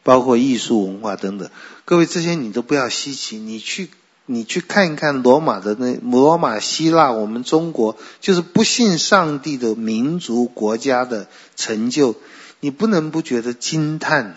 [0.03, 1.49] 包括艺术文化等等。
[1.85, 3.89] 各位，这些你都不要稀奇，你去。
[4.31, 12.13] 你去看一看罗马的那罗马、希腊，我们中国就是不信上帝的民族国家的成就，
[12.59, 14.35] 你不能不觉得惊叹，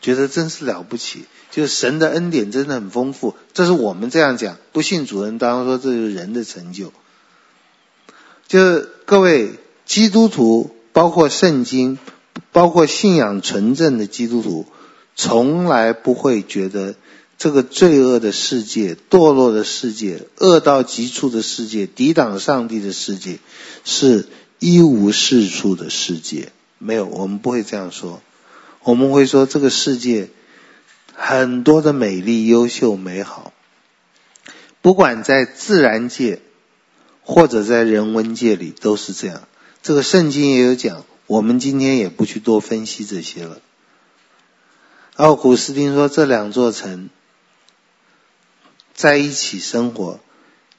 [0.00, 3.34] 觉得真是了不起，就是神的恩典真的很丰富。
[3.52, 6.92] 这是我们这样讲，不信主人当然说这就是人的成就。
[8.46, 9.52] 就是各位
[9.86, 11.98] 基督徒，包括圣经，
[12.52, 14.66] 包括信仰纯正的基督徒，
[15.16, 16.94] 从来不会觉得。
[17.36, 23.40] 这个罪恶的世界、堕落的世界、恶到极处的世界、抵挡上帝的世界，
[23.84, 24.28] 是
[24.60, 26.52] 一无是处的世界。
[26.84, 28.20] 没有，我们不会这样说。
[28.82, 30.28] 我们会说，这个世界
[31.14, 33.54] 很多的美丽、优秀、美好，
[34.82, 36.42] 不管在自然界
[37.22, 39.48] 或者在人文界里都是这样。
[39.82, 43.60] 这个圣经也有讲，我们今天也不去多分析这些了。
[45.16, 47.08] 奥古斯丁说，这两座城。
[48.92, 50.20] 在一起生活，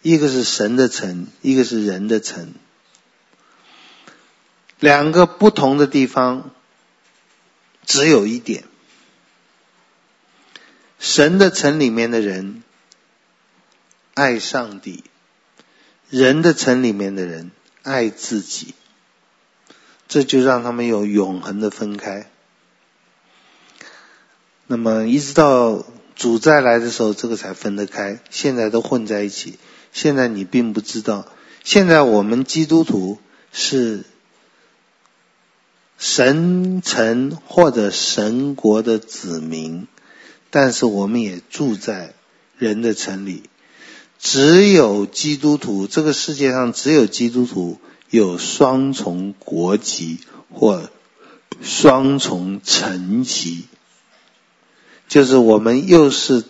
[0.02, 2.54] 一个是神的城，一个是人的城，
[4.80, 6.52] 两个不同的地方，
[7.86, 8.64] 只有一点：
[11.00, 12.64] 神的城里面的人
[14.14, 15.04] 爱上帝，
[16.10, 17.52] 人的城里面的人
[17.84, 18.74] 爱自己，
[20.08, 22.30] 这就让他们有永恒的分开。
[24.68, 25.86] 那么一直到。
[26.18, 28.22] 主再来的时候，这个才分得开。
[28.30, 29.60] 现在都混在一起。
[29.92, 31.28] 现在你并不知道，
[31.66, 33.20] 现在我们基督徒
[33.52, 34.06] 是
[35.98, 39.88] 神城或者神国的子民，
[40.50, 42.14] 但是我们也住在
[42.58, 43.50] 人的城里。
[44.20, 50.20] 只有基督徒，这个世界上只有基督徒有双重国籍
[50.52, 50.90] 或
[51.62, 53.66] 双重层级。
[55.08, 56.44] 就是我们又是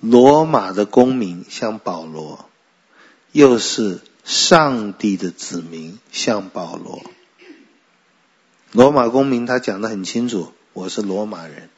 [0.00, 2.44] 罗马的公民，像保罗；
[3.32, 7.02] 又是上帝的子民，像保罗。
[8.72, 11.70] 罗马公民他讲的很清楚，我是罗马人。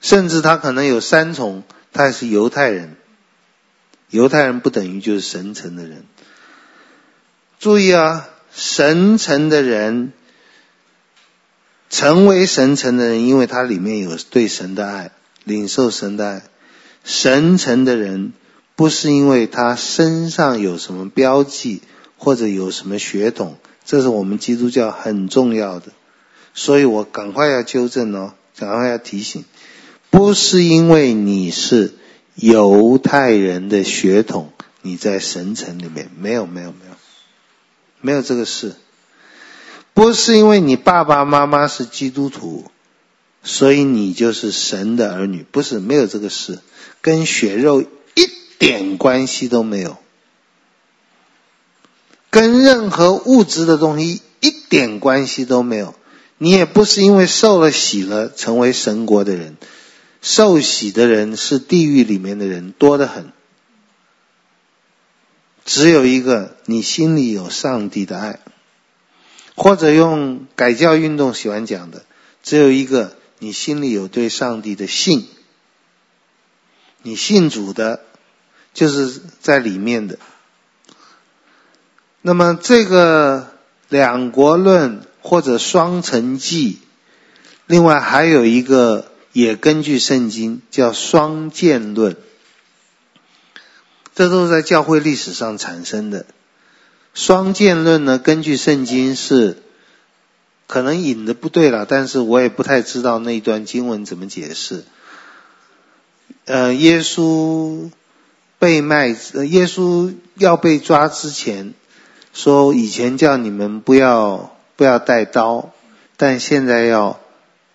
[0.00, 2.96] 甚至他可能有三重，他也是犹太人。
[4.10, 6.04] 犹太人不等于就是神城的人。
[7.58, 10.12] 注意啊，神城的人
[11.90, 15.10] 成为神城的人，因为他里面有对神的爱，
[15.42, 16.42] 领受神的爱。
[17.04, 18.32] 神城的人
[18.76, 21.82] 不是因为他身上有什么标记
[22.16, 23.58] 或者有什么血统，
[23.88, 25.86] 这是我们基督教很重要的。
[26.54, 29.44] 所以我赶快要纠正哦，赶快要提醒，
[30.10, 31.94] 不是因为你是。
[32.40, 36.94] 犹太人的血统，你在神城里面没有没有没有，
[38.00, 38.76] 没有这个事。
[39.92, 42.70] 不是因为你爸爸妈妈是基督徒，
[43.42, 46.60] 所以你就是神的儿女，不是没有这个事，
[47.00, 49.96] 跟血肉一点关系都没有，
[52.30, 55.94] 跟任何物质的东西一点关系都没有。
[56.38, 59.56] 你也不是因为受了洗了成为神国的人。
[60.20, 63.32] 受洗的人是地狱里面的人多得很，
[65.64, 68.40] 只有一个你心里有上帝的爱，
[69.54, 72.04] 或者用改教运动喜欢讲的，
[72.42, 75.28] 只有一个你心里有对上帝的信，
[77.02, 78.00] 你信主的，
[78.74, 80.18] 就是在里面的。
[82.22, 83.48] 那么这个
[83.88, 86.78] 两国论或者双城记，
[87.66, 89.06] 另外还有一个。
[89.34, 92.16] 也根据圣经叫双剑论，
[94.14, 96.26] 这都是在教会历史上产生的。
[97.14, 99.62] 双剑论呢，根据圣经是
[100.66, 104.82] 可能引的不对了，但是我也不太知道那一段经文怎么解释。
[106.46, 107.90] 呃，耶稣
[108.58, 111.74] 被卖，耶稣要被抓之前，
[112.38, 115.70] 说以前叫你们不要不要带刀，
[116.16, 117.18] 但现在要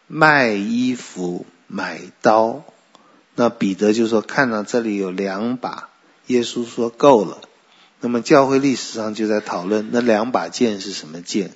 [0.07, 1.45] 卖衣服。
[1.68, 2.61] 买刀，
[3.34, 5.90] 那彼得就说：“看到这里有两把。”
[6.27, 7.40] 耶稣说：“够了。”
[7.99, 11.52] 那么教会历史上就在讨论那两把剑是什么剑？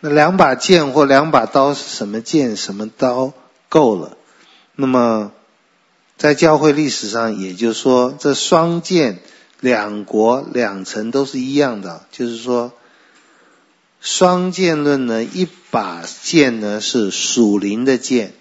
[0.00, 2.56] 那两把剑或两把刀是什么剑？
[2.56, 3.34] 什么刀？
[3.68, 4.16] 够了。
[4.74, 5.32] 那么
[6.16, 9.20] 在教会历史上，也就是说，这双剑
[9.60, 12.72] 两国两层都是一样的，就是说。
[13.98, 18.34] 双剑论呢，一把剑呢是属灵的剑，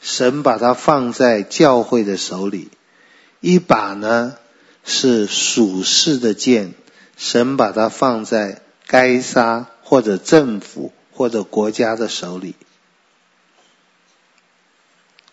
[0.00, 2.68] 神把它放在教会的手里；
[3.40, 4.36] 一把呢
[4.82, 6.72] 是属世的剑，
[7.18, 12.54] 神把它放在该杀或者政府或者国家的手里。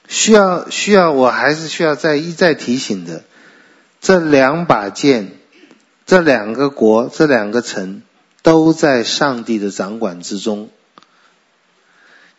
[0.10, 3.24] 需要需要，我还是需要再一再提醒的，
[4.03, 5.31] 这两把剑，
[6.05, 8.03] 这两个国，这两个城。
[8.41, 10.69] 都在上帝的掌管之中。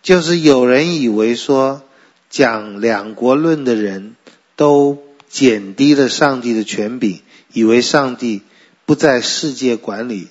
[0.02, 1.82] 就是有人以为说，
[2.28, 4.14] 讲两国论的人
[4.54, 4.98] 都
[5.30, 7.22] 减低了上帝的权柄，
[7.54, 8.42] 以为上帝
[8.84, 10.28] 不在世界管理，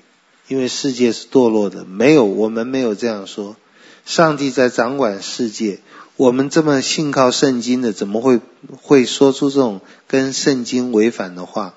[0.47, 1.85] 因为世界是堕落的。
[1.85, 3.55] 没有，我们没有这样说。
[4.05, 5.79] 上帝在掌管世界。
[6.15, 8.39] 我们这么信靠圣经的，怎么会
[8.81, 11.75] 会说出这种跟圣经违反的话？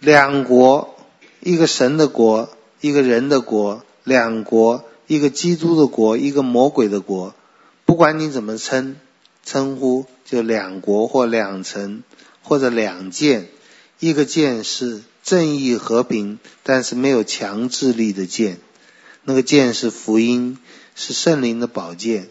[0.00, 0.92] 两国。
[1.40, 2.48] 一个神的国，
[2.80, 7.36] 一个人的国，两国，一个基督的国，一个魔鬼的国，
[7.84, 8.96] 不管你怎么称
[9.44, 12.02] 称呼，就两国或两城
[12.42, 13.46] 或者两剑，
[14.00, 18.58] 一个剑是正义和平，但是没有强制力的剑，
[19.22, 20.58] 那个剑是福音，
[20.96, 22.28] 是圣灵的宝剑，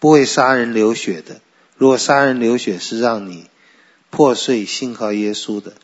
[0.00, 1.40] 不会杀人流血的。
[1.76, 3.48] 如果杀人流血是让你
[4.10, 5.74] 破碎信靠耶稣的，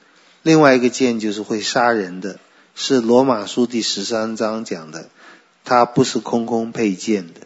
[0.42, 2.40] 另外一个剑就是会杀人的。
[2.74, 5.08] 是罗马书第十三章讲的，
[5.64, 7.40] 它不是空空配剑的。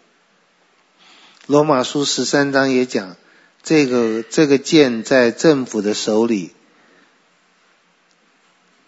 [1.47, 3.17] 罗马书十三章也讲，
[3.63, 6.53] 这个这个剑在政府的手里，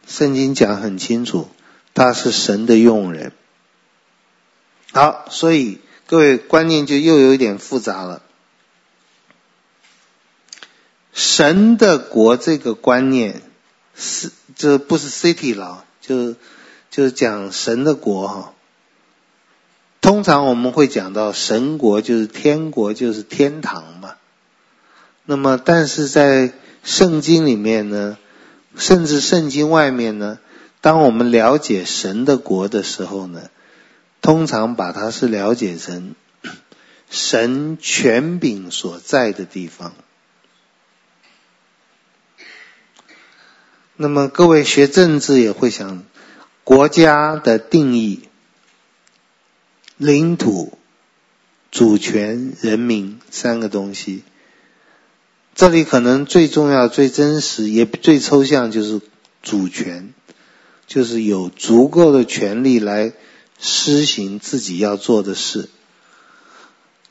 [0.06, 1.48] 圣经讲很清楚，
[1.94, 3.32] 他是神的用人。
[4.92, 8.22] 好，所以各位观念就又有一点复杂了。
[11.12, 13.42] 神的国这个观念
[13.94, 15.84] 是这不是 city 了。
[16.04, 16.34] 就
[16.90, 18.54] 就是讲神的国哈，
[20.00, 24.16] 通常我们会讲到神国就是天国，就是天堂嘛。
[25.24, 26.52] 那么，但是在
[26.82, 28.18] 圣经里面呢，
[28.76, 30.40] 甚至圣经外面呢，
[30.80, 33.48] 当我们了解神的国的时候呢，
[34.22, 36.14] 通常把它是了解成
[37.10, 39.94] 神权柄所在的地方。
[43.96, 46.04] 那么各位学政治也会想，
[46.64, 48.28] 国家的定义、
[49.96, 50.78] 领土、
[51.70, 54.22] 主权、人民三个东西。
[55.54, 59.02] 这里可能最重要、最真实也最抽象就是
[59.42, 60.14] 主权，
[60.86, 63.12] 就是有足够的权力来
[63.62, 65.70] 施行自己要做的事。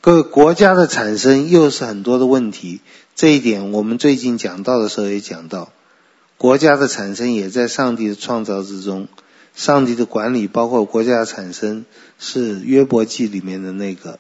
[0.01, 2.81] 各位，国家的产生又是很多的问题，
[3.15, 5.71] 这一点我们最近讲到的时候也讲到。
[6.37, 9.07] 国家的产生也在上帝的创造之中，
[9.55, 11.85] 上帝的管理包括国家的产生
[12.17, 14.19] 是约伯记里面的那个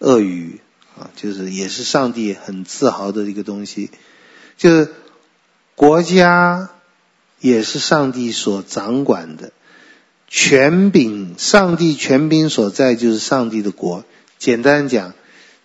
[0.00, 0.60] 鳄鱼
[0.98, 3.90] 啊，就是也是上帝很自豪的一个东西，
[4.58, 4.90] 就是
[5.76, 6.70] 国家
[7.38, 9.52] 也是上帝所掌管的，
[10.34, 14.02] 权柄，上帝权柄所在就是上帝的国。
[14.38, 15.12] 简单讲，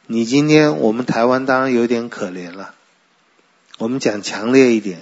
[0.07, 2.75] 你今天我们台湾当然有点可怜了，
[3.77, 4.99] 我们讲强烈一点。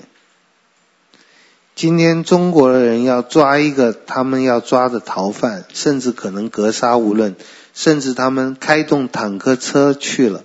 [1.73, 7.35] 今天中国人要抓一个他们要抓的逃犯，甚至可能格杀勿论，
[7.73, 10.43] 甚至他们开动坦克车去了，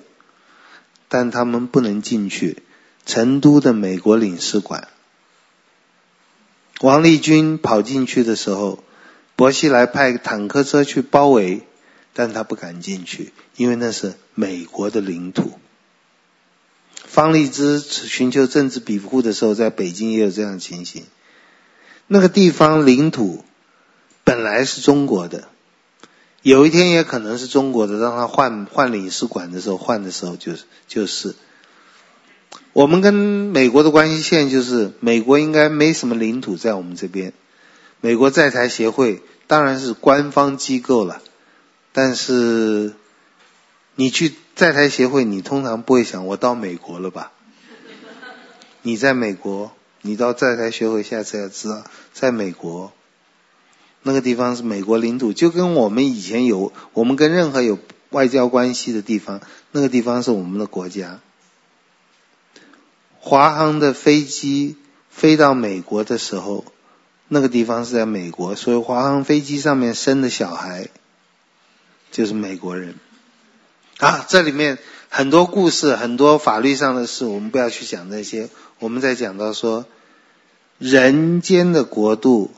[1.08, 2.62] 但他们不能进去
[3.04, 4.88] 成都的美国领事馆。
[6.80, 8.82] 王立军跑进去的时候，
[9.40, 11.62] 薄熙来派坦克车去包围，
[12.12, 15.52] 但他不敢进去，因为那是美国的领土。
[17.06, 21.04] 方励之寻求政治庇护的时候，在北京也有这样的情形。
[22.06, 23.42] 那个地方领土
[24.24, 25.48] 本来是中国的，
[26.42, 27.96] 有一天也可能是中国的。
[27.96, 31.34] 让他换换领事馆的时候，换的时候就是就是。
[32.74, 37.32] 我们跟美国的关系线就是，美国应该没什么领土在我们这边。
[38.00, 41.22] 美国在台协会当然是官方机构了，
[41.92, 42.94] 但是
[43.94, 47.32] 你去在台协会，你通常不会想我到美国了吧？
[48.82, 49.72] 你在美国。
[50.02, 52.90] 你到在台协会，下次要知道，在美国
[54.02, 57.78] 那个地方是美国领土，就跟我们以前有，我们跟任何有
[58.08, 61.20] 外交关系的地方，那个地方是我们的国家。
[63.18, 64.76] 华航的飞机
[65.10, 66.64] 飞到美国的时候，
[67.32, 70.88] 那个地方是在美国，所以华航飞机上面生的小孩
[72.10, 72.96] 就是美国人。
[73.98, 74.78] 啊，这里面
[75.08, 78.50] 很多故事，很多法律上的事，我们不要去讲那些。
[78.80, 79.86] 我们在讲到说，
[80.78, 82.50] 人间的国度，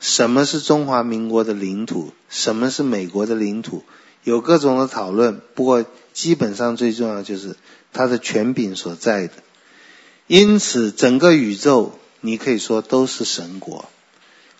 [0.00, 3.84] 什么是中华民国的领土，什么是美国的领土，
[4.22, 5.40] 有各种的讨论。
[5.54, 7.56] 不过基本上最重要就是
[7.94, 9.32] 它的权柄所在的。
[10.26, 13.88] 因此，整个宇宙你可以说都是神国，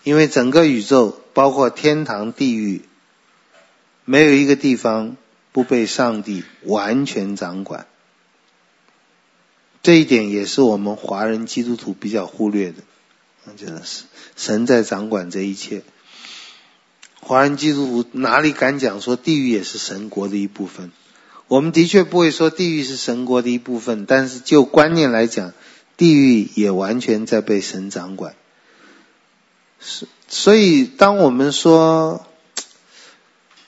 [0.03, 2.81] 因为整个宇宙包括天堂、地狱，
[4.05, 5.15] 没有一个地方
[5.51, 7.85] 不被上帝完全掌管。
[9.83, 12.83] 这一点也是我们华人基督徒比较忽略的，
[13.45, 14.03] 那就是
[14.35, 15.83] 神在掌管这一切。
[17.19, 20.91] 华人基督徒哪里敢讲说地狱也是神国的一部分？
[21.47, 25.53] 我们的确不会说地狱是神国的一部分，但是就观念来讲，
[25.97, 28.35] 地狱也完全在被神掌管。
[29.83, 32.25] 是，所以当我们说，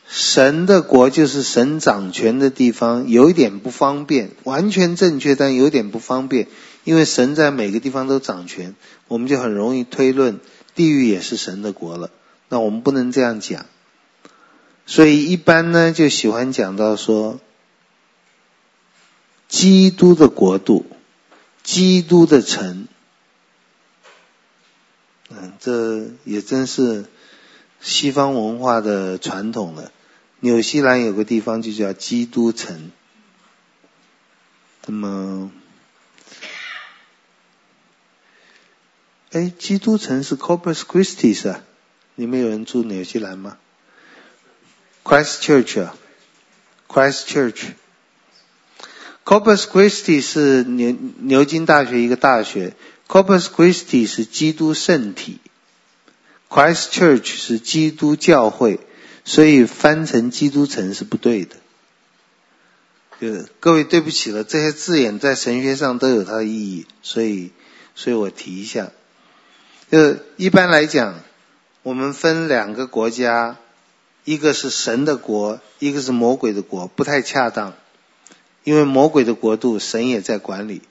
[0.07, 6.48] 神的国就是神掌权的地方，有一点不方便，完全正确，但有点不方便，
[6.84, 8.76] 因为神在每个地方都掌权，
[9.07, 10.40] 我们就很容易推论
[10.76, 12.11] 地狱也是神的国了。
[12.49, 13.65] 那我们不能这样讲，
[14.85, 17.40] 所以一般呢就喜欢讲到说，
[19.48, 20.85] 基督的国度，
[21.64, 22.88] 基督的城，
[25.35, 27.05] 嗯，这也真是
[27.81, 29.91] 西方文化的传统了。
[30.41, 32.91] 纽西兰有个地方就叫基督城，
[34.85, 35.51] 那么，
[39.31, 41.64] 哎，基督城是 Corpus Christi 是吧？
[42.15, 43.57] 你们有人住纽西兰吗
[45.03, 45.95] ？Christchurch 啊
[46.88, 47.72] ，Christchurch。
[49.26, 52.76] Corpus Christi 是牛牛津大学一个大学
[53.14, 55.40] ，Corpus Christi 是基督圣体
[56.49, 58.80] ，Christchurch 是基督教会。
[59.26, 61.56] 所以翻成基督城是不对的。
[63.22, 67.52] 就各位对不起了，这些字眼在神学上都有它的意义，所以，
[67.95, 68.91] 所以我提一下。
[69.90, 71.22] 就一般来讲，
[71.84, 73.56] 我们分两个国家，
[74.26, 77.76] 一个是神的国，一个是魔鬼的国，不太恰当。
[78.65, 80.81] 因为魔鬼的国度，神也在管理。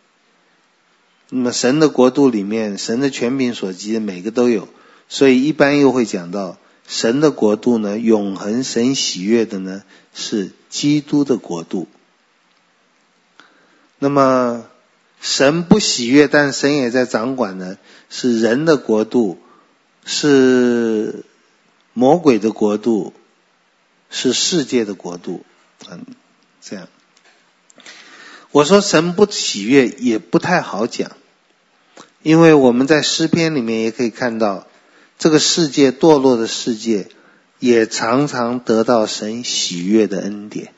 [1.34, 4.68] 那么神的国度里面，神的权柄所及的每个都有，
[5.08, 6.58] 所以一般又会讲到。
[6.86, 9.82] 神的国度呢，永恒神喜悦的呢，
[10.12, 11.88] 是基督的国度。
[13.98, 14.66] 那么
[15.22, 17.78] 神不喜悦，但神也在掌管呢，
[18.10, 19.38] 是人的国度，
[20.04, 21.24] 是
[21.94, 23.14] 魔鬼的国度，
[24.10, 25.46] 是世界的国度。
[25.90, 26.04] 嗯，
[26.60, 26.88] 这样。
[28.50, 31.12] 我说神不喜悦也不太好讲，
[32.22, 34.66] 因为我们在诗篇里面也可以看到，
[35.18, 37.08] 这个世界堕落的世界，
[37.58, 40.72] 也常常得到神喜悦的恩典。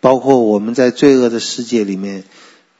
[0.00, 2.22] 包括我们在罪恶的世界里面，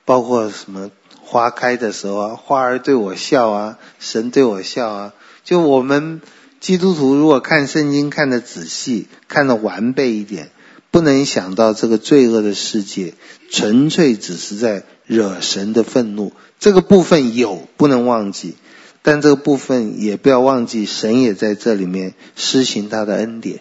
[0.04, 0.90] 包括什么
[1.20, 5.12] 花开的时候啊，花儿对我笑啊，神对我笑啊。
[5.42, 6.20] 就我们
[6.60, 10.50] 基督徒如果看圣经看得仔细，看得完备一点，
[10.92, 13.14] 不能想到这个罪恶的世界
[13.50, 18.56] 纯粹只是在惹神的愤怒，这个部分有不能忘记，
[19.00, 23.60] 但这个部分也不要忘记，神也在这里面施行他的恩典，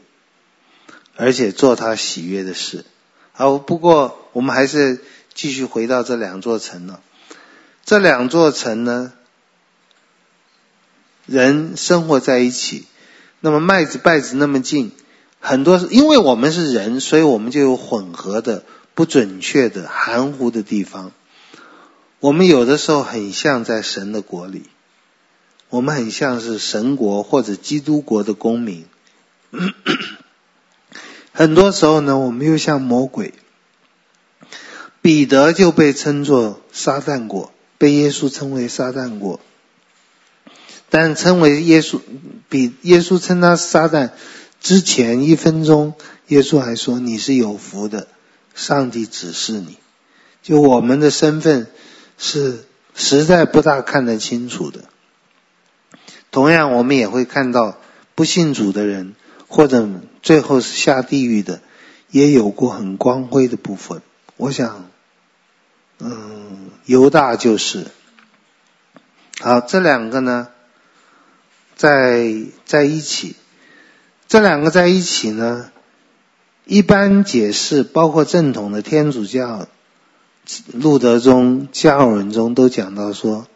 [1.15, 2.83] 而且做他喜悦的事。
[3.31, 4.99] 好，不过我们还是
[5.33, 6.99] 继续回到这两座城呢。
[7.85, 9.13] 这两座城呢，
[11.25, 12.85] 人生活在一起，
[13.39, 14.91] 那么麦子稗子那么近，
[15.39, 18.65] 很多因为我们是人，所以我们就有混合的、
[18.95, 21.13] 不准确的、含糊的地方。
[22.19, 24.63] 我们有的时候很像在神的国里，
[25.69, 28.85] 我们很像是神国或者基督国的公民。
[31.31, 33.33] 很多时候呢，我们又像魔鬼。
[34.99, 39.39] 彼得就被称作撒旦国，被耶稣称为撒旦国。
[40.89, 42.01] 但称为耶稣，
[42.49, 44.09] 比耶稣称他撒旦
[44.59, 45.93] 之前一分钟，
[46.27, 48.07] 耶稣还说你是有福的，
[48.55, 49.77] 上帝指示你。
[50.41, 51.67] 就我们的身份
[52.17, 54.85] 是实在不大看得清楚的。
[56.31, 57.77] 同样，我们也会看到
[58.15, 59.15] 不信主的人。
[59.49, 59.87] 或者
[60.21, 61.61] 最后是下地狱的，
[62.11, 64.01] 也有过很光辉的部分。
[64.35, 64.89] 我想，
[65.99, 67.87] 嗯，犹大就是。
[69.39, 70.49] 好，这两个呢，
[71.77, 72.29] 在
[72.65, 73.37] 在一起，
[74.27, 75.71] 这两个在一起呢，
[76.65, 79.69] 一般解释，包括正统的天主教、
[80.73, 83.47] 路德宗、加尔文中都讲到说，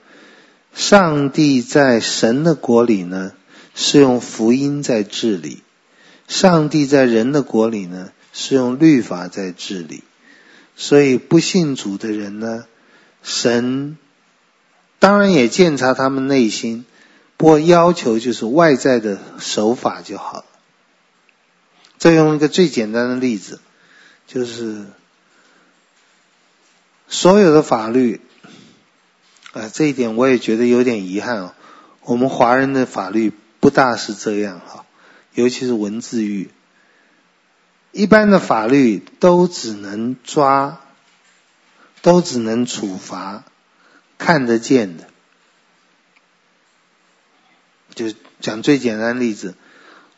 [0.74, 3.34] 上帝在神的国里呢，
[3.76, 5.64] 是用福音在治理。
[6.28, 10.04] 上帝在人的国里呢，是用律法在治理，
[10.76, 12.66] 所以不信主的人呢，
[13.22, 13.98] 神
[15.00, 16.86] 当然也鉴察他们内心，
[17.36, 20.46] 不过要求就是外在的守法就好了。
[21.98, 23.60] 再用一个最简单的例子，
[24.26, 24.86] 就是
[27.12, 28.22] 所有的法律，
[29.52, 31.54] 啊，这一点我也觉得有点遗憾哦，
[32.04, 34.86] 我们华人的法律不大是这样哈。
[35.34, 36.50] 尤其是文字狱，
[37.92, 40.80] 一般的法律都只能抓，
[42.02, 43.44] 都只能处罚
[44.18, 45.08] 看得见的。
[47.94, 49.56] 就讲最简单的例子，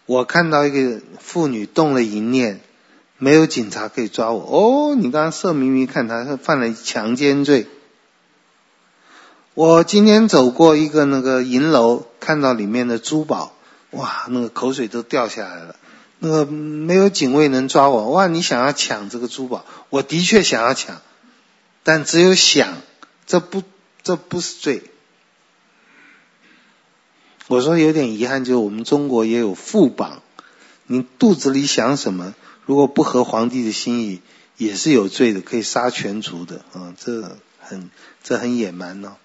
[0.06, 2.62] 我看到一个妇女动了淫念，
[3.24, 4.42] 没有警察可以抓我。
[4.42, 7.68] 哦，你刚刚色眯眯看他，犯了强奸罪。
[9.54, 13.54] 我今天走过一个那个银楼，看到里面的珠宝。
[13.92, 15.78] 哇，那个口水都掉下来了。
[16.20, 18.10] 那个没有警卫能抓我。
[18.10, 21.00] 哇，你想要抢这个珠宝，我的确想要抢，
[21.84, 22.74] 但只有想，
[23.26, 23.64] 这不
[24.02, 24.84] 这不是罪。
[27.48, 30.22] 我说有点遗憾，就是我们中国也有妇榜，
[30.88, 32.34] 你肚子里想什么，
[32.66, 34.22] 如果不合皇帝的心意，
[34.58, 37.90] 也是有罪的，可以杀全族的啊，这很
[38.24, 39.16] 这很野蛮呢、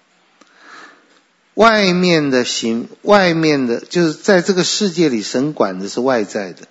[1.53, 6.67] 外面的行，外面的就是在这个世界里，神管的是外在的。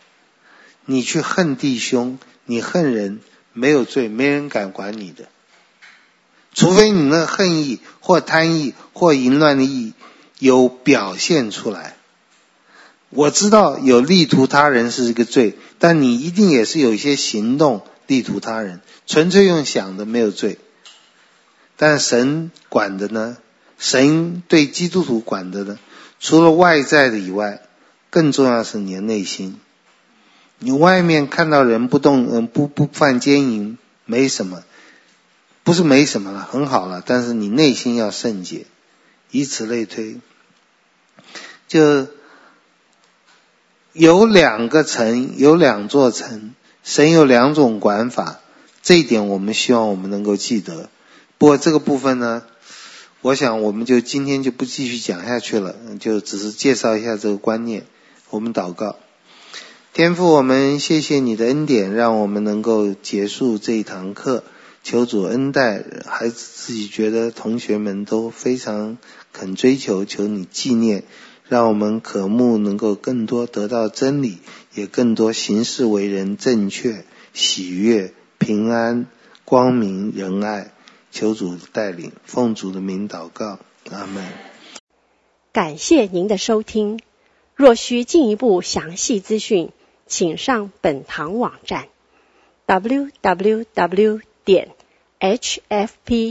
[0.86, 3.20] 你去恨弟兄，你恨人，
[3.52, 5.28] 没有罪，没人敢管你的。
[6.54, 9.92] 除非你那恨意或贪意或淫乱的意
[10.38, 11.97] 有表现出来。
[13.10, 18.80] 我知道有利图他人是一个罪，但你一定也是有一些行动利图他人。
[19.06, 20.58] 纯粹用想的没有罪，
[21.76, 23.38] 但神管的呢？
[23.78, 25.78] 神对基督徒管的呢，
[26.18, 27.62] 除了外在的以外，
[28.10, 29.58] 更重要是你的内心。
[30.58, 34.64] 你外面看到人不动，嗯，不不犯奸淫，没什么，
[35.62, 37.02] 不是没什么了，很好了。
[37.06, 38.66] 但是你内心要圣洁，
[39.30, 40.18] 以此类推。
[41.68, 42.08] 就
[43.98, 46.54] 有两个城，有两座城，
[46.84, 48.38] 神有两种管法，
[48.80, 50.88] 这一点我们希望我们能够记得。
[51.36, 52.44] 不过这个部分呢，
[53.22, 57.86] 我想，我们就今天就不继续讲下去了，就只是介绍一下这个观念。
[58.30, 58.94] 我们祷告，
[59.92, 64.44] 天父，我们谢谢你的恩典，让我们能够结束这一堂课。
[64.84, 68.96] 求主恩待，孩子自己觉得同学们都非常
[69.32, 71.02] 肯追求，求你纪念，
[71.48, 74.38] 让我们渴慕能够更多得到真理，
[74.74, 77.04] 也更多行事为人正确。
[77.32, 79.06] 喜悦、平安、
[79.44, 80.72] 光明、仁爱。
[81.10, 83.58] 求主带领，奉主的名祷告，
[83.90, 84.28] 阿门。
[85.52, 87.00] 感谢您的收听。
[87.54, 89.70] 若需进一步详细资讯，
[90.06, 91.88] 请上本堂网站
[92.66, 94.68] ：www 点
[95.18, 96.26] hfpchurch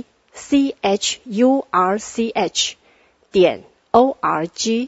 [3.31, 4.87] 点 org